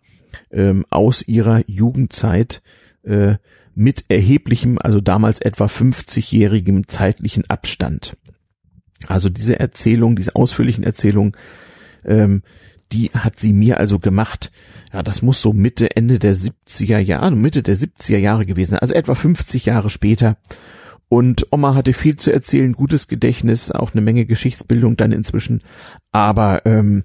ähm, 0.50 0.84
aus 0.90 1.26
ihrer 1.26 1.62
Jugendzeit 1.68 2.62
äh, 3.04 3.36
mit 3.74 4.04
erheblichem, 4.08 4.78
also 4.80 5.00
damals 5.00 5.40
etwa 5.40 5.66
50-jährigem 5.66 6.88
zeitlichen 6.88 7.48
Abstand. 7.48 8.16
Also 9.06 9.28
diese 9.28 9.58
Erzählung, 9.58 10.16
diese 10.16 10.36
ausführlichen 10.36 10.84
Erzählungen, 10.84 11.32
ähm, 12.04 12.42
die 12.92 13.10
hat 13.10 13.38
sie 13.38 13.52
mir 13.52 13.78
also 13.78 13.98
gemacht. 13.98 14.52
Ja, 14.92 15.02
das 15.02 15.22
muss 15.22 15.40
so 15.40 15.52
Mitte, 15.52 15.96
Ende 15.96 16.18
der 16.18 16.34
70er 16.34 16.98
Jahre, 16.98 17.34
Mitte 17.34 17.62
der 17.62 17.76
70er 17.76 18.18
Jahre 18.18 18.46
gewesen 18.46 18.78
also 18.78 18.94
etwa 18.94 19.14
50 19.14 19.66
Jahre 19.66 19.90
später. 19.90 20.36
Und 21.08 21.46
Oma 21.50 21.74
hatte 21.74 21.92
viel 21.92 22.16
zu 22.16 22.32
erzählen, 22.32 22.72
gutes 22.72 23.06
Gedächtnis, 23.06 23.70
auch 23.70 23.92
eine 23.92 24.00
Menge 24.00 24.24
Geschichtsbildung 24.24 24.96
dann 24.96 25.12
inzwischen. 25.12 25.60
Aber 26.10 26.64
ähm, 26.64 27.04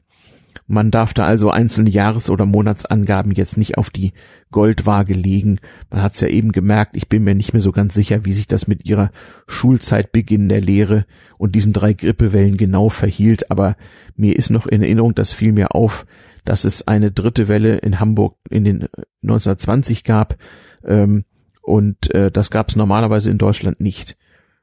man 0.67 0.91
darf 0.91 1.13
da 1.13 1.23
also 1.23 1.49
einzelne 1.49 1.89
Jahres- 1.89 2.29
oder 2.29 2.45
Monatsangaben 2.45 3.31
jetzt 3.31 3.57
nicht 3.57 3.77
auf 3.77 3.89
die 3.89 4.11
Goldwaage 4.51 5.13
legen. 5.13 5.59
Man 5.89 6.01
hat 6.01 6.13
es 6.13 6.21
ja 6.21 6.27
eben 6.27 6.51
gemerkt, 6.51 6.97
ich 6.97 7.07
bin 7.07 7.23
mir 7.23 7.35
nicht 7.35 7.53
mehr 7.53 7.61
so 7.61 7.71
ganz 7.71 7.93
sicher, 7.93 8.25
wie 8.25 8.33
sich 8.33 8.47
das 8.47 8.67
mit 8.67 8.85
ihrer 8.85 9.11
Schulzeitbeginn 9.47 10.49
der 10.49 10.59
Lehre 10.59 11.05
und 11.37 11.55
diesen 11.55 11.71
drei 11.71 11.93
Grippewellen 11.93 12.57
genau 12.57 12.89
verhielt, 12.89 13.49
aber 13.49 13.77
mir 14.17 14.35
ist 14.35 14.49
noch 14.49 14.67
in 14.67 14.81
Erinnerung, 14.81 15.15
das 15.15 15.31
fiel 15.31 15.53
mir 15.53 15.73
auf, 15.73 16.05
dass 16.43 16.65
es 16.65 16.85
eine 16.85 17.11
dritte 17.11 17.47
Welle 17.47 17.77
in 17.77 17.99
Hamburg 18.01 18.35
in 18.49 18.65
den 18.65 18.87
1920 19.23 20.03
gab 20.03 20.37
ähm, 20.83 21.23
und 21.61 22.13
äh, 22.13 22.29
das 22.29 22.51
gab 22.51 22.69
es 22.69 22.75
normalerweise 22.75 23.29
in 23.29 23.37
Deutschland 23.37 23.79
nicht. 23.79 24.17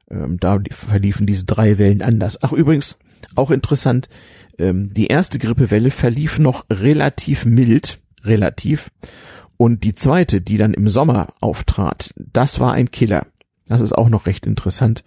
Ähm, 0.09 0.39
da 0.39 0.59
verliefen 0.69 1.25
diese 1.25 1.45
drei 1.45 1.79
Wellen 1.79 2.03
anders. 2.03 2.41
Ach 2.43 2.51
übrigens, 2.51 2.97
auch 3.35 3.51
interessant, 3.51 4.09
ähm, 4.59 4.93
die 4.93 5.07
erste 5.07 5.39
Grippewelle 5.39 5.91
verlief 5.91 6.39
noch 6.39 6.65
relativ 6.69 7.45
mild, 7.45 7.99
relativ. 8.23 8.89
Und 9.57 9.83
die 9.83 9.95
zweite, 9.95 10.41
die 10.41 10.57
dann 10.57 10.73
im 10.73 10.89
Sommer 10.89 11.33
auftrat, 11.39 12.13
das 12.17 12.59
war 12.59 12.73
ein 12.73 12.91
Killer. 12.91 13.27
Das 13.67 13.81
ist 13.81 13.93
auch 13.93 14.09
noch 14.09 14.25
recht 14.25 14.45
interessant. 14.45 15.03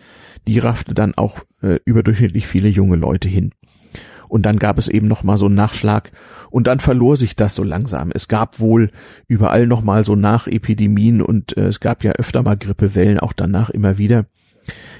Die 0.46 0.59
raffte 0.59 0.94
dann 0.94 1.14
auch 1.14 1.44
äh, 1.62 1.78
überdurchschnittlich 1.84 2.46
viele 2.46 2.68
junge 2.68 2.96
Leute 2.96 3.28
hin. 3.28 3.53
Und 4.28 4.42
dann 4.42 4.59
gab 4.59 4.78
es 4.78 4.88
eben 4.88 5.09
noch 5.09 5.22
mal 5.22 5.38
so 5.38 5.46
einen 5.46 5.55
Nachschlag 5.55 6.12
und 6.51 6.66
dann 6.66 6.80
verlor 6.80 7.16
sich 7.16 7.34
das 7.34 7.55
so 7.55 7.62
langsam. 7.62 8.11
Es 8.12 8.28
gab 8.28 8.61
wohl 8.61 8.90
überall 9.26 9.66
noch 9.66 9.82
mal 9.82 10.05
so 10.05 10.16
Nachepidemien 10.16 11.22
und 11.22 11.57
äh, 11.57 11.66
es 11.66 11.80
gab 11.80 12.05
ja 12.05 12.12
öfter 12.12 12.42
mal 12.42 12.57
Grippewellen, 12.57 13.20
auch 13.20 13.32
danach 13.32 13.70
immer 13.70 13.96
wieder. 13.99 14.26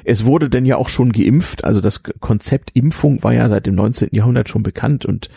Es 0.09 0.25
wurde 0.25 0.49
denn 0.49 0.65
ja 0.65 0.79
auch 0.79 0.89
schon 0.89 1.13
geimpft, 1.13 1.65
also 1.65 1.83
das 1.83 2.03
Konzept 2.03 2.71
Impfung 2.73 3.23
war 3.23 3.35
ja 3.35 3.47
seit 3.51 3.67
dem 3.67 3.75
19. 3.75 4.09
Jahrhundert 4.13 4.49
schon 4.49 4.63
bekannt 4.63 5.05
und 5.05 5.29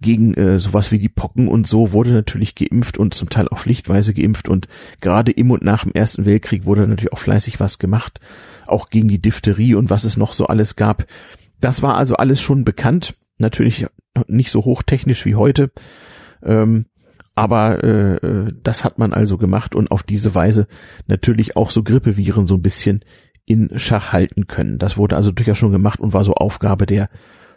gegen 0.00 0.32
äh, 0.32 0.58
sowas 0.58 0.90
wie 0.90 0.98
die 0.98 1.10
Pocken 1.10 1.48
und 1.48 1.66
so 1.66 1.92
wurde 1.92 2.12
natürlich 2.12 2.54
geimpft 2.54 2.96
und 2.96 3.12
zum 3.12 3.28
Teil 3.28 3.46
auch 3.48 3.58
pflichtweise 3.58 4.14
geimpft 4.14 4.48
und 4.48 4.68
gerade 5.02 5.32
im 5.32 5.50
und 5.50 5.62
nach 5.62 5.84
dem 5.84 5.92
Ersten 5.92 6.24
Weltkrieg 6.24 6.64
wurde 6.64 6.88
natürlich 6.88 7.12
auch 7.12 7.18
fleißig 7.18 7.60
was 7.60 7.78
gemacht, 7.78 8.20
auch 8.66 8.88
gegen 8.88 9.08
die 9.08 9.20
Diphtherie 9.20 9.74
und 9.74 9.90
was 9.90 10.04
es 10.04 10.16
noch 10.16 10.32
so 10.32 10.46
alles 10.46 10.76
gab. 10.76 11.04
Das 11.60 11.82
war 11.82 11.96
also 11.96 12.16
alles 12.16 12.40
schon 12.40 12.64
bekannt, 12.64 13.16
natürlich 13.36 13.84
nicht 14.28 14.50
so 14.50 14.64
hochtechnisch 14.64 15.26
wie 15.26 15.34
heute. 15.34 15.72
Ähm, 16.42 16.86
aber 17.34 17.84
äh, 17.84 18.14
äh 18.14 18.52
das 18.62 18.82
hat 18.82 18.98
man 18.98 19.12
also 19.12 19.36
gemacht 19.36 19.74
und 19.74 19.90
auf 19.90 20.02
diese 20.02 20.34
Weise 20.34 20.68
natürlich 21.06 21.54
auch 21.54 21.70
so 21.70 21.82
Grippeviren 21.82 22.46
so 22.46 22.54
ein 22.54 22.62
bisschen 22.62 23.04
in 23.46 23.70
Schach 23.78 24.12
halten 24.12 24.48
können. 24.48 24.78
Das 24.78 24.96
wurde 24.96 25.16
also 25.16 25.30
durchaus 25.32 25.56
schon 25.56 25.72
gemacht 25.72 26.00
und 26.00 26.12
war 26.12 26.24
so 26.24 26.34
Aufgabe 26.34 26.84
der 26.84 27.08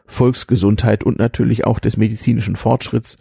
Volksgesundheit 0.06 1.04
und 1.04 1.20
natürlich 1.20 1.66
auch 1.66 1.80
des 1.80 1.98
medizinischen 1.98 2.56
Fortschritts. 2.56 3.18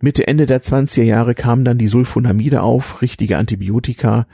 Mitte, 0.00 0.26
Ende 0.26 0.46
der 0.46 0.62
20er 0.62 1.02
Jahre 1.02 1.34
kamen 1.34 1.64
dann 1.64 1.78
die 1.78 1.86
Sulfonamide 1.86 2.62
auf, 2.62 3.00
richtige 3.00 3.38
Antibiotika 3.38 4.26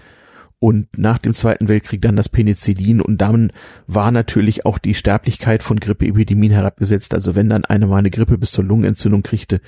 und 0.59 0.99
nach 0.99 1.19
dem 1.19 1.33
Zweiten 1.33 1.69
Weltkrieg 1.69 2.03
dann 2.03 2.17
das 2.17 2.29
Penicillin 2.29 3.01
und 3.01 3.19
dann 3.19 3.53
war 3.87 4.11
natürlich 4.11 4.67
auch 4.67 4.79
die 4.79 4.95
Sterblichkeit 4.95 5.63
von 5.63 5.81
Grippeepidemien 5.81 6.53
herabgesetzt. 6.53 7.15
Also 7.15 7.35
wenn 7.35 7.49
dann 7.49 7.65
eine 7.65 7.87
mal 7.87 7.97
eine 7.97 8.11
Grippe 8.11 8.37
bis 8.37 8.53
zur 8.53 8.65
Lungenentzündung 8.65 9.23
kriegte, 9.23 9.61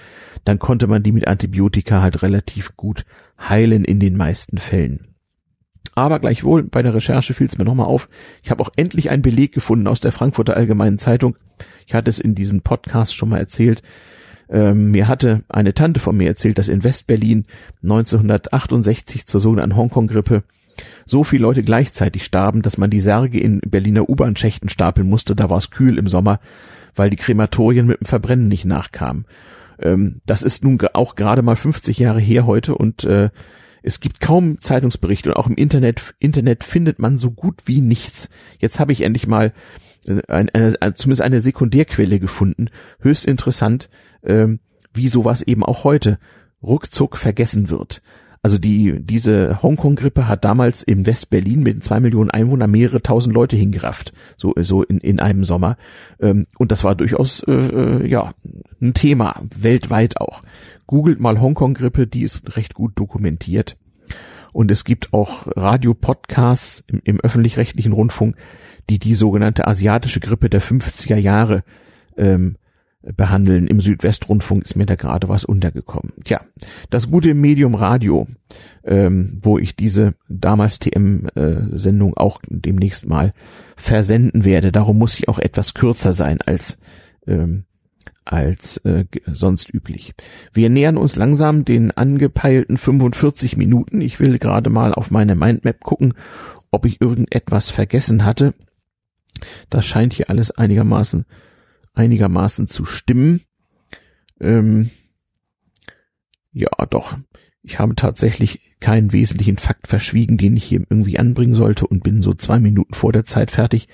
dann 0.45 0.59
konnte 0.59 0.87
man 0.87 1.03
die 1.03 1.13
mit 1.13 1.27
Antibiotika 1.27 2.03
halt 2.03 2.23
relativ 2.23 2.77
gut 2.77 3.05
heilen 3.41 3.85
in 3.85 4.01
den 4.01 4.17
meisten 4.17 4.59
Fällen. 4.59 5.12
Aber 5.95 6.21
gleichwohl, 6.21 6.63
bei 6.63 6.83
der 6.83 6.95
Recherche 6.95 7.35
fiel 7.35 7.47
es 7.47 7.59
mir 7.59 7.65
nochmal 7.65 7.87
auf, 7.87 8.09
ich 8.43 8.51
habe 8.51 8.63
auch 8.63 8.71
endlich 8.77 9.11
einen 9.11 9.23
Beleg 9.23 9.53
gefunden 9.53 9.87
aus 9.87 10.01
der 10.01 10.13
Frankfurter 10.13 10.57
Allgemeinen 10.57 10.99
Zeitung. 10.99 11.37
Ich 11.87 11.95
hatte 11.95 12.11
es 12.11 12.19
in 12.19 12.35
diesem 12.35 12.63
Podcast 12.63 13.15
schon 13.15 13.29
mal 13.29 13.39
erzählt. 13.39 13.83
Ähm, 14.49 14.91
mir 14.91 15.09
hatte 15.09 15.45
eine 15.49 15.75
Tante 15.75 16.01
von 16.01 16.17
mir 16.17 16.29
erzählt, 16.29 16.59
dass 16.59 16.69
in 16.69 16.85
Westberlin 16.85 17.47
1968 17.83 19.27
zur 19.27 19.41
sogenannten 19.41 19.77
Hongkong-Grippe 19.77 20.45
so 21.05 21.25
viele 21.25 21.43
Leute 21.43 21.63
gleichzeitig 21.63 22.25
starben, 22.25 22.63
dass 22.63 22.79
man 22.79 22.91
die 22.91 23.01
Särge 23.01 23.39
in 23.39 23.61
Berliner 23.61 24.09
U-Bahn-Schächten 24.09 24.69
stapeln 24.69 25.09
musste. 25.09 25.37
Da 25.37 25.51
war 25.51 25.59
es 25.59 25.71
kühl 25.71 25.99
im 25.99 26.09
Sommer, 26.09 26.41
weil 26.95 27.11
die 27.11 27.17
Krematorien 27.17 27.87
mit 27.87 28.01
dem 28.01 28.07
Verbrennen 28.07 28.49
nicht 28.49 28.65
nachkamen. 28.65 29.27
Ähm, 29.79 30.21
das 30.27 30.43
ist 30.43 30.65
nun 30.65 30.79
auch 30.95 31.15
gerade 31.15 31.43
mal 31.43 31.57
50 31.57 31.99
Jahre 31.99 32.21
her 32.21 32.47
heute 32.47 32.75
und 32.75 33.05
äh, 33.05 33.31
es 33.83 34.01
gibt 34.01 34.21
kaum 34.21 34.61
Zeitungsberichte 34.61 35.31
und 35.31 35.37
auch 35.37 35.47
im 35.47 35.57
Internet, 35.57 36.15
Internet 36.19 36.65
findet 36.65 36.99
man 36.99 37.19
so 37.19 37.31
gut 37.31 37.63
wie 37.67 37.81
nichts. 37.81 38.29
Jetzt 38.59 38.81
habe 38.81 38.93
ich 38.93 39.03
endlich 39.03 39.27
mal 39.27 39.53
äh, 40.07 40.23
eine, 40.29 40.51
eine, 40.55 40.95
zumindest 40.95 41.23
eine 41.23 41.41
Sekundärquelle 41.41 42.19
gefunden. 42.19 42.69
Höchst 43.01 43.27
interessant, 43.27 43.89
ähm, 44.23 44.61
wie 44.95 45.09
sowas 45.09 45.43
eben 45.43 45.65
auch 45.65 45.85
heute 45.85 46.19
ruckzuck 46.63 47.17
vergessen 47.17 47.71
wird. 47.71 48.03
Also 48.45 48.59
die, 48.59 48.99
diese 49.01 49.63
Hongkong-Grippe 49.63 50.27
hat 50.27 50.45
damals 50.45 50.83
im 50.83 51.07
West-Berlin 51.07 51.63
mit 51.63 51.85
zwei 51.85 52.01
Millionen 52.01 52.33
Einwohnern 52.33 52.73
mehrere 52.73 53.01
tausend 53.01 53.35
Leute 53.37 53.57
hingerafft, 53.57 54.13
so, 54.37 54.53
so 54.59 54.83
in, 54.83 54.99
in 54.99 55.21
einem 55.21 55.45
Sommer. 55.45 55.77
Ähm, 56.21 56.49
und 56.59 56.73
das 56.73 56.83
war 56.83 56.97
durchaus, 56.97 57.45
äh, 57.45 57.53
äh, 57.53 58.07
ja, 58.09 58.35
ein 58.81 58.95
Thema, 58.95 59.41
weltweit 59.57 60.21
auch. 60.21 60.43
Googelt 60.87 61.21
mal 61.21 61.41
Hongkong-Grippe, 61.41 62.07
die 62.07 62.23
ist 62.23 62.57
recht 62.57 62.75
gut 62.75 62.93
dokumentiert. 62.97 63.77
Und 64.53 64.71
es 64.71 64.85
gibt 64.85 65.15
auch 65.15 65.47
Radio-Podcasts 65.57 66.85
im, 66.87 67.01
im 67.05 67.21
öffentlich-rechtlichen 67.21 67.93
Rundfunk, 67.93 68.37
die 68.91 68.99
die 68.99 69.15
sogenannte 69.15 69.67
asiatische 69.67 70.21
Grippe 70.21 70.51
der 70.51 70.61
50er 70.61 71.17
Jahre 71.17 71.65
ähm, 72.17 72.57
behandeln. 73.03 73.67
Im 73.67 73.81
Südwestrundfunk 73.81 74.65
ist 74.65 74.77
mir 74.77 74.87
da 74.87 74.95
gerade 74.95 75.29
was 75.29 75.45
untergekommen. 75.45 76.13
Tja, 76.25 76.41
das 76.91 77.11
gute 77.11 77.35
Medium 77.35 77.75
Radio, 77.75 78.27
ähm, 78.85 79.39
wo 79.43 79.59
ich 79.59 79.75
diese 79.75 80.15
damals 80.29 80.79
TM-Sendung 80.79 82.13
äh, 82.13 82.17
auch 82.17 82.41
demnächst 82.49 83.07
mal 83.07 83.33
versenden 83.77 84.45
werde. 84.45 84.73
Darum 84.73 84.99
muss 84.99 85.19
ich 85.19 85.29
auch 85.29 85.39
etwas 85.39 85.75
kürzer 85.75 86.13
sein 86.13 86.41
als 86.43 86.79
ähm, 87.27 87.65
als 88.25 88.79
äh, 88.79 89.05
sonst 89.27 89.73
üblich. 89.73 90.15
Wir 90.53 90.71
nähern 90.71 90.97
uns 90.97 91.17
langsam 91.17 91.65
den 91.65 91.91
angepeilten 91.91 92.79
45 92.79 93.57
Minuten. 93.57 94.01
Ich 94.01 94.21
will 94.21 94.39
gerade 94.39 94.71
mal 94.71 94.95
auf 94.95 95.11
meine 95.11 95.35
Mindmap 95.35 95.81
gucken, 95.81 96.15
ob 96.71 96.87
ich 96.87 97.01
irgendetwas 97.01 97.71
vergessen 97.71 98.25
hatte. 98.25 98.55
Das 99.71 99.87
scheint 99.87 100.13
hier 100.13 100.31
alles 100.31 100.51
einigermaßen 100.53 101.25
einigermaßen 101.95 102.67
zu 102.67 102.85
stimmen. 102.85 103.43
Ähm, 104.41 104.91
ja, 106.53 106.71
doch. 106.89 107.17
Ich 107.63 107.79
habe 107.79 107.95
tatsächlich 107.95 108.73
keinen 108.81 109.13
wesentlichen 109.13 109.57
Fakt 109.57 109.87
verschwiegen, 109.87 110.37
den 110.37 110.57
ich 110.57 110.65
hier 110.65 110.81
irgendwie 110.81 111.19
anbringen 111.19 111.55
sollte 111.55 111.87
und 111.87 112.03
bin 112.03 112.21
so 112.21 112.35
zwei 112.35 112.59
Minuten 112.59 112.95
vor 112.95 113.13
der 113.13 113.25
Zeit 113.25 113.53
fertig. 113.53 113.89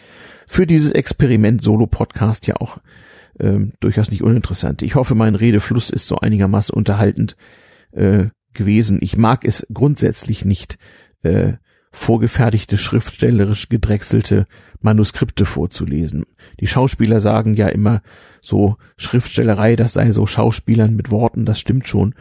Für 0.47 0.67
dieses 0.67 0.91
Experiment 0.91 1.61
Solo-Podcast 1.61 2.47
ja 2.47 2.57
auch 2.57 2.79
ähm, 3.41 3.73
durchaus 3.81 4.11
nicht 4.11 4.23
uninteressant. 4.23 4.83
Ich 4.83 4.95
hoffe, 4.95 5.15
mein 5.15 5.35
Redefluss 5.35 5.91
ist 5.91 6.07
so 6.07 6.19
einigermaßen 6.19 6.75
unterhaltend 6.75 7.37
äh, 7.93 8.27
gewesen. 8.53 8.99
Ich 9.01 9.17
mag 9.17 9.45
es 9.45 9.67
grundsätzlich 9.73 10.45
nicht, 10.45 10.79
äh, 11.23 11.55
vorgefertigte, 11.91 12.79
schriftstellerisch 12.79 13.69
gedrechselte 13.69 14.47
Manuskripte 14.81 15.45
vorzulesen. 15.45 16.25
Die 16.61 16.67
Schauspieler 16.67 17.21
sagen 17.21 17.55
ja 17.55 17.69
immer 17.69 18.03
so 18.41 18.77
Schriftstellerei, 18.97 19.75
das 19.75 19.95
sei 19.95 20.13
so 20.13 20.27
Schauspielern 20.27 20.95
mit 20.95 21.11
Worten, 21.11 21.45
das 21.45 21.59
stimmt 21.59 21.89
schon. 21.89 22.15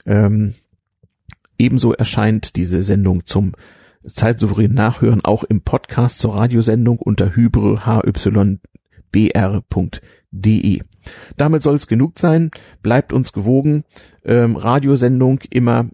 Ähm, 0.06 0.54
ebenso 1.58 1.92
erscheint 1.92 2.56
diese 2.56 2.82
Sendung 2.82 3.26
zum 3.26 3.52
zeitsouverän 4.06 4.72
nachhören, 4.72 5.24
auch 5.24 5.44
im 5.44 5.60
Podcast 5.60 6.18
zur 6.18 6.36
Radiosendung 6.36 6.98
unter 6.98 7.34
hybrehybr.de. 9.14 10.82
Damit 11.36 11.62
soll 11.62 11.76
es 11.76 11.86
genug 11.86 12.18
sein. 12.18 12.50
Bleibt 12.82 13.12
uns 13.12 13.32
gewogen. 13.32 13.84
Ähm, 14.24 14.56
Radiosendung 14.56 15.40
immer 15.50 15.88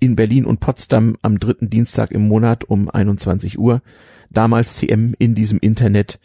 in 0.00 0.16
Berlin 0.16 0.44
und 0.44 0.60
Potsdam 0.60 1.16
am 1.22 1.38
dritten 1.38 1.70
Dienstag 1.70 2.10
im 2.10 2.26
Monat 2.26 2.64
um 2.64 2.90
21 2.90 3.58
Uhr. 3.58 3.82
Damals 4.30 4.76
TM 4.76 5.14
in 5.18 5.34
diesem 5.34 5.58
Internet, 5.58 6.18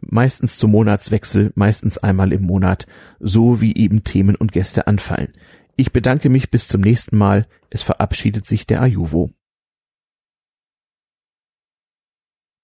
meistens 0.00 0.58
zum 0.58 0.70
Monatswechsel, 0.70 1.52
meistens 1.56 1.98
einmal 1.98 2.32
im 2.32 2.42
Monat, 2.42 2.86
so 3.18 3.60
wie 3.60 3.74
eben 3.76 4.04
Themen 4.04 4.36
und 4.36 4.52
Gäste 4.52 4.86
anfallen. 4.86 5.32
Ich 5.76 5.92
bedanke 5.92 6.30
mich 6.30 6.50
bis 6.50 6.68
zum 6.68 6.82
nächsten 6.82 7.16
Mal. 7.16 7.46
Es 7.70 7.82
verabschiedet 7.82 8.46
sich 8.46 8.66
der 8.66 8.82
Ajuvo. 8.82 9.30